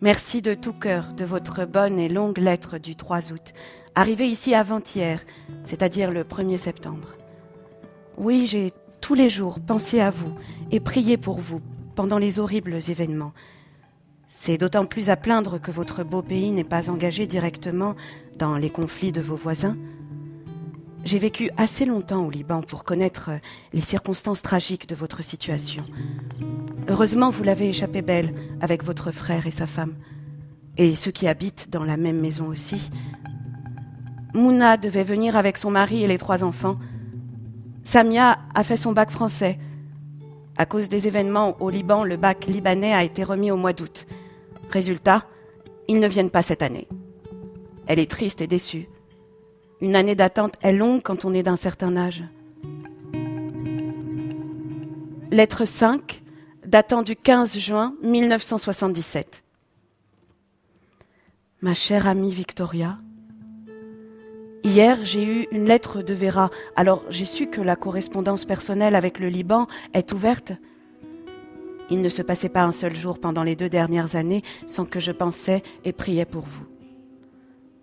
merci 0.00 0.40
de 0.42 0.54
tout 0.54 0.72
cœur 0.72 1.12
de 1.12 1.24
votre 1.24 1.64
bonne 1.64 1.98
et 1.98 2.08
longue 2.08 2.38
lettre 2.38 2.78
du 2.78 2.96
3 2.96 3.32
août, 3.32 3.52
arrivée 3.94 4.28
ici 4.28 4.54
avant-hier, 4.54 5.20
c'est-à-dire 5.64 6.10
le 6.10 6.24
1er 6.24 6.56
septembre. 6.56 7.14
Oui, 8.16 8.46
j'ai 8.46 8.72
tous 9.00 9.14
les 9.14 9.30
jours 9.30 9.60
pensé 9.60 10.00
à 10.00 10.10
vous 10.10 10.34
et 10.70 10.80
prié 10.80 11.16
pour 11.16 11.38
vous 11.38 11.60
pendant 11.94 12.18
les 12.18 12.38
horribles 12.38 12.78
événements. 12.88 13.32
C'est 14.26 14.58
d'autant 14.58 14.86
plus 14.86 15.10
à 15.10 15.16
plaindre 15.16 15.60
que 15.60 15.70
votre 15.70 16.04
beau 16.04 16.22
pays 16.22 16.50
n'est 16.50 16.64
pas 16.64 16.88
engagé 16.88 17.26
directement 17.26 17.96
dans 18.36 18.56
les 18.56 18.70
conflits 18.70 19.12
de 19.12 19.20
vos 19.20 19.36
voisins. 19.36 19.76
J'ai 21.04 21.18
vécu 21.18 21.50
assez 21.56 21.86
longtemps 21.86 22.26
au 22.26 22.30
Liban 22.30 22.60
pour 22.60 22.84
connaître 22.84 23.30
les 23.72 23.80
circonstances 23.80 24.42
tragiques 24.42 24.88
de 24.88 24.94
votre 24.94 25.22
situation. 25.22 25.82
Heureusement, 26.88 27.30
vous 27.30 27.42
l'avez 27.42 27.68
échappé 27.68 28.02
belle 28.02 28.34
avec 28.60 28.84
votre 28.84 29.10
frère 29.10 29.46
et 29.46 29.50
sa 29.50 29.66
femme, 29.66 29.94
et 30.76 30.96
ceux 30.96 31.10
qui 31.10 31.26
habitent 31.26 31.70
dans 31.70 31.84
la 31.84 31.96
même 31.96 32.20
maison 32.20 32.46
aussi. 32.46 32.90
Mouna 34.34 34.76
devait 34.76 35.04
venir 35.04 35.36
avec 35.36 35.56
son 35.56 35.70
mari 35.70 36.04
et 36.04 36.06
les 36.06 36.18
trois 36.18 36.44
enfants. 36.44 36.78
Samia 37.82 38.38
a 38.54 38.62
fait 38.62 38.76
son 38.76 38.92
bac 38.92 39.10
français. 39.10 39.58
À 40.56 40.66
cause 40.66 40.88
des 40.88 41.08
événements 41.08 41.56
au 41.60 41.70
Liban, 41.70 42.04
le 42.04 42.16
bac 42.16 42.46
libanais 42.46 42.92
a 42.92 43.02
été 43.02 43.24
remis 43.24 43.50
au 43.50 43.56
mois 43.56 43.72
d'août. 43.72 44.06
Résultat, 44.68 45.24
ils 45.88 45.98
ne 45.98 46.06
viennent 46.06 46.30
pas 46.30 46.42
cette 46.42 46.62
année. 46.62 46.86
Elle 47.86 47.98
est 47.98 48.10
triste 48.10 48.42
et 48.42 48.46
déçue. 48.46 48.88
Une 49.80 49.96
année 49.96 50.14
d'attente 50.14 50.54
est 50.62 50.72
longue 50.72 51.02
quand 51.02 51.24
on 51.24 51.32
est 51.32 51.42
d'un 51.42 51.56
certain 51.56 51.96
âge. 51.96 52.22
Lettre 55.30 55.64
5, 55.64 56.22
datant 56.66 57.02
du 57.02 57.16
15 57.16 57.58
juin 57.58 57.94
1977. 58.02 59.42
Ma 61.62 61.74
chère 61.74 62.06
amie 62.06 62.32
Victoria, 62.32 62.98
Hier, 64.62 64.98
j'ai 65.04 65.24
eu 65.24 65.48
une 65.52 65.64
lettre 65.64 66.02
de 66.02 66.12
Vera. 66.12 66.50
Alors, 66.76 67.02
j'ai 67.08 67.24
su 67.24 67.46
que 67.46 67.62
la 67.62 67.76
correspondance 67.76 68.44
personnelle 68.44 68.94
avec 68.94 69.18
le 69.18 69.28
Liban 69.28 69.66
est 69.94 70.12
ouverte. 70.12 70.52
Il 71.88 72.02
ne 72.02 72.08
se 72.10 72.20
passait 72.20 72.50
pas 72.50 72.62
un 72.62 72.72
seul 72.72 72.94
jour 72.94 73.18
pendant 73.18 73.42
les 73.42 73.56
deux 73.56 73.70
dernières 73.70 74.16
années 74.16 74.42
sans 74.66 74.84
que 74.84 75.00
je 75.00 75.12
pensais 75.12 75.62
et 75.86 75.92
priais 75.92 76.26
pour 76.26 76.44
vous. 76.44 76.69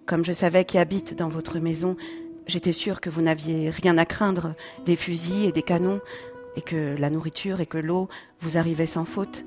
Comme 0.07 0.23
je 0.23 0.31
savais 0.31 0.63
qui 0.63 0.77
habite 0.77 1.15
dans 1.15 1.27
votre 1.27 1.59
maison, 1.59 1.97
j'étais 2.47 2.71
sûre 2.71 3.01
que 3.01 3.09
vous 3.09 3.21
n'aviez 3.21 3.69
rien 3.69 3.97
à 3.97 4.05
craindre 4.05 4.55
des 4.85 4.95
fusils 4.95 5.43
et 5.43 5.51
des 5.51 5.61
canons, 5.61 5.99
et 6.55 6.61
que 6.61 6.95
la 6.97 7.09
nourriture 7.09 7.59
et 7.59 7.65
que 7.65 7.77
l'eau 7.77 8.07
vous 8.39 8.57
arrivaient 8.57 8.85
sans 8.87 9.03
faute. 9.03 9.43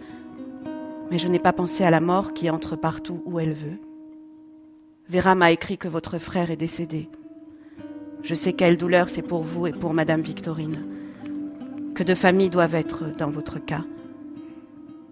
Mais 1.11 1.19
je 1.19 1.29
n'ai 1.29 1.39
pas 1.39 1.55
pensé 1.55 1.83
à 1.83 1.91
la 1.91 2.01
mort 2.01 2.35
qui 2.35 2.51
entre 2.51 2.77
partout 2.77 3.23
où 3.25 3.41
elle 3.41 3.55
veut. 3.55 3.81
Vera 5.09 5.35
m'a 5.35 5.51
écrit 5.51 5.79
que 5.79 5.89
votre 5.89 6.19
frère 6.19 6.51
est 6.51 6.57
décédé. 6.57 7.09
Je 8.23 8.35
sais 8.35 8.53
quelle 8.53 8.77
douleur 8.77 9.09
c'est 9.09 9.23
pour 9.23 9.43
vous 9.43 9.67
et 9.67 9.73
pour 9.73 9.95
Madame 9.95 10.21
Victorine. 10.21 10.85
Que 11.95 12.05
de 12.05 12.15
familles 12.15 12.51
doivent 12.51 12.75
être 12.75 13.17
dans 13.17 13.31
votre 13.31 13.65
cas. 13.65 13.85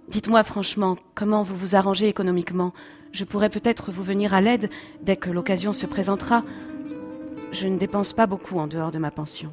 Dites-moi 0.08 0.42
franchement 0.42 0.96
comment 1.14 1.42
vous 1.42 1.54
vous 1.54 1.74
arrangez 1.74 2.08
économiquement? 2.08 2.72
Je 3.12 3.24
pourrais 3.24 3.50
peut-être 3.50 3.92
vous 3.92 4.02
venir 4.02 4.32
à 4.32 4.40
l'aide 4.40 4.70
dès 5.02 5.16
que 5.16 5.30
l'occasion 5.30 5.72
se 5.72 5.86
présentera. 5.86 6.44
Je 7.52 7.66
ne 7.66 7.78
dépense 7.78 8.14
pas 8.14 8.26
beaucoup 8.26 8.58
en 8.58 8.66
dehors 8.66 8.90
de 8.90 8.98
ma 8.98 9.10
pension. 9.10 9.52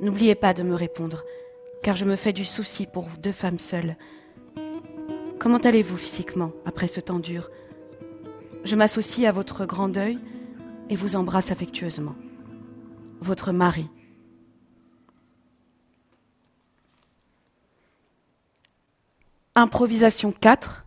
N'oubliez 0.00 0.36
pas 0.36 0.54
de 0.54 0.62
me 0.62 0.74
répondre, 0.74 1.24
car 1.82 1.96
je 1.96 2.04
me 2.04 2.14
fais 2.14 2.32
du 2.32 2.44
souci 2.44 2.86
pour 2.86 3.08
deux 3.20 3.32
femmes 3.32 3.58
seules. 3.58 3.96
Comment 5.40 5.58
allez-vous 5.58 5.96
physiquement 5.96 6.52
après 6.64 6.88
ce 6.88 7.00
temps 7.00 7.18
dur? 7.18 7.50
Je 8.64 8.76
m'associe 8.76 9.28
à 9.28 9.32
votre 9.32 9.66
grand 9.66 9.88
deuil 9.88 10.18
et 10.88 10.96
vous 10.96 11.16
embrasse 11.16 11.50
affectueusement. 11.50 12.14
Votre 13.20 13.50
mari. 13.50 13.88
Improvisation 19.58 20.30
4, 20.30 20.86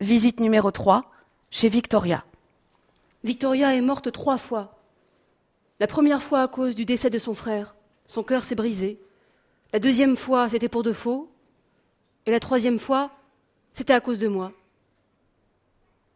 visite 0.00 0.40
numéro 0.40 0.72
3, 0.72 1.12
chez 1.52 1.68
Victoria. 1.68 2.24
Victoria 3.22 3.76
est 3.76 3.80
morte 3.80 4.10
trois 4.10 4.36
fois. 4.36 4.80
La 5.78 5.86
première 5.86 6.20
fois 6.20 6.42
à 6.42 6.48
cause 6.48 6.74
du 6.74 6.84
décès 6.84 7.08
de 7.08 7.20
son 7.20 7.34
frère. 7.34 7.76
Son 8.08 8.24
cœur 8.24 8.42
s'est 8.42 8.56
brisé. 8.56 8.98
La 9.72 9.78
deuxième 9.78 10.16
fois, 10.16 10.48
c'était 10.48 10.68
pour 10.68 10.82
de 10.82 10.92
faux. 10.92 11.30
Et 12.26 12.32
la 12.32 12.40
troisième 12.40 12.80
fois, 12.80 13.12
c'était 13.74 13.92
à 13.92 14.00
cause 14.00 14.18
de 14.18 14.26
moi. 14.26 14.50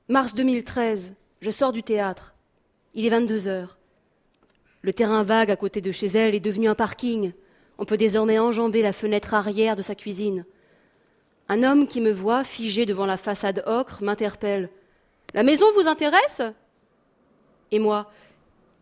Mars 0.08 0.34
2013, 0.34 1.12
je 1.42 1.50
sors 1.52 1.72
du 1.72 1.84
théâtre. 1.84 2.34
Il 2.94 3.06
est 3.06 3.10
22 3.10 3.46
heures. 3.46 3.78
Le 4.82 4.92
terrain 4.92 5.22
vague 5.22 5.52
à 5.52 5.56
côté 5.56 5.80
de 5.80 5.92
chez 5.92 6.08
elle 6.08 6.34
est 6.34 6.40
devenu 6.40 6.66
un 6.66 6.74
parking. 6.74 7.32
On 7.78 7.84
peut 7.84 7.96
désormais 7.96 8.40
enjamber 8.40 8.82
la 8.82 8.92
fenêtre 8.92 9.32
arrière 9.32 9.76
de 9.76 9.82
sa 9.82 9.94
cuisine. 9.94 10.44
Un 11.48 11.62
homme 11.62 11.86
qui 11.86 12.00
me 12.00 12.12
voit 12.12 12.44
figé 12.44 12.86
devant 12.86 13.06
la 13.06 13.16
façade 13.16 13.62
ocre 13.66 14.02
m'interpelle. 14.02 14.70
La 15.34 15.42
maison 15.42 15.66
vous 15.74 15.88
intéresse? 15.88 16.40
Et 17.70 17.78
moi, 17.78 18.10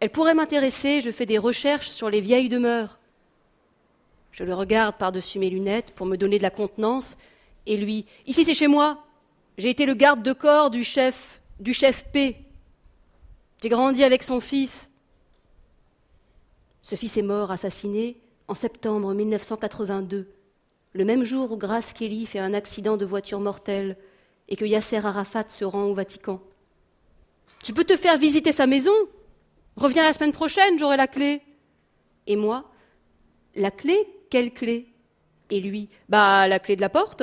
elle 0.00 0.10
pourrait 0.10 0.34
m'intéresser, 0.34 1.00
je 1.00 1.10
fais 1.10 1.26
des 1.26 1.38
recherches 1.38 1.90
sur 1.90 2.10
les 2.10 2.20
vieilles 2.20 2.48
demeures. 2.48 2.98
Je 4.30 4.44
le 4.44 4.54
regarde 4.54 4.96
par-dessus 4.96 5.38
mes 5.38 5.50
lunettes 5.50 5.92
pour 5.92 6.06
me 6.06 6.16
donner 6.16 6.38
de 6.38 6.42
la 6.42 6.50
contenance, 6.50 7.16
et 7.66 7.76
lui, 7.76 8.06
ici 8.26 8.44
c'est 8.44 8.54
chez 8.54 8.68
moi. 8.68 9.04
J'ai 9.58 9.70
été 9.70 9.86
le 9.86 9.94
garde 9.94 10.22
de 10.22 10.32
corps 10.32 10.70
du 10.70 10.84
chef, 10.84 11.42
du 11.60 11.74
chef 11.74 12.06
P. 12.12 12.36
J'ai 13.62 13.68
grandi 13.68 14.02
avec 14.02 14.22
son 14.22 14.40
fils. 14.40 14.90
Ce 16.82 16.96
fils 16.96 17.16
est 17.16 17.22
mort 17.22 17.50
assassiné 17.50 18.16
en 18.48 18.54
septembre 18.54 19.14
1982 19.14 20.32
le 20.92 21.04
même 21.04 21.24
jour 21.24 21.52
où 21.52 21.56
Grace 21.56 21.92
Kelly 21.92 22.26
fait 22.26 22.38
un 22.38 22.54
accident 22.54 22.96
de 22.96 23.04
voiture 23.04 23.40
mortel 23.40 23.96
et 24.48 24.56
que 24.56 24.64
Yasser 24.64 25.04
Arafat 25.04 25.48
se 25.48 25.64
rend 25.64 25.84
au 25.84 25.94
Vatican. 25.94 26.40
Je 27.64 27.72
peux 27.72 27.84
te 27.84 27.96
faire 27.96 28.18
visiter 28.18 28.52
sa 28.52 28.66
maison. 28.66 28.92
Reviens 29.76 30.04
la 30.04 30.12
semaine 30.12 30.32
prochaine, 30.32 30.78
j'aurai 30.78 30.96
la 30.96 31.06
clé. 31.06 31.40
Et 32.26 32.36
moi, 32.36 32.70
la 33.54 33.70
clé 33.70 33.96
Quelle 34.30 34.52
clé? 34.52 34.88
Et 35.50 35.60
lui, 35.60 35.88
bah 36.08 36.48
la 36.48 36.58
clé 36.58 36.76
de 36.76 36.80
la 36.80 36.88
porte. 36.88 37.22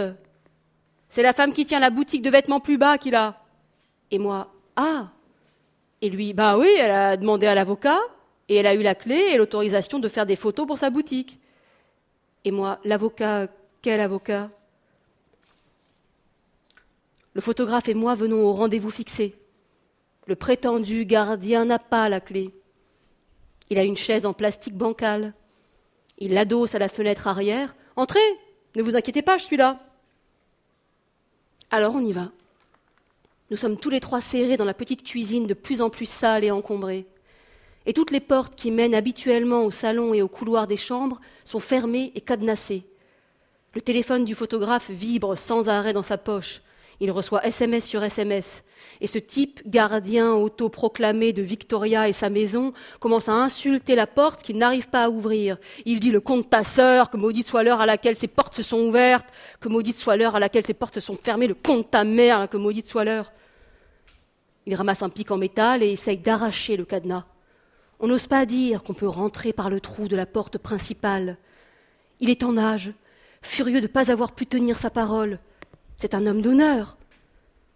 C'est 1.10 1.24
la 1.24 1.34
femme 1.34 1.54
qui 1.54 1.66
tient 1.66 1.80
la 1.80 1.90
boutique 1.90 2.22
de 2.22 2.30
vêtements 2.30 2.60
plus 2.60 2.78
bas 2.78 2.98
qu'il 2.98 3.16
a. 3.16 3.44
Et 4.12 4.20
moi, 4.20 4.54
ah 4.76 5.10
Et 6.02 6.10
lui, 6.10 6.34
bah 6.34 6.58
oui, 6.58 6.70
elle 6.80 6.92
a 6.92 7.18
demandé 7.18 7.48
à 7.48 7.56
l'avocat 7.56 8.00
et 8.48 8.56
elle 8.56 8.68
a 8.68 8.74
eu 8.74 8.82
la 8.82 8.96
clé 8.96 9.16
et 9.32 9.38
l'autorisation 9.38 10.00
de 10.00 10.08
faire 10.08 10.26
des 10.26 10.36
photos 10.36 10.66
pour 10.66 10.78
sa 10.78 10.90
boutique. 10.90 11.40
Et 12.46 12.52
moi, 12.52 12.80
l'avocat 12.84 13.48
quel 13.82 14.02
avocat? 14.02 14.50
Le 17.34 17.42
photographe 17.42 17.88
et 17.88 17.94
moi 17.94 18.16
venons 18.16 18.42
au 18.42 18.54
rendez-vous 18.54 18.92
fixé. 18.92 19.36
Le 20.28 20.36
prétendu 20.36 21.06
gardien 21.06 21.66
n'a 21.66 21.80
pas 21.80 22.10
la 22.10 22.20
clé. 22.20 22.54
Il 23.70 23.78
a 23.78 23.84
une 23.84 23.96
chaise 23.96 24.26
en 24.26 24.34
plastique 24.34 24.76
bancal. 24.76 25.34
Il 26.18 26.34
l'adosse 26.34 26.76
à 26.76 26.80
la 26.80 26.90
fenêtre 26.90 27.28
arrière. 27.28 27.76
Entrez, 27.96 28.20
ne 28.76 28.84
vous 28.84 28.96
inquiétez 28.96 29.22
pas, 29.22 29.38
je 29.38 29.46
suis 29.46 29.58
là. 29.58 29.80
Alors 31.72 31.96
on 31.96 32.04
y 32.04 32.12
va. 32.12 32.32
Nous 33.52 33.58
sommes 33.58 33.80
tous 33.80 33.90
les 33.90 34.00
trois 34.00 34.22
serrés 34.22 34.58
dans 34.58 34.66
la 34.66 34.74
petite 34.74 35.04
cuisine 35.04 35.48
de 35.48 35.54
plus 35.54 35.82
en 35.82 35.90
plus 35.90 36.06
sale 36.08 36.44
et 36.44 36.52
encombrée. 36.52 37.06
Et 37.86 37.94
toutes 37.94 38.12
les 38.12 38.20
portes 38.20 38.56
qui 38.56 38.72
mènent 38.72 38.94
habituellement 38.94 39.64
au 39.64 39.72
salon 39.72 40.14
et 40.14 40.22
au 40.22 40.28
couloir 40.28 40.68
des 40.68 40.78
chambres 40.78 41.22
sont 41.46 41.60
fermées 41.60 42.12
et 42.16 42.22
cadenassées. 42.22 42.89
Le 43.76 43.82
téléphone 43.82 44.26
du 44.26 44.34
photographe 44.34 44.90
vibre 44.90 45.38
sans 45.38 45.70
arrêt 45.70 45.94
dans 45.94 46.02
sa 46.02 46.18
poche. 46.18 46.62
Il 47.02 47.12
reçoit 47.12 47.46
SMS 47.46 47.86
sur 47.86 48.04
SMS. 48.04 48.64
Et 49.00 49.06
ce 49.06 49.20
type, 49.20 49.62
gardien 49.68 50.34
autoproclamé 50.34 51.34
de 51.34 51.44
Victoria 51.44 52.10
et 52.10 52.14
sa 52.14 52.30
maison, 52.30 52.74
commence 53.00 53.30
à 53.30 53.34
insulter 53.34 53.94
la 53.94 54.08
porte 54.08 54.42
qu'il 54.42 54.58
n'arrive 54.58 54.90
pas 54.90 55.06
à 55.06 55.10
ouvrir. 55.10 55.58
Il 55.86 56.00
dit 56.00 56.12
le 56.12 56.20
compte 56.20 56.50
ta 56.50 56.64
sœur, 56.64 57.12
que 57.12 57.18
maudite 57.18 57.48
soit 57.48 57.62
l'heure 57.62 57.80
à 57.80 57.86
laquelle 57.86 58.16
ses 58.16 58.28
portes 58.28 58.56
se 58.56 58.64
sont 58.64 58.80
ouvertes, 58.80 59.30
que 59.60 59.70
maudite 59.70 60.00
soit 60.00 60.18
l'heure 60.18 60.36
à 60.36 60.40
laquelle 60.40 60.66
ses 60.66 60.74
portes 60.74 60.96
se 60.96 61.00
sont 61.00 61.16
fermées, 61.16 61.48
le 61.48 61.54
compte 61.54 61.92
ta 61.92 62.04
mère, 62.04 62.50
que 62.50 62.58
maudite 62.58 62.88
soit 62.88 63.06
l'heure. 63.06 63.32
Il 64.66 64.74
ramasse 64.76 65.04
un 65.04 65.10
pic 65.10 65.30
en 65.30 65.38
métal 65.38 65.84
et 65.84 65.92
essaye 65.92 66.18
d'arracher 66.18 66.76
le 66.76 66.86
cadenas. 66.86 67.26
On 68.00 68.08
n'ose 68.08 68.28
pas 68.28 68.46
dire 68.46 68.84
qu'on 68.84 68.94
peut 68.94 69.08
rentrer 69.08 69.54
par 69.54 69.70
le 69.70 69.80
trou 69.80 70.08
de 70.08 70.16
la 70.16 70.26
porte 70.26 70.58
principale. 70.58 71.38
Il 72.20 72.30
est 72.30 72.44
en 72.44 72.58
âge, 72.58 72.94
furieux 73.42 73.82
de 73.82 73.88
ne 73.88 73.92
pas 73.92 74.12
avoir 74.12 74.34
pu 74.34 74.46
tenir 74.46 74.78
sa 74.78 74.90
parole. 74.90 75.40
C'est 75.98 76.14
un 76.14 76.26
homme 76.26 76.42
d'honneur. 76.42 76.98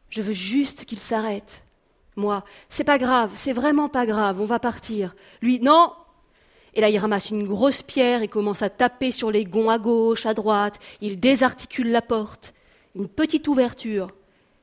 Je 0.09 0.21
veux 0.21 0.33
juste 0.33 0.85
qu'il 0.85 0.99
s'arrête. 0.99 1.63
Moi, 2.15 2.43
c'est 2.69 2.83
pas 2.83 2.97
grave, 2.97 3.31
c'est 3.35 3.53
vraiment 3.53 3.89
pas 3.89 4.05
grave, 4.05 4.39
on 4.39 4.45
va 4.45 4.59
partir. 4.59 5.15
Lui, 5.41 5.59
non. 5.59 5.91
Et 6.75 6.81
là, 6.81 6.89
il 6.89 6.97
ramasse 6.97 7.29
une 7.29 7.47
grosse 7.47 7.81
pierre 7.81 8.21
et 8.21 8.27
commence 8.27 8.61
à 8.61 8.69
taper 8.69 9.11
sur 9.11 9.31
les 9.31 9.45
gonds 9.45 9.69
à 9.69 9.79
gauche, 9.79 10.25
à 10.25 10.33
droite. 10.33 10.79
Il 11.01 11.19
désarticule 11.19 11.91
la 11.91 12.01
porte. 12.01 12.53
Une 12.95 13.07
petite 13.07 13.47
ouverture. 13.47 14.11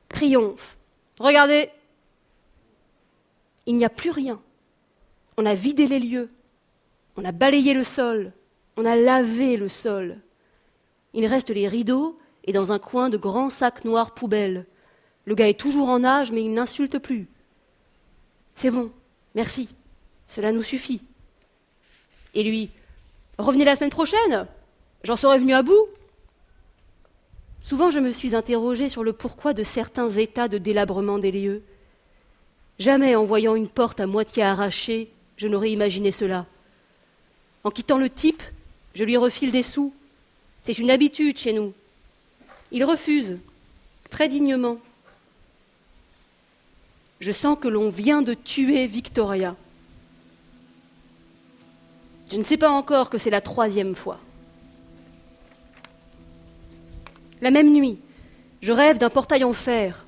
Triomphe. 0.09 0.77
Regardez. 1.19 1.69
Il 3.65 3.77
n'y 3.77 3.85
a 3.85 3.89
plus 3.89 4.11
rien. 4.11 4.41
On 5.37 5.45
a 5.45 5.53
vidé 5.53 5.87
les 5.87 5.99
lieux. 5.99 6.29
On 7.17 7.25
a 7.25 7.31
balayé 7.31 7.73
le 7.73 7.83
sol. 7.83 8.33
On 8.77 8.85
a 8.85 8.95
lavé 8.95 9.57
le 9.57 9.69
sol. 9.69 10.17
Il 11.13 11.25
reste 11.25 11.49
les 11.49 11.67
rideaux 11.67 12.17
et 12.45 12.53
dans 12.53 12.71
un 12.71 12.79
coin 12.79 13.09
de 13.09 13.17
grands 13.17 13.49
sacs 13.49 13.85
noirs 13.85 14.13
poubelles. 14.13 14.65
Le 15.25 15.35
gars 15.35 15.49
est 15.49 15.59
toujours 15.59 15.89
en 15.89 16.03
âge, 16.03 16.31
mais 16.31 16.43
il 16.43 16.53
n'insulte 16.53 16.97
plus. 16.99 17.27
C'est 18.55 18.71
bon, 18.71 18.91
merci, 19.35 19.69
cela 20.27 20.51
nous 20.51 20.63
suffit. 20.63 21.01
Et 22.33 22.43
lui, 22.43 22.69
revenez 23.37 23.65
la 23.65 23.75
semaine 23.75 23.89
prochaine, 23.89 24.47
j'en 25.03 25.15
serai 25.15 25.39
venu 25.39 25.53
à 25.53 25.63
bout. 25.63 25.87
Souvent 27.61 27.91
je 27.91 27.99
me 27.99 28.11
suis 28.11 28.35
interrogée 28.35 28.89
sur 28.89 29.03
le 29.03 29.13
pourquoi 29.13 29.53
de 29.53 29.63
certains 29.63 30.09
états 30.09 30.47
de 30.47 30.57
délabrement 30.57 31.19
des 31.19 31.31
lieux. 31.31 31.63
Jamais 32.79 33.15
en 33.15 33.25
voyant 33.25 33.55
une 33.55 33.67
porte 33.67 33.99
à 33.99 34.07
moitié 34.07 34.41
arrachée, 34.43 35.11
je 35.37 35.47
n'aurais 35.47 35.71
imaginé 35.71 36.11
cela. 36.11 36.47
En 37.63 37.69
quittant 37.69 37.99
le 37.99 38.09
type, 38.09 38.41
je 38.95 39.03
lui 39.03 39.17
refile 39.17 39.51
des 39.51 39.61
sous, 39.61 39.93
c'est 40.63 40.77
une 40.77 40.91
habitude 40.91 41.37
chez 41.37 41.53
nous. 41.53 41.73
Il 42.71 42.85
refuse, 42.85 43.37
très 44.09 44.27
dignement. 44.27 44.77
Je 47.19 47.31
sens 47.31 47.57
que 47.59 47.67
l'on 47.67 47.89
vient 47.89 48.21
de 48.21 48.33
tuer 48.33 48.87
Victoria. 48.87 49.55
Je 52.31 52.37
ne 52.37 52.43
sais 52.43 52.57
pas 52.57 52.69
encore 52.69 53.09
que 53.09 53.17
c'est 53.17 53.29
la 53.29 53.41
troisième 53.41 53.95
fois. 53.95 54.19
La 57.41 57.51
même 57.51 57.73
nuit, 57.73 57.99
je 58.61 58.71
rêve 58.71 58.97
d'un 58.97 59.09
portail 59.09 59.43
en 59.43 59.53
fer. 59.53 60.05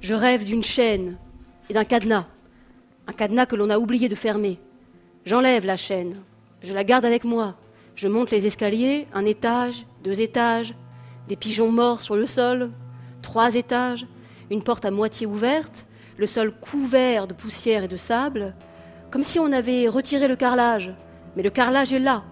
Je 0.00 0.14
rêve 0.14 0.44
d'une 0.44 0.62
chaîne 0.62 1.18
et 1.68 1.74
d'un 1.74 1.84
cadenas. 1.84 2.26
Un 3.06 3.12
cadenas 3.12 3.46
que 3.46 3.56
l'on 3.56 3.70
a 3.70 3.78
oublié 3.78 4.08
de 4.08 4.14
fermer. 4.14 4.58
J'enlève 5.26 5.66
la 5.66 5.76
chaîne. 5.76 6.16
Je 6.62 6.72
la 6.72 6.84
garde 6.84 7.04
avec 7.04 7.24
moi. 7.24 7.56
Je 7.94 8.08
monte 8.08 8.30
les 8.30 8.46
escaliers, 8.46 9.06
un 9.12 9.24
étage, 9.24 9.86
deux 10.02 10.20
étages, 10.20 10.74
des 11.28 11.36
pigeons 11.36 11.70
morts 11.70 12.02
sur 12.02 12.16
le 12.16 12.26
sol, 12.26 12.70
trois 13.20 13.54
étages, 13.54 14.06
une 14.50 14.62
porte 14.62 14.84
à 14.84 14.90
moitié 14.90 15.26
ouverte, 15.26 15.86
le 16.16 16.26
sol 16.26 16.52
couvert 16.52 17.26
de 17.26 17.34
poussière 17.34 17.84
et 17.84 17.88
de 17.88 17.96
sable, 17.96 18.54
comme 19.10 19.24
si 19.24 19.38
on 19.38 19.52
avait 19.52 19.88
retiré 19.88 20.26
le 20.26 20.36
carrelage. 20.36 20.94
Mais 21.36 21.42
le 21.42 21.50
carrelage 21.50 21.92
est 21.92 21.98
là. 21.98 22.24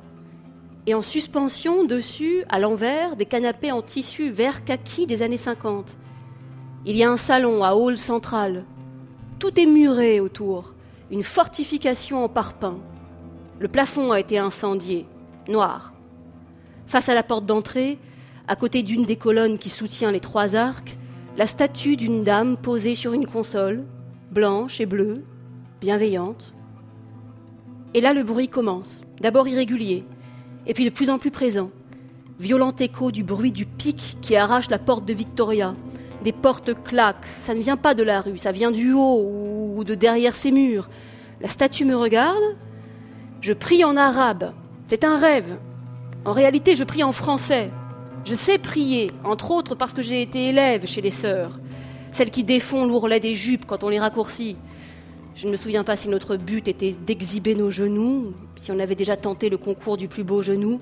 Et 0.87 0.95
en 0.95 1.03
suspension, 1.03 1.85
dessus, 1.85 2.45
à 2.49 2.59
l'envers, 2.59 3.17
des 3.17 3.27
canapés 3.27 3.71
en 3.71 3.83
tissu 3.83 4.31
vert 4.31 4.65
kaki 4.65 5.07
des 5.07 5.23
années 5.23 5.37
50. 5.37 5.97
Il 6.87 6.97
y 6.97 7.05
a 7.05 7.11
un 7.11 7.19
salon 7.19 7.63
à 7.63 7.75
hall 7.75 7.99
central. 7.99 8.65
Tout 9.39 9.61
est 9.61 9.67
muré 9.67 10.21
autour. 10.21 10.75
Une 11.11 11.23
fortification 11.23 12.25
en 12.25 12.29
parpaing. 12.29 12.79
Le 13.59 13.69
plafond 13.69 14.11
a 14.11 14.21
été 14.21 14.39
incendié, 14.39 15.07
noir. 15.51 15.92
Face 16.86 17.09
à 17.09 17.14
la 17.14 17.22
porte 17.22 17.46
d'entrée, 17.46 17.98
à 18.48 18.57
côté 18.57 18.82
d'une 18.82 19.05
des 19.05 19.16
colonnes 19.16 19.59
qui 19.59 19.70
soutient 19.70 20.11
les 20.11 20.20
trois 20.20 20.57
arcs, 20.57 20.96
la 21.36 21.46
statue 21.46 21.96
d'une 21.96 22.24
dame 22.24 22.57
posée 22.57 22.94
sur 22.94 23.12
une 23.12 23.26
console, 23.26 23.84
blanche 24.30 24.80
et 24.80 24.86
bleue, 24.86 25.14
bienveillante. 25.80 26.53
Et 27.94 28.01
là, 28.01 28.12
le 28.12 28.22
bruit 28.22 28.48
commence, 28.48 29.03
d'abord 29.20 29.48
irrégulier, 29.48 30.05
et 30.66 30.74
puis 30.74 30.84
de 30.84 30.90
plus 30.90 31.11
en 31.11 31.18
plus 31.18 31.30
présent. 31.30 31.70
Violent 32.38 32.74
écho 32.78 33.11
du 33.11 33.22
bruit 33.22 33.53
du 33.53 33.66
pic 33.66 34.18
qui 34.20 34.36
arrache 34.36 34.70
la 34.70 34.78
porte 34.78 35.05
de 35.05 35.12
Victoria. 35.12 35.74
Des 36.24 36.32
portes 36.32 36.74
claquent, 36.84 37.26
ça 37.40 37.55
ne 37.55 37.61
vient 37.61 37.76
pas 37.76 37.94
de 37.94 38.03
la 38.03 38.20
rue, 38.20 38.38
ça 38.38 38.53
vient 38.53 38.70
du 38.70 38.92
haut 38.92 39.74
ou 39.76 39.84
de 39.84 39.94
derrière 39.94 40.36
ces 40.36 40.51
murs. 40.51 40.88
La 41.40 41.48
statue 41.48 41.84
me 41.84 41.96
regarde, 41.96 42.57
je 43.40 43.53
prie 43.53 43.84
en 43.84 43.96
arabe, 43.96 44.53
c'est 44.91 45.05
un 45.05 45.18
rêve. 45.18 45.57
En 46.24 46.32
réalité, 46.32 46.74
je 46.74 46.82
prie 46.82 47.05
en 47.05 47.12
français. 47.12 47.70
Je 48.24 48.34
sais 48.34 48.59
prier, 48.59 49.12
entre 49.22 49.53
autres 49.53 49.76
parce 49.76 49.95
que 49.95 50.03
j'ai 50.03 50.20
été 50.20 50.49
élève 50.49 50.84
chez 50.84 51.01
les 51.01 51.12
sœurs, 51.12 51.61
celles 52.11 52.30
qui 52.30 52.43
défont 52.43 52.84
l'ourlet 52.84 53.20
des 53.20 53.36
jupes 53.36 53.66
quand 53.66 53.84
on 53.84 53.88
les 53.88 54.01
raccourcit. 54.01 54.57
Je 55.36 55.47
ne 55.47 55.53
me 55.53 55.57
souviens 55.57 55.84
pas 55.84 55.97
si 55.97 56.09
notre 56.09 56.36
but 56.36 56.66
était 56.66 56.97
d'exhiber 57.07 57.55
nos 57.55 57.70
genoux, 57.70 58.34
si 58.57 58.72
on 58.72 58.80
avait 58.80 58.97
déjà 58.97 59.16
tenté 59.16 59.49
le 59.49 59.59
concours 59.59 59.97
du 59.97 60.09
plus 60.09 60.24
beau 60.24 60.43
genou. 60.43 60.80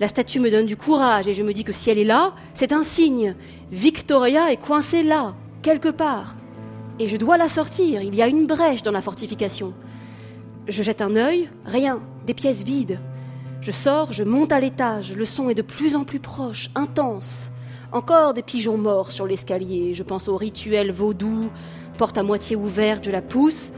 La 0.00 0.08
statue 0.08 0.40
me 0.40 0.50
donne 0.50 0.64
du 0.64 0.78
courage 0.78 1.28
et 1.28 1.34
je 1.34 1.42
me 1.42 1.52
dis 1.52 1.64
que 1.64 1.74
si 1.74 1.90
elle 1.90 1.98
est 1.98 2.04
là, 2.04 2.32
c'est 2.54 2.72
un 2.72 2.84
signe. 2.84 3.34
Victoria 3.70 4.50
est 4.50 4.56
coincée 4.56 5.02
là, 5.02 5.34
quelque 5.60 5.90
part. 5.90 6.36
Et 6.98 7.06
je 7.06 7.18
dois 7.18 7.36
la 7.36 7.50
sortir. 7.50 8.00
Il 8.00 8.14
y 8.14 8.22
a 8.22 8.28
une 8.28 8.46
brèche 8.46 8.82
dans 8.82 8.92
la 8.92 9.02
fortification. 9.02 9.74
Je 10.68 10.82
jette 10.82 11.02
un 11.02 11.16
œil, 11.16 11.50
rien, 11.66 12.00
des 12.30 12.34
pièces 12.34 12.62
vides. 12.62 13.00
Je 13.60 13.72
sors, 13.72 14.12
je 14.12 14.22
monte 14.22 14.52
à 14.52 14.60
l'étage, 14.60 15.12
le 15.16 15.24
son 15.24 15.50
est 15.50 15.56
de 15.56 15.62
plus 15.62 15.96
en 15.96 16.04
plus 16.04 16.20
proche, 16.20 16.70
intense. 16.76 17.50
Encore 17.90 18.34
des 18.34 18.44
pigeons 18.44 18.78
morts 18.78 19.10
sur 19.10 19.26
l'escalier, 19.26 19.94
je 19.94 20.04
pense 20.04 20.28
au 20.28 20.36
rituel 20.36 20.92
vaudou, 20.92 21.50
porte 21.98 22.18
à 22.18 22.22
moitié 22.22 22.54
ouverte, 22.54 23.04
je 23.04 23.10
la 23.10 23.20
pousse. 23.20 23.72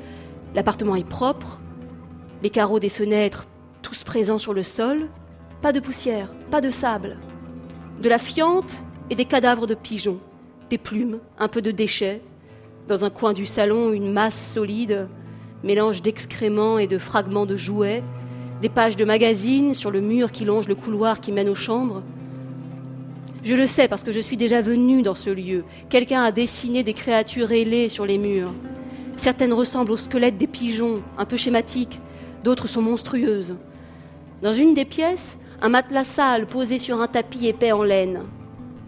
L'appartement 0.54 0.96
est 0.96 1.08
propre, 1.08 1.60
les 2.42 2.50
carreaux 2.50 2.78
des 2.78 2.90
fenêtres 2.90 3.46
tous 3.80 4.04
présents 4.04 4.36
sur 4.36 4.52
le 4.52 4.62
sol, 4.62 5.08
pas 5.62 5.72
de 5.72 5.80
poussière, 5.80 6.28
pas 6.50 6.60
de 6.60 6.70
sable, 6.70 7.16
de 8.02 8.08
la 8.10 8.18
fiente 8.18 8.82
et 9.08 9.14
des 9.14 9.24
cadavres 9.24 9.66
de 9.66 9.74
pigeons, 9.74 10.20
des 10.68 10.76
plumes, 10.76 11.20
un 11.38 11.48
peu 11.48 11.62
de 11.62 11.70
déchets. 11.70 12.20
Dans 12.86 13.02
un 13.02 13.10
coin 13.10 13.32
du 13.32 13.46
salon, 13.46 13.94
une 13.94 14.12
masse 14.12 14.52
solide, 14.52 15.08
mélange 15.64 16.02
d'excréments 16.02 16.76
et 16.76 16.86
de 16.86 16.98
fragments 16.98 17.46
de 17.46 17.56
jouets, 17.56 18.02
des 18.62 18.68
pages 18.68 18.96
de 18.96 19.04
magazines 19.04 19.74
sur 19.74 19.90
le 19.90 20.00
mur 20.00 20.30
qui 20.30 20.44
longe 20.44 20.68
le 20.68 20.76
couloir 20.76 21.20
qui 21.20 21.32
mène 21.32 21.48
aux 21.48 21.56
chambres. 21.56 22.04
Je 23.42 23.56
le 23.56 23.66
sais 23.66 23.88
parce 23.88 24.04
que 24.04 24.12
je 24.12 24.20
suis 24.20 24.36
déjà 24.36 24.60
venue 24.60 25.02
dans 25.02 25.16
ce 25.16 25.30
lieu. 25.30 25.64
Quelqu'un 25.88 26.22
a 26.22 26.30
dessiné 26.30 26.84
des 26.84 26.92
créatures 26.92 27.50
ailées 27.50 27.88
sur 27.88 28.06
les 28.06 28.18
murs. 28.18 28.54
Certaines 29.16 29.52
ressemblent 29.52 29.90
aux 29.90 29.96
squelettes 29.96 30.38
des 30.38 30.46
pigeons, 30.46 31.02
un 31.18 31.24
peu 31.24 31.36
schématiques, 31.36 32.00
d'autres 32.44 32.68
sont 32.68 32.82
monstrueuses. 32.82 33.56
Dans 34.42 34.52
une 34.52 34.74
des 34.74 34.84
pièces, 34.84 35.38
un 35.60 35.68
matelas 35.68 36.04
sale 36.04 36.46
posé 36.46 36.78
sur 36.78 37.00
un 37.00 37.08
tapis 37.08 37.48
épais 37.48 37.72
en 37.72 37.82
laine. 37.82 38.20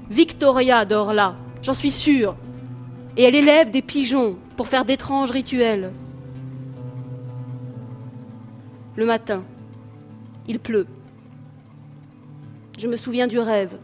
Victoria 0.09 0.85
dort 0.85 1.13
là, 1.13 1.35
j'en 1.63 1.75
suis 1.75 1.91
sûre. 1.91 2.37
Et 3.17 3.25
elle 3.25 3.35
élève 3.35 3.73
des 3.73 3.83
pigeons 3.83 4.37
pour 4.57 4.69
faire 4.69 4.85
d'étranges 4.85 5.33
rituels. 5.33 5.91
Le 8.95 9.05
matin, 9.05 9.45
il 10.47 10.59
pleut. 10.59 10.87
Je 12.79 12.87
me 12.89 12.97
souviens 12.97 13.27
du 13.27 13.39
rêve. 13.39 13.79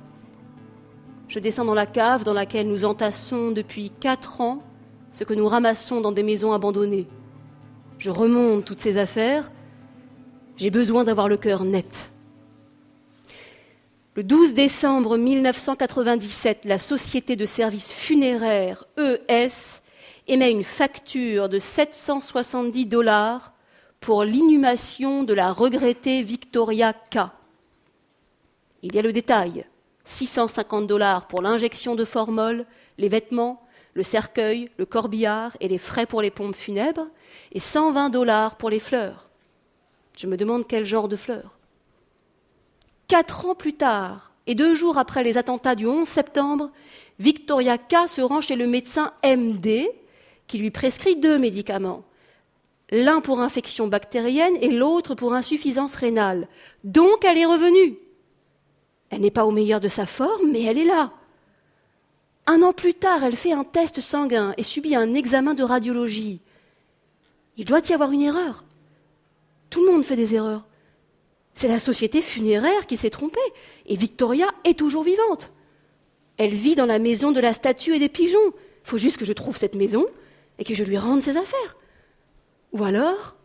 Je 1.29 1.39
descends 1.39 1.65
dans 1.65 1.75
la 1.75 1.87
cave 1.87 2.25
dans 2.25 2.33
laquelle 2.33 2.69
nous 2.69 2.85
entassons 2.85 3.53
depuis 3.53 3.91
quatre 3.91 4.41
ans 4.41 4.63
ce 5.13 5.25
que 5.25 5.35
nous 5.35 5.49
ramassons 5.49 6.01
dans 6.01 6.13
des 6.13 6.23
maisons 6.23 6.53
abandonnées. 6.53 7.07
Je 7.99 8.11
remonte 8.11 8.65
toutes 8.65 8.81
ces 8.81 8.99
affaires. 8.99 9.51
J'ai 10.57 10.71
besoin 10.71 11.05
d'avoir 11.05 11.29
le 11.29 11.37
cœur 11.37 11.65
net. 11.65 12.11
Le 14.17 14.25
12 14.25 14.55
décembre 14.55 15.17
1997, 15.17 16.65
la 16.65 16.79
société 16.79 17.37
de 17.37 17.47
services 17.47 17.93
funéraires 17.93 18.85
ES 18.99 19.81
émet 20.27 20.51
une 20.51 20.65
facture 20.65 21.49
de 21.49 21.59
770 21.59 22.87
dollars 22.87 23.53
pour 24.01 24.25
l'inhumation 24.25 25.23
de 25.23 25.35
la 25.35 25.53
regrettée 25.53 26.23
Victoria 26.23 26.93
K. 26.93 27.19
Il 28.83 28.95
y 28.95 28.99
a 28.99 29.03
le 29.03 29.13
détail 29.13 29.67
650 30.05 30.87
dollars 30.87 31.29
pour 31.29 31.43
l'injection 31.43 31.95
de 31.95 32.05
formol, 32.05 32.67
les 32.99 33.09
vêtements, 33.09 33.63
le 33.95 34.03
cercueil, 34.03 34.71
le 34.79 34.87
corbillard 34.87 35.57
et 35.61 35.69
les 35.69 35.79
frais 35.79 36.07
pour 36.07 36.23
les 36.23 36.31
pompes 36.31 36.57
funèbres, 36.57 37.07
et 37.53 37.61
120 37.61 38.09
dollars 38.09 38.57
pour 38.57 38.71
les 38.71 38.81
fleurs. 38.81 39.29
Je 40.17 40.27
me 40.27 40.37
demande 40.37 40.67
quel 40.67 40.87
genre 40.87 41.09
de 41.09 41.17
fleurs. 41.17 41.59
Quatre 43.07 43.47
ans 43.47 43.55
plus 43.55 43.75
tard, 43.75 44.33
et 44.47 44.55
deux 44.55 44.75
jours 44.75 44.97
après 44.97 45.23
les 45.23 45.37
attentats 45.37 45.75
du 45.75 45.87
11 45.87 46.09
septembre, 46.09 46.71
Victoria 47.19 47.77
K 47.77 48.09
se 48.09 48.23
rend 48.23 48.41
chez 48.41 48.57
le 48.57 48.67
médecin 48.67 49.13
MD 49.25 49.89
qui 50.47 50.59
lui 50.59 50.71
prescrit 50.71 51.17
deux 51.17 51.39
médicaments 51.39 52.03
l'un 52.91 53.21
pour 53.21 53.41
infection 53.41 53.87
bactérienne 53.87 54.57
et 54.61 54.71
l'autre 54.71 55.15
pour 55.15 55.35
insuffisance 55.35 55.95
rénale. 55.95 56.49
Donc 56.85 57.25
elle 57.25 57.39
est 57.39 57.47
revenue. 57.47 57.97
Elle 59.11 59.21
n'est 59.21 59.31
pas 59.31 59.45
au 59.45 59.51
meilleur 59.51 59.81
de 59.81 59.89
sa 59.89 60.07
forme, 60.07 60.51
mais 60.51 60.63
elle 60.63 60.79
est 60.79 60.85
là. 60.85 61.13
Un 62.47 62.63
an 62.63 62.73
plus 62.73 62.95
tard, 62.95 63.23
elle 63.23 63.37
fait 63.37 63.53
un 63.53 63.65
test 63.65 64.01
sanguin 64.01 64.55
et 64.57 64.63
subit 64.63 64.97
un 64.97 65.15
examen 65.15 65.55
de 65.55 65.63
radiologie. 65.63 66.41
Il 67.57 67.65
doit 67.65 67.83
y 67.89 67.93
avoir 67.93 68.11
une 68.11 68.23
erreur. 68.23 68.65
Tout 69.69 69.85
le 69.85 69.93
monde 69.93 70.05
fait 70.05 70.17
des 70.17 70.35
erreurs. 70.35 70.67
C'est 71.55 71.69
la 71.69 71.79
société 71.79 72.23
funéraire 72.23 72.87
qui 72.87 72.97
s'est 72.97 73.11
trompée, 73.11 73.39
et 73.87 73.97
Victoria 73.97 74.47
est 74.65 74.79
toujours 74.79 75.03
vivante. 75.03 75.51
Elle 76.39 76.55
vit 76.55 76.75
dans 76.75 76.87
la 76.87 76.99
maison 76.99 77.33
de 77.33 77.41
la 77.41 77.53
statue 77.53 77.95
et 77.95 77.99
des 77.99 78.09
pigeons. 78.09 78.39
Il 78.47 78.89
faut 78.89 78.99
juste 78.99 79.19
que 79.19 79.25
je 79.25 79.33
trouve 79.33 79.59
cette 79.59 79.75
maison 79.75 80.07
et 80.59 80.65
que 80.65 80.75
je 80.75 80.85
lui 80.85 80.97
rende 80.97 81.23
ses 81.23 81.37
affaires. 81.37 81.77
Ou 82.73 82.85
alors, 82.85 83.37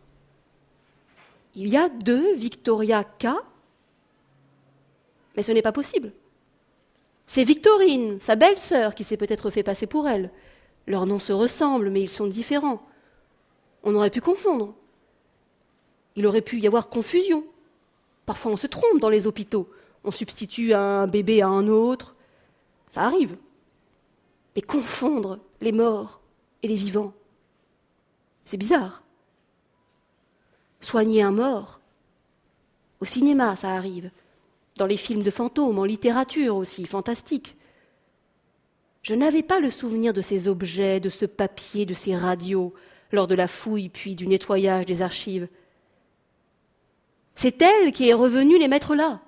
il 1.54 1.68
y 1.68 1.76
a 1.76 1.88
deux 1.88 2.34
Victoria 2.34 3.02
K, 3.02 3.28
mais 5.36 5.42
ce 5.42 5.52
n'est 5.52 5.62
pas 5.62 5.72
possible. 5.72 6.12
C'est 7.26 7.44
Victorine, 7.44 8.20
sa 8.20 8.36
belle-sœur, 8.36 8.94
qui 8.94 9.04
s'est 9.04 9.16
peut-être 9.16 9.50
fait 9.50 9.62
passer 9.62 9.86
pour 9.86 10.08
elle. 10.08 10.30
Leurs 10.86 11.06
noms 11.06 11.18
se 11.18 11.32
ressemblent, 11.32 11.90
mais 11.90 12.02
ils 12.02 12.10
sont 12.10 12.26
différents. 12.26 12.86
On 13.82 13.94
aurait 13.94 14.10
pu 14.10 14.20
confondre. 14.20 14.74
Il 16.14 16.26
aurait 16.26 16.40
pu 16.42 16.58
y 16.58 16.66
avoir 16.66 16.88
confusion. 16.88 17.44
Parfois 18.26 18.52
on 18.52 18.56
se 18.56 18.66
trompe 18.66 19.00
dans 19.00 19.08
les 19.08 19.26
hôpitaux. 19.26 19.68
On 20.04 20.10
substitue 20.12 20.72
un 20.72 21.06
bébé 21.06 21.42
à 21.42 21.48
un 21.48 21.68
autre. 21.68 22.14
Ça 22.90 23.02
arrive. 23.02 23.36
Mais 24.54 24.62
confondre 24.62 25.38
les 25.60 25.72
morts 25.72 26.20
et 26.62 26.68
les 26.68 26.74
vivants, 26.74 27.12
c'est 28.44 28.56
bizarre 28.56 29.02
soigner 30.86 31.22
un 31.22 31.32
mort. 31.32 31.80
Au 33.00 33.04
cinéma, 33.04 33.56
ça 33.56 33.70
arrive. 33.70 34.10
Dans 34.78 34.86
les 34.86 34.96
films 34.96 35.22
de 35.22 35.30
fantômes, 35.30 35.78
en 35.78 35.84
littérature 35.84 36.56
aussi, 36.56 36.86
fantastique. 36.86 37.56
Je 39.02 39.14
n'avais 39.14 39.42
pas 39.42 39.60
le 39.60 39.70
souvenir 39.70 40.12
de 40.12 40.20
ces 40.20 40.48
objets, 40.48 41.00
de 41.00 41.10
ce 41.10 41.26
papier, 41.26 41.86
de 41.86 41.94
ces 41.94 42.16
radios, 42.16 42.72
lors 43.12 43.26
de 43.26 43.34
la 43.34 43.48
fouille 43.48 43.88
puis 43.88 44.14
du 44.14 44.26
nettoyage 44.26 44.86
des 44.86 45.02
archives. 45.02 45.48
C'est 47.34 47.60
elle 47.62 47.92
qui 47.92 48.08
est 48.08 48.14
revenue 48.14 48.58
les 48.58 48.68
mettre 48.68 48.94
là. 48.94 49.20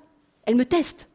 Elle 0.47 0.57
me 0.57 0.65
teste. 0.65 1.09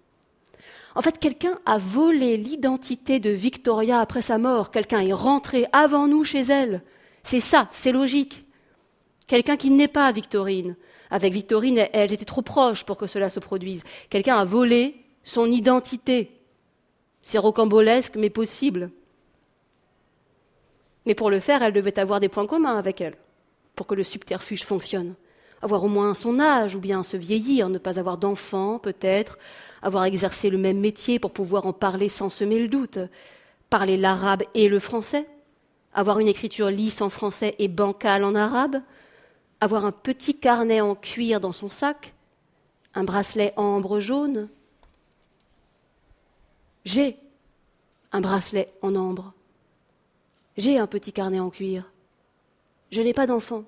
En 0.95 1.01
fait, 1.01 1.17
quelqu'un 1.17 1.57
a 1.65 1.77
volé 1.77 2.37
l'identité 2.37 3.19
de 3.19 3.31
Victoria 3.31 3.99
après 3.99 4.21
sa 4.21 4.37
mort. 4.37 4.71
Quelqu'un 4.71 4.99
est 4.99 5.13
rentré 5.13 5.65
avant 5.71 6.07
nous 6.07 6.23
chez 6.23 6.41
elle. 6.41 6.83
C'est 7.23 7.39
ça, 7.39 7.67
c'est 7.71 7.91
logique. 7.91 8.42
Quelqu'un 9.33 9.57
qui 9.57 9.71
n'est 9.71 9.87
pas 9.87 10.11
Victorine. 10.11 10.75
Avec 11.09 11.33
Victorine, 11.33 11.87
elles 11.91 12.13
étaient 12.13 12.23
trop 12.23 12.43
proches 12.43 12.83
pour 12.83 12.99
que 12.99 13.07
cela 13.07 13.31
se 13.31 13.39
produise. 13.39 13.81
Quelqu'un 14.11 14.37
a 14.37 14.45
volé 14.45 14.95
son 15.23 15.49
identité. 15.49 16.39
C'est 17.23 17.39
rocambolesque, 17.39 18.15
mais 18.15 18.29
possible. 18.29 18.91
Mais 21.07 21.15
pour 21.15 21.31
le 21.31 21.39
faire, 21.39 21.63
elle 21.63 21.73
devait 21.73 21.97
avoir 21.97 22.19
des 22.19 22.29
points 22.29 22.45
communs 22.45 22.77
avec 22.77 23.01
elle, 23.01 23.15
pour 23.75 23.87
que 23.87 23.95
le 23.95 24.03
subterfuge 24.03 24.63
fonctionne. 24.63 25.15
Avoir 25.63 25.83
au 25.83 25.87
moins 25.87 26.13
son 26.13 26.39
âge, 26.39 26.75
ou 26.75 26.79
bien 26.79 27.01
se 27.01 27.17
vieillir, 27.17 27.69
ne 27.69 27.79
pas 27.79 27.97
avoir 27.97 28.19
d'enfant, 28.19 28.77
peut-être, 28.77 29.39
avoir 29.81 30.03
exercé 30.03 30.51
le 30.51 30.59
même 30.59 30.79
métier 30.79 31.17
pour 31.17 31.31
pouvoir 31.31 31.65
en 31.65 31.73
parler 31.73 32.07
sans 32.07 32.29
semer 32.29 32.59
le 32.59 32.67
doute, 32.67 32.99
parler 33.71 33.97
l'arabe 33.97 34.43
et 34.53 34.69
le 34.69 34.77
français, 34.77 35.25
avoir 35.91 36.19
une 36.19 36.27
écriture 36.27 36.69
lisse 36.69 37.01
en 37.01 37.09
français 37.09 37.55
et 37.57 37.67
bancale 37.67 38.25
en 38.25 38.35
arabe, 38.35 38.79
avoir 39.63 39.85
un 39.85 39.93
petit 39.93 40.35
carnet 40.35 40.81
en 40.81 40.93
cuir 40.93 41.39
dans 41.39 41.53
son 41.53 41.69
sac, 41.69 42.13
un 42.93 43.05
bracelet 43.05 43.53
ambre 43.55 44.01
jaune. 44.01 44.49
J'ai 46.83 47.17
un 48.11 48.19
bracelet 48.19 48.67
en 48.81 48.95
ambre. 48.95 49.33
J'ai 50.57 50.77
un 50.77 50.85
petit 50.85 51.13
carnet 51.13 51.39
en 51.39 51.49
cuir. 51.49 51.89
Je 52.91 53.01
n'ai 53.01 53.13
pas 53.13 53.25
d'enfant. 53.25 53.63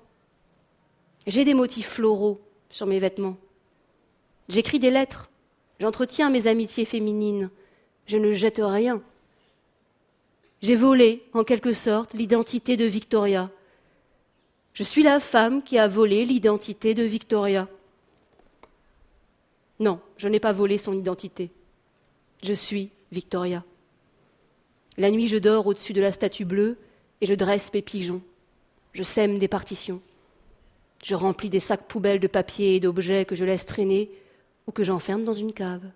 J'ai 1.26 1.46
des 1.46 1.54
motifs 1.54 1.88
floraux 1.88 2.42
sur 2.68 2.86
mes 2.86 2.98
vêtements. 2.98 3.38
J'écris 4.50 4.78
des 4.78 4.90
lettres. 4.90 5.30
J'entretiens 5.80 6.28
mes 6.28 6.46
amitiés 6.46 6.84
féminines. 6.84 7.48
Je 8.04 8.18
ne 8.18 8.32
jette 8.32 8.60
rien. 8.62 9.02
J'ai 10.60 10.76
volé, 10.76 11.24
en 11.32 11.42
quelque 11.42 11.72
sorte, 11.72 12.12
l'identité 12.12 12.76
de 12.76 12.84
Victoria. 12.84 13.50
Je 14.76 14.82
suis 14.82 15.02
la 15.02 15.20
femme 15.20 15.62
qui 15.62 15.78
a 15.78 15.88
volé 15.88 16.26
l'identité 16.26 16.92
de 16.92 17.02
Victoria. 17.02 17.66
Non, 19.80 20.00
je 20.18 20.28
n'ai 20.28 20.38
pas 20.38 20.52
volé 20.52 20.76
son 20.76 20.92
identité. 20.92 21.50
Je 22.42 22.52
suis 22.52 22.90
Victoria. 23.10 23.64
La 24.98 25.10
nuit, 25.10 25.28
je 25.28 25.38
dors 25.38 25.66
au-dessus 25.66 25.94
de 25.94 26.02
la 26.02 26.12
statue 26.12 26.44
bleue 26.44 26.76
et 27.22 27.26
je 27.26 27.34
dresse 27.34 27.72
mes 27.72 27.80
pigeons. 27.80 28.20
Je 28.92 29.02
sème 29.02 29.38
des 29.38 29.48
partitions. 29.48 30.02
Je 31.02 31.14
remplis 31.14 31.48
des 31.48 31.60
sacs 31.60 31.88
poubelles 31.88 32.20
de 32.20 32.26
papier 32.26 32.74
et 32.74 32.80
d'objets 32.80 33.24
que 33.24 33.34
je 33.34 33.46
laisse 33.46 33.64
traîner 33.64 34.10
ou 34.66 34.72
que 34.72 34.84
j'enferme 34.84 35.24
dans 35.24 35.32
une 35.32 35.54
cave. 35.54 35.88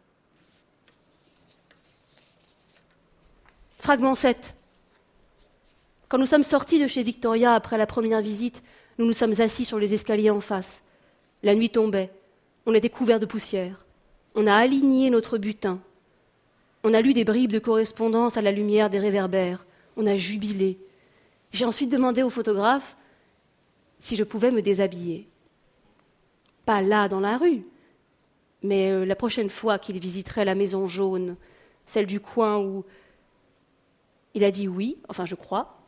Fragment 3.79 4.15
7. 4.15 4.55
Quand 6.11 6.19
nous 6.19 6.27
sommes 6.27 6.43
sortis 6.43 6.81
de 6.81 6.89
chez 6.89 7.05
Victoria 7.05 7.55
après 7.55 7.79
la 7.79 7.87
première 7.87 8.21
visite, 8.21 8.65
nous 8.99 9.07
nous 9.07 9.13
sommes 9.13 9.41
assis 9.41 9.65
sur 9.65 9.79
les 9.79 9.95
escaliers 9.95 10.31
en 10.31 10.41
face. 10.41 10.83
La 11.45 11.55
nuit 11.55 11.71
tombait. 11.71 12.11
On 12.67 12.75
était 12.75 12.91
couverts 12.91 13.21
de 13.21 13.27
poussière. 13.27 13.87
On 14.35 14.49
a 14.49 14.55
aligné 14.57 15.09
notre 15.09 15.39
butin. 15.39 15.79
On 16.83 16.95
a 16.95 17.01
lu 17.01 17.15
des 17.15 17.23
bribes 17.23 17.53
de 17.53 17.61
correspondance 17.61 18.37
à 18.37 18.43
la 18.43 18.51
lumière 18.51 18.91
des 18.91 18.99
réverbères. 18.99 19.65
On 19.97 20.05
a 20.05 20.17
jubilé. 20.17 20.81
J'ai 21.53 21.65
ensuite 21.65 21.91
demandé 21.91 22.25
au 22.25 22.31
photographe 22.31 22.97
si 24.01 24.17
je 24.17 24.25
pouvais 24.25 24.51
me 24.51 24.63
déshabiller. 24.63 25.29
Pas 26.67 26.83
là 26.83 27.07
dans 27.09 27.21
la 27.21 27.39
rue, 27.39 27.63
mais 28.65 28.91
euh, 28.91 29.05
la 29.05 29.15
prochaine 29.15 29.49
fois 29.49 29.79
qu'il 29.79 30.01
visiterait 30.01 30.45
la 30.45 30.57
maison 30.57 30.89
jaune, 30.89 31.37
celle 31.87 32.07
du 32.07 32.19
coin 32.19 32.59
où 32.59 32.85
il 34.35 34.43
a 34.43 34.51
dit 34.51 34.67
oui, 34.67 34.99
enfin 35.09 35.25
je 35.25 35.37
crois. 35.37 35.80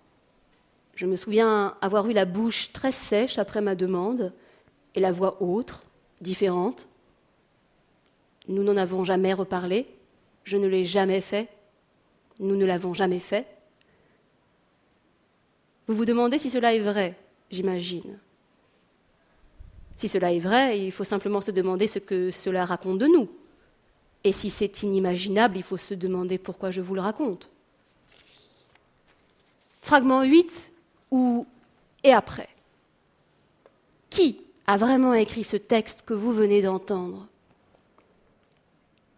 Je 0.94 1.06
me 1.06 1.16
souviens 1.16 1.74
avoir 1.80 2.08
eu 2.08 2.12
la 2.12 2.24
bouche 2.24 2.72
très 2.72 2.92
sèche 2.92 3.38
après 3.38 3.60
ma 3.60 3.74
demande 3.74 4.32
et 4.94 5.00
la 5.00 5.10
voix 5.10 5.42
autre, 5.42 5.84
différente. 6.20 6.86
Nous 8.48 8.62
n'en 8.62 8.76
avons 8.76 9.04
jamais 9.04 9.32
reparlé, 9.32 9.86
je 10.44 10.56
ne 10.56 10.66
l'ai 10.66 10.84
jamais 10.84 11.20
fait, 11.20 11.48
nous 12.40 12.56
ne 12.56 12.66
l'avons 12.66 12.92
jamais 12.92 13.20
fait. 13.20 13.46
Vous 15.86 15.94
vous 15.94 16.04
demandez 16.04 16.38
si 16.38 16.50
cela 16.50 16.74
est 16.74 16.80
vrai, 16.80 17.16
j'imagine. 17.50 18.18
Si 19.96 20.08
cela 20.08 20.32
est 20.32 20.40
vrai, 20.40 20.80
il 20.80 20.90
faut 20.92 21.04
simplement 21.04 21.40
se 21.40 21.50
demander 21.50 21.86
ce 21.86 21.98
que 21.98 22.30
cela 22.30 22.64
raconte 22.64 22.98
de 22.98 23.06
nous. 23.06 23.30
Et 24.24 24.32
si 24.32 24.50
c'est 24.50 24.82
inimaginable, 24.82 25.56
il 25.56 25.62
faut 25.62 25.76
se 25.76 25.94
demander 25.94 26.38
pourquoi 26.38 26.70
je 26.70 26.80
vous 26.80 26.94
le 26.94 27.00
raconte. 27.00 27.48
Fragment 29.80 30.22
8 30.22 30.71
ou 31.12 31.46
et 32.02 32.12
après. 32.12 32.48
Qui 34.10 34.40
a 34.66 34.76
vraiment 34.76 35.14
écrit 35.14 35.44
ce 35.44 35.56
texte 35.56 36.02
que 36.04 36.14
vous 36.14 36.32
venez 36.32 36.62
d'entendre? 36.62 37.28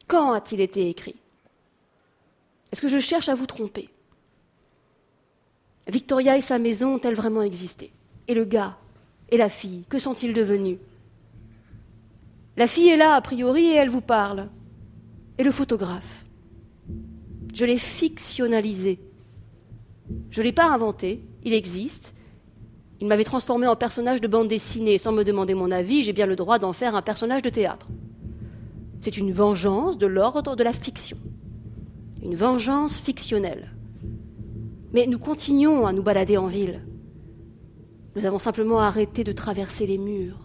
Quand 0.07 0.33
a-t-il 0.33 0.61
été 0.61 0.91
écrit? 0.91 1.17
Est-ce 2.71 2.83
que 2.83 2.89
je 2.89 2.99
cherche 2.99 3.31
à 3.31 3.35
vous 3.35 3.47
tromper? 3.47 3.89
Victoria 5.87 6.37
et 6.37 6.43
sa 6.43 6.59
maison 6.59 6.95
ont-elles 6.95 7.15
vraiment 7.15 7.43
existé? 7.43 7.91
Et 8.27 8.35
le 8.35 8.45
gars 8.45 8.77
Et 9.31 9.37
la 9.37 9.49
fille 9.49 9.85
Que 9.89 9.99
sont-ils 9.99 10.35
devenus? 10.35 10.79
La 12.57 12.67
fille 12.67 12.89
est 12.89 12.97
là, 12.97 13.15
a 13.15 13.21
priori, 13.21 13.67
et 13.67 13.75
elle 13.75 13.89
vous 13.89 14.01
parle. 14.01 14.49
Et 15.39 15.45
le 15.45 15.53
photographe? 15.53 16.25
Je 17.53 17.67
l'ai 17.67 17.79
fictionnalisé. 17.79 18.99
Je 20.31 20.41
ne 20.41 20.45
l'ai 20.45 20.53
pas 20.53 20.67
inventé, 20.67 21.21
il 21.45 21.53
existe. 21.53 22.15
Il 23.01 23.07
m'avait 23.07 23.25
transformé 23.25 23.67
en 23.67 23.77
personnage 23.77 24.21
de 24.21 24.29
bande 24.29 24.49
dessinée 24.49 24.99
sans 24.99 25.13
me 25.13 25.25
demander 25.25 25.55
mon 25.55 25.71
avis, 25.71 26.03
j'ai 26.03 26.13
bien 26.13 26.27
le 26.27 26.37
droit 26.37 26.59
d'en 26.59 26.73
faire 26.73 26.95
un 26.95 27.03
personnage 27.03 27.43
de 27.43 27.51
théâtre. 27.51 27.89
C'est 29.01 29.19
une 29.19 29.33
vengeance 29.33 29.99
de 29.99 30.07
l'ordre 30.07 30.57
de 30.57 30.65
la 30.65 30.73
fiction. 30.73 31.19
Une 32.23 32.35
vengeance 32.35 32.97
fictionnelle. 32.99 33.73
Mais 34.93 35.07
nous 35.07 35.19
continuons 35.19 35.87
à 35.87 35.93
nous 35.93 36.03
balader 36.03 36.39
en 36.39 36.47
ville. 36.47 36.81
Nous 38.17 38.25
avons 38.25 38.39
simplement 38.39 38.81
arrêté 38.81 39.25
de 39.25 39.33
traverser 39.33 39.87
les 39.87 39.99
murs. 39.99 40.39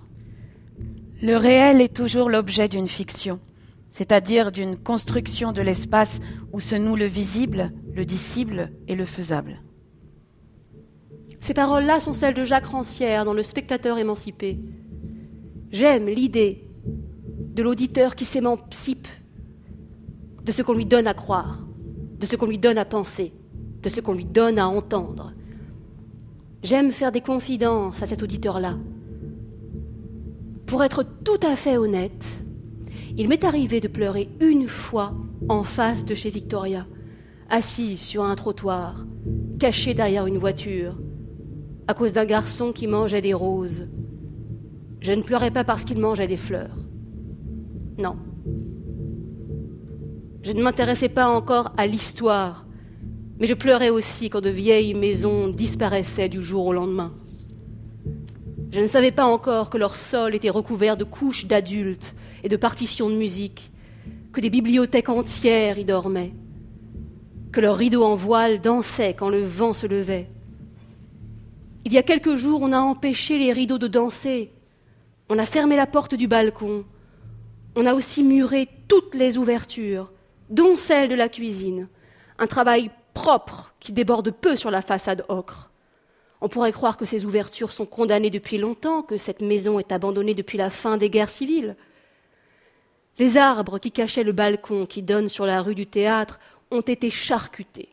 Le 1.22 1.38
réel 1.38 1.82
est 1.82 1.96
toujours 1.96 2.30
l'objet 2.30 2.68
d'une 2.68 2.88
fiction, 2.88 3.40
c'est-à-dire 3.90 4.52
d'une 4.52 4.76
construction 4.76 5.52
de 5.52 5.62
l'espace 5.62 6.20
où 6.52 6.60
se 6.60 6.76
noue 6.76 6.96
le 6.96 7.06
visible, 7.06 7.72
le 7.94 8.06
dissible 8.06 8.72
et 8.88 8.96
le 8.96 9.06
faisable. 9.06 9.62
Ces 11.42 11.54
paroles-là 11.54 12.00
sont 12.00 12.14
celles 12.14 12.34
de 12.34 12.44
Jacques 12.44 12.68
Rancière 12.68 13.26
dans 13.26 13.34
Le 13.34 13.44
spectateur 13.44 13.98
émancipé. 13.98 14.60
J'aime 15.72 16.08
l'idée 16.08 16.68
de 16.86 17.64
l'auditeur 17.64 18.16
qui 18.16 18.26
s'émancipe 18.26 19.08
de 20.44 20.52
ce 20.52 20.62
qu'on 20.62 20.74
lui 20.74 20.86
donne 20.86 21.08
à 21.08 21.14
croire, 21.14 21.60
de 22.20 22.26
ce 22.26 22.36
qu'on 22.36 22.46
lui 22.46 22.58
donne 22.58 22.78
à 22.78 22.86
penser 22.86 23.34
de 23.82 23.90
ce 23.90 24.02
qu'on 24.02 24.14
lui 24.14 24.26
donne 24.26 24.60
à 24.60 24.68
entendre. 24.68 25.34
J'aime 26.64 26.92
faire 26.92 27.12
des 27.12 27.22
confidences 27.22 28.02
à 28.02 28.06
cet 28.06 28.22
auditeur-là. 28.22 28.78
Pour 30.66 30.84
être 30.84 31.04
tout 31.04 31.40
à 31.42 31.56
fait 31.56 31.78
honnête, 31.78 32.26
il 33.18 33.28
m'est 33.28 33.44
arrivé 33.44 33.80
de 33.80 33.88
pleurer 33.88 34.30
une 34.40 34.68
fois 34.68 35.14
en 35.48 35.64
face 35.64 36.06
de 36.06 36.14
chez 36.14 36.30
Victoria, 36.30 36.86
assise 37.50 38.00
sur 38.00 38.24
un 38.24 38.36
trottoir, 38.36 39.06
cachée 39.58 39.94
derrière 39.94 40.28
une 40.28 40.38
voiture, 40.38 40.96
à 41.90 41.94
cause 41.94 42.14
d'un 42.14 42.26
garçon 42.26 42.72
qui 42.72 42.88
mangeait 42.88 43.22
des 43.22 43.34
roses. 43.34 43.88
Je 45.02 45.12
ne 45.12 45.24
pleurais 45.24 45.52
pas 45.52 45.64
parce 45.64 45.84
qu'il 45.84 46.00
mangeait 46.00 46.28
des 46.28 46.38
fleurs. 46.38 46.78
Non. 47.98 48.16
Je 50.44 50.54
ne 50.54 50.62
m'intéressais 50.62 51.10
pas 51.10 51.28
encore 51.28 51.74
à 51.76 51.86
l'histoire 51.86 52.66
mais 53.40 53.48
je 53.48 53.54
pleurais 53.54 53.90
aussi 53.90 54.30
quand 54.30 54.42
de 54.42 54.50
vieilles 54.50 54.94
maisons 54.94 55.48
disparaissaient 55.48 56.30
du 56.30 56.42
jour 56.42 56.66
au 56.68 56.74
lendemain. 56.74 57.14
Je 58.72 58.82
ne 58.82 58.88
savais 58.88 59.12
pas 59.12 59.26
encore 59.26 59.70
que 59.70 59.78
leur 59.78 59.96
sol 59.96 60.36
était 60.36 60.50
recouvert 60.50 60.98
de 60.98 61.06
couches 61.06 61.46
d'adultes 61.46 62.14
et 62.44 62.50
de 62.50 62.58
partitions 62.58 63.10
de 63.10 63.16
musique, 63.16 63.72
que 64.34 64.42
des 64.42 64.50
bibliothèques 64.50 65.10
entières 65.10 65.80
y 65.80 65.86
dormaient, 65.86 66.34
que 67.52 67.62
leurs 67.62 67.78
rideaux 67.78 68.04
en 68.04 68.16
voile 68.16 68.60
dansaient 68.62 69.16
quand 69.16 69.30
le 69.30 69.44
vent 69.44 69.74
se 69.74 69.88
levait. 69.88 70.28
Il 71.86 71.94
y 71.94 71.98
a 71.98 72.04
quelques 72.04 72.36
jours, 72.36 72.62
on 72.62 72.74
a 72.74 72.80
empêché 72.80 73.38
les 73.38 73.54
rideaux 73.54 73.78
de 73.78 73.88
danser, 73.88 74.52
on 75.30 75.40
a 75.40 75.46
fermé 75.46 75.76
la 75.76 75.88
porte 75.88 76.14
du 76.16 76.28
balcon, 76.28 76.84
on 77.76 77.86
a 77.86 77.94
aussi 77.94 78.24
muré 78.24 78.68
toutes 78.88 79.16
les 79.16 79.38
ouvertures, 79.38 80.12
dont 80.50 80.76
celle 80.76 81.08
de 81.08 81.16
la 81.16 81.30
cuisine, 81.30 81.88
un 82.38 82.48
travail 82.48 82.92
propre 83.14 83.74
qui 83.80 83.94
déborde 83.94 84.32
peu 84.32 84.58
sur 84.58 84.72
la 84.72 84.82
façade 84.82 85.24
ocre. 85.30 85.72
On 86.42 86.48
pourrait 86.48 86.72
croire 86.72 86.98
que 86.98 87.06
ces 87.06 87.26
ouvertures 87.26 87.72
sont 87.72 87.86
condamnées 87.86 88.30
depuis 88.30 88.58
longtemps, 88.58 89.02
que 89.02 89.18
cette 89.18 89.42
maison 89.42 89.80
est 89.80 89.92
abandonnée 89.92 90.34
depuis 90.34 90.58
la 90.58 90.70
fin 90.70 90.98
des 90.98 91.10
guerres 91.10 91.30
civiles. 91.30 91.76
Les 93.18 93.38
arbres 93.38 93.80
qui 93.80 93.92
cachaient 93.92 94.24
le 94.24 94.32
balcon 94.32 94.86
qui 94.86 95.02
donne 95.02 95.28
sur 95.28 95.46
la 95.46 95.62
rue 95.62 95.76
du 95.76 95.86
théâtre 95.86 96.40
ont 96.72 96.82
été 96.82 97.10
charcutés. 97.10 97.90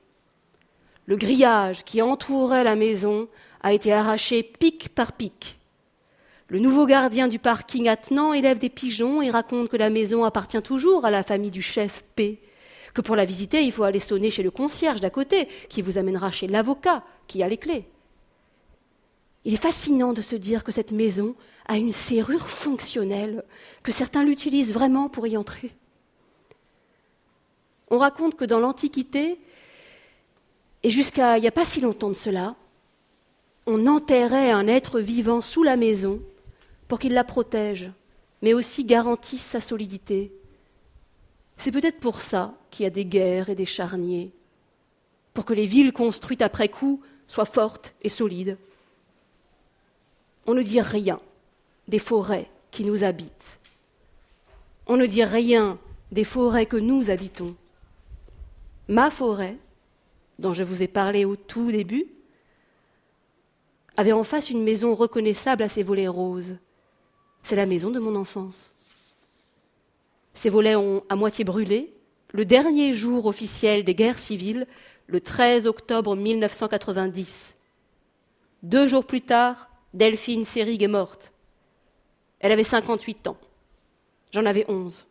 Le 1.07 1.17
grillage 1.17 1.85
qui 1.85 2.03
entourait 2.03 2.65
la 2.65 2.77
maison 2.77 3.29
a 3.67 3.73
été 3.73 3.93
arraché 3.93 4.45
pic 4.45 4.91
par 4.91 5.11
pic. 5.15 5.59
Le 6.47 6.61
nouveau 6.61 6.87
gardien 6.87 7.27
du 7.27 7.41
parking 7.41 7.89
attenant 7.89 8.33
élève 8.33 8.61
des 8.61 8.69
pigeons 8.69 9.23
et 9.23 9.31
raconte 9.31 9.69
que 9.69 9.77
la 9.77 9.91
maison 9.91 10.23
appartient 10.23 10.63
toujours 10.63 11.05
à 11.05 11.11
la 11.11 11.25
famille 11.25 11.51
du 11.51 11.63
chef 11.63 12.05
P, 12.15 12.41
que 12.95 13.01
pour 13.01 13.17
la 13.17 13.25
visiter, 13.25 13.65
il 13.65 13.73
faut 13.73 13.83
aller 13.83 13.99
sonner 13.99 14.31
chez 14.31 14.45
le 14.45 14.53
concierge 14.53 15.01
d'à 15.01 15.11
côté, 15.11 15.49
qui 15.69 15.83
vous 15.83 15.99
amènera 15.99 16.31
chez 16.31 16.47
l'avocat, 16.47 17.03
qui 17.27 17.43
a 17.43 17.49
les 17.49 17.57
clés. 17.57 17.89
Il 19.45 19.53
est 19.53 19.61
fascinant 19.61 20.13
de 20.13 20.23
se 20.23 20.37
dire 20.37 20.63
que 20.63 20.71
cette 20.71 20.93
maison 20.93 21.35
a 21.67 21.77
une 21.77 21.93
serrure 21.93 22.49
fonctionnelle, 22.49 23.43
que 23.83 23.91
certains 23.91 24.23
l'utilisent 24.23 24.73
vraiment 24.73 25.09
pour 25.09 25.27
y 25.27 25.37
entrer. 25.37 25.73
On 27.91 27.99
raconte 27.99 28.37
que 28.37 28.45
dans 28.45 28.61
l'Antiquité, 28.61 29.41
et 30.85 30.91
jusqu'à 30.91 31.37
il 31.37 31.41
n'y 31.41 31.49
a 31.49 31.51
pas 31.51 31.65
si 31.65 31.81
longtemps 31.81 32.11
de 32.11 32.15
cela, 32.15 32.55
on 33.67 33.87
enterrait 33.87 34.51
un 34.51 34.69
être 34.69 35.01
vivant 35.01 35.41
sous 35.41 35.63
la 35.63 35.77
maison 35.77 36.21
pour 36.89 36.99
qu'il 36.99 37.13
la 37.13 37.25
protège, 37.25 37.91
mais 38.41 38.55
aussi 38.55 38.85
garantisse 38.85 39.43
sa 39.43 39.61
solidité. 39.61 40.33
C'est 41.57 41.73
peut-être 41.73 41.99
pour 41.99 42.21
ça 42.21 42.55
qu'il 42.71 42.85
y 42.85 42.87
a 42.87 42.91
des 42.91 43.05
guerres 43.05 43.49
et 43.49 43.55
des 43.55 43.67
charniers, 43.67 44.31
pour 45.35 45.45
que 45.45 45.55
les 45.55 45.67
villes 45.67 45.93
construites 45.93 46.43
après 46.43 46.69
coup 46.69 47.03
soient 47.27 47.45
fortes 47.45 47.93
et 48.03 48.09
solides. 48.09 48.57
On 50.47 50.55
ne 50.55 50.63
dit 50.63 50.81
rien 50.81 51.21
des 51.89 51.99
forêts 51.99 52.49
qui 52.71 52.85
nous 52.85 53.03
habitent. 53.03 53.59
On 54.87 54.97
ne 54.97 55.07
dit 55.07 55.25
rien 55.25 55.79
des 56.13 56.25
forêts 56.25 56.67
que 56.67 56.77
nous 56.77 57.11
habitons. 57.11 57.57
Ma 58.87 59.11
forêt, 59.11 59.57
dont 60.39 60.53
je 60.53 60.63
vous 60.63 60.83
ai 60.83 60.89
parlé 60.89 61.25
au 61.25 61.35
tout 61.35 61.73
début, 61.73 62.07
avait 63.97 64.13
en 64.13 64.25
face 64.25 64.51
une 64.51 64.63
maison 64.63 64.95
reconnaissable 64.95 65.63
à 65.63 65.69
ses 65.69 65.83
volets 65.83 66.09
roses. 66.09 66.57
C'est 67.43 67.57
la 67.57 67.67
maison 67.67 67.91
de 67.91 67.99
mon 67.99 68.15
enfance. 68.15 68.75
Ces 70.35 70.51
volets 70.51 70.77
ont 70.77 71.03
à 71.09 71.17
moitié 71.17 71.45
brûlé 71.45 71.95
le 72.33 72.45
dernier 72.45 72.93
jour 72.93 73.27
officiel 73.27 73.85
des 73.85 73.95
guerres 73.95 74.19
civiles, 74.19 74.67
le 75.07 75.21
13 75.21 75.67
octobre 75.67 76.17
1990. 76.17 77.55
Deux 78.63 78.87
jours 78.87 79.07
plus 79.07 79.23
tard, 79.23 79.71
Delphine 79.95 80.45
Seyrig 80.45 80.83
est 80.83 80.89
morte. 80.89 81.33
Elle 82.41 82.53
avait 82.53 82.65
58 82.65 83.29
ans. 83.29 83.39
J'en 84.33 84.45
avais 84.45 84.67
11. 84.69 85.07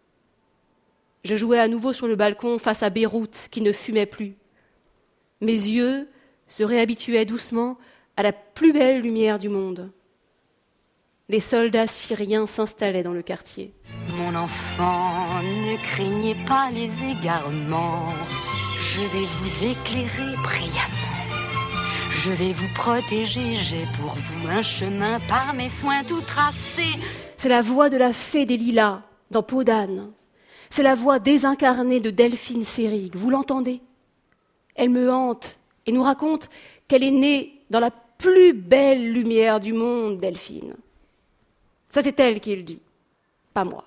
Je 1.24 1.36
jouais 1.36 1.60
à 1.60 1.68
nouveau 1.68 1.94
sur 1.94 2.08
le 2.08 2.16
balcon 2.16 2.60
face 2.60 2.84
à 2.84 2.92
Beyrouth 2.92 3.48
qui 3.50 3.62
ne 3.62 3.72
fumait 3.72 4.06
plus. 4.06 4.36
Mes 5.42 5.54
yeux 5.54 6.08
se 6.48 6.64
réhabituaient 6.64 7.26
doucement 7.26 7.80
à 8.18 8.24
la 8.24 8.32
plus 8.32 8.74
belle 8.74 9.02
lumière 9.02 9.40
du 9.40 9.50
monde. 9.50 9.92
Les 11.28 11.40
soldats 11.40 11.88
syriens 11.88 12.46
s'installaient 12.46 13.04
dans 13.04 13.14
le 13.14 13.24
quartier. 13.24 13.74
Mon 14.16 14.36
enfant, 14.36 15.42
ne 15.42 15.76
craignez 15.78 16.36
pas 16.48 16.70
les 16.72 16.92
égarements. 17.04 18.14
Je 18.80 19.02
vais 19.02 19.26
vous 19.42 19.64
éclairer 19.64 20.36
brillamment. 20.44 21.06
Je 22.12 22.32
vais 22.32 22.54
vous 22.54 22.72
protéger, 22.76 23.56
j'ai 23.56 23.86
pour 24.00 24.14
vous 24.16 24.48
un 24.48 24.62
chemin 24.62 25.20
par 25.28 25.54
mes 25.54 25.70
soins 25.70 26.04
tout 26.04 26.22
tracé. 26.22 26.84
C'est 27.38 27.50
la 27.50 27.62
voix 27.62 27.90
de 27.90 27.98
la 27.98 28.14
fée 28.14 28.46
des 28.46 28.58
lilas 28.58 29.02
dans 29.32 29.44
Peau 29.44 29.64
d'âne. 29.64 30.12
C'est 30.70 30.84
la 30.84 30.96
voix 30.96 31.20
désincarnée 31.20 32.00
de 32.00 32.10
Delphine 32.10 32.64
Seyrig. 32.64 33.16
Vous 33.16 33.30
l'entendez? 33.30 33.82
Elle 34.76 34.90
me 34.90 35.12
hante 35.12 35.58
et 35.86 35.92
nous 35.92 36.04
raconte 36.04 36.50
qu'elle 36.88 37.04
est 37.04 37.12
née 37.12 37.62
dans 37.70 37.80
la 37.80 37.92
plus 38.18 38.54
belle 38.54 39.12
lumière 39.12 39.60
du 39.60 39.74
monde, 39.74 40.18
Delphine. 40.18 40.76
Ça, 41.90 42.02
c'est 42.02 42.20
elle 42.20 42.40
qui 42.40 42.56
le 42.56 42.64
dit, 42.64 42.82
pas 43.54 43.64
moi. 43.64 43.86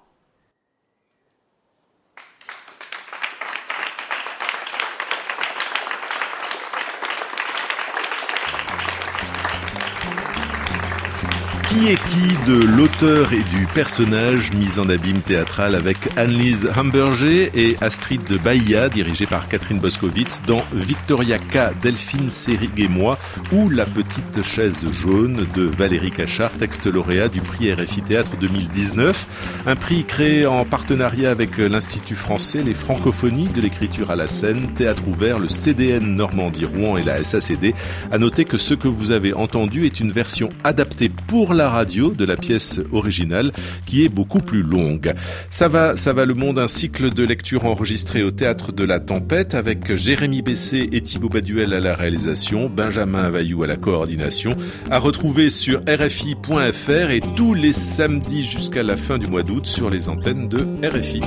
Qui 11.68 11.88
est 11.88 11.96
qui 11.96 12.50
de 12.50 12.64
l'auteur 12.64 13.34
et 13.34 13.42
du 13.42 13.66
personnage 13.74 14.52
mis 14.52 14.78
en 14.78 14.88
abîme 14.88 15.20
théâtral 15.20 15.74
avec 15.74 15.98
Annelise 16.16 16.70
Hamburger 16.74 17.50
et 17.54 17.76
Astrid 17.82 18.24
de 18.24 18.38
Bahia, 18.38 18.88
dirigée 18.88 19.26
par 19.26 19.48
Catherine 19.48 19.78
Boskowitz, 19.78 20.40
dans 20.46 20.62
Victoria 20.72 21.38
K, 21.38 21.78
Delphine 21.82 22.30
Sérig 22.30 22.70
et 22.78 22.88
moi, 22.88 23.18
ou 23.52 23.68
La 23.68 23.84
petite 23.84 24.42
chaise 24.42 24.90
jaune 24.92 25.46
de 25.54 25.64
Valérie 25.64 26.10
Cachard, 26.10 26.52
texte 26.52 26.86
lauréat 26.86 27.28
du 27.28 27.42
prix 27.42 27.70
RFI 27.70 28.00
Théâtre 28.00 28.32
2019. 28.40 29.62
Un 29.66 29.76
prix 29.76 30.06
créé 30.06 30.46
en 30.46 30.64
partenariat 30.64 31.30
avec 31.30 31.58
l'Institut 31.58 32.14
français, 32.16 32.62
les 32.62 32.72
francophonies 32.72 33.48
de 33.48 33.60
l'écriture 33.60 34.10
à 34.10 34.16
la 34.16 34.26
scène, 34.26 34.72
théâtre 34.74 35.06
ouvert, 35.06 35.38
le 35.38 35.50
CDN 35.50 36.14
Normandie 36.14 36.64
Rouen 36.64 36.96
et 36.96 37.02
la 37.02 37.22
SACD. 37.22 37.74
À 38.10 38.16
noter 38.16 38.46
que 38.46 38.56
ce 38.56 38.72
que 38.72 38.88
vous 38.88 39.10
avez 39.10 39.34
entendu 39.34 39.84
est 39.84 40.00
une 40.00 40.12
version 40.12 40.48
adaptée 40.64 41.10
pour 41.10 41.57
la 41.58 41.68
radio 41.68 42.12
de 42.12 42.24
la 42.24 42.36
pièce 42.36 42.80
originale 42.92 43.52
qui 43.84 44.04
est 44.04 44.08
beaucoup 44.08 44.38
plus 44.38 44.62
longue. 44.62 45.12
Ça 45.50 45.66
va, 45.66 45.96
ça 45.96 46.12
va 46.12 46.24
le 46.24 46.34
monde, 46.34 46.60
un 46.60 46.68
cycle 46.68 47.12
de 47.12 47.24
lecture 47.24 47.64
enregistré 47.64 48.22
au 48.22 48.30
théâtre 48.30 48.70
de 48.72 48.84
la 48.84 49.00
Tempête 49.00 49.56
avec 49.56 49.96
Jérémy 49.96 50.40
Bessé 50.40 50.88
et 50.92 51.00
Thibaut 51.00 51.28
Baduel 51.28 51.74
à 51.74 51.80
la 51.80 51.96
réalisation, 51.96 52.70
Benjamin 52.70 53.28
Vaillou 53.28 53.64
à 53.64 53.66
la 53.66 53.76
coordination, 53.76 54.54
à 54.88 55.00
retrouver 55.00 55.50
sur 55.50 55.80
RFI.fr 55.80 57.10
et 57.10 57.20
tous 57.34 57.54
les 57.54 57.72
samedis 57.72 58.44
jusqu'à 58.44 58.84
la 58.84 58.96
fin 58.96 59.18
du 59.18 59.26
mois 59.26 59.42
d'août 59.42 59.66
sur 59.66 59.90
les 59.90 60.08
antennes 60.08 60.48
de 60.48 60.64
RFI. 60.86 61.22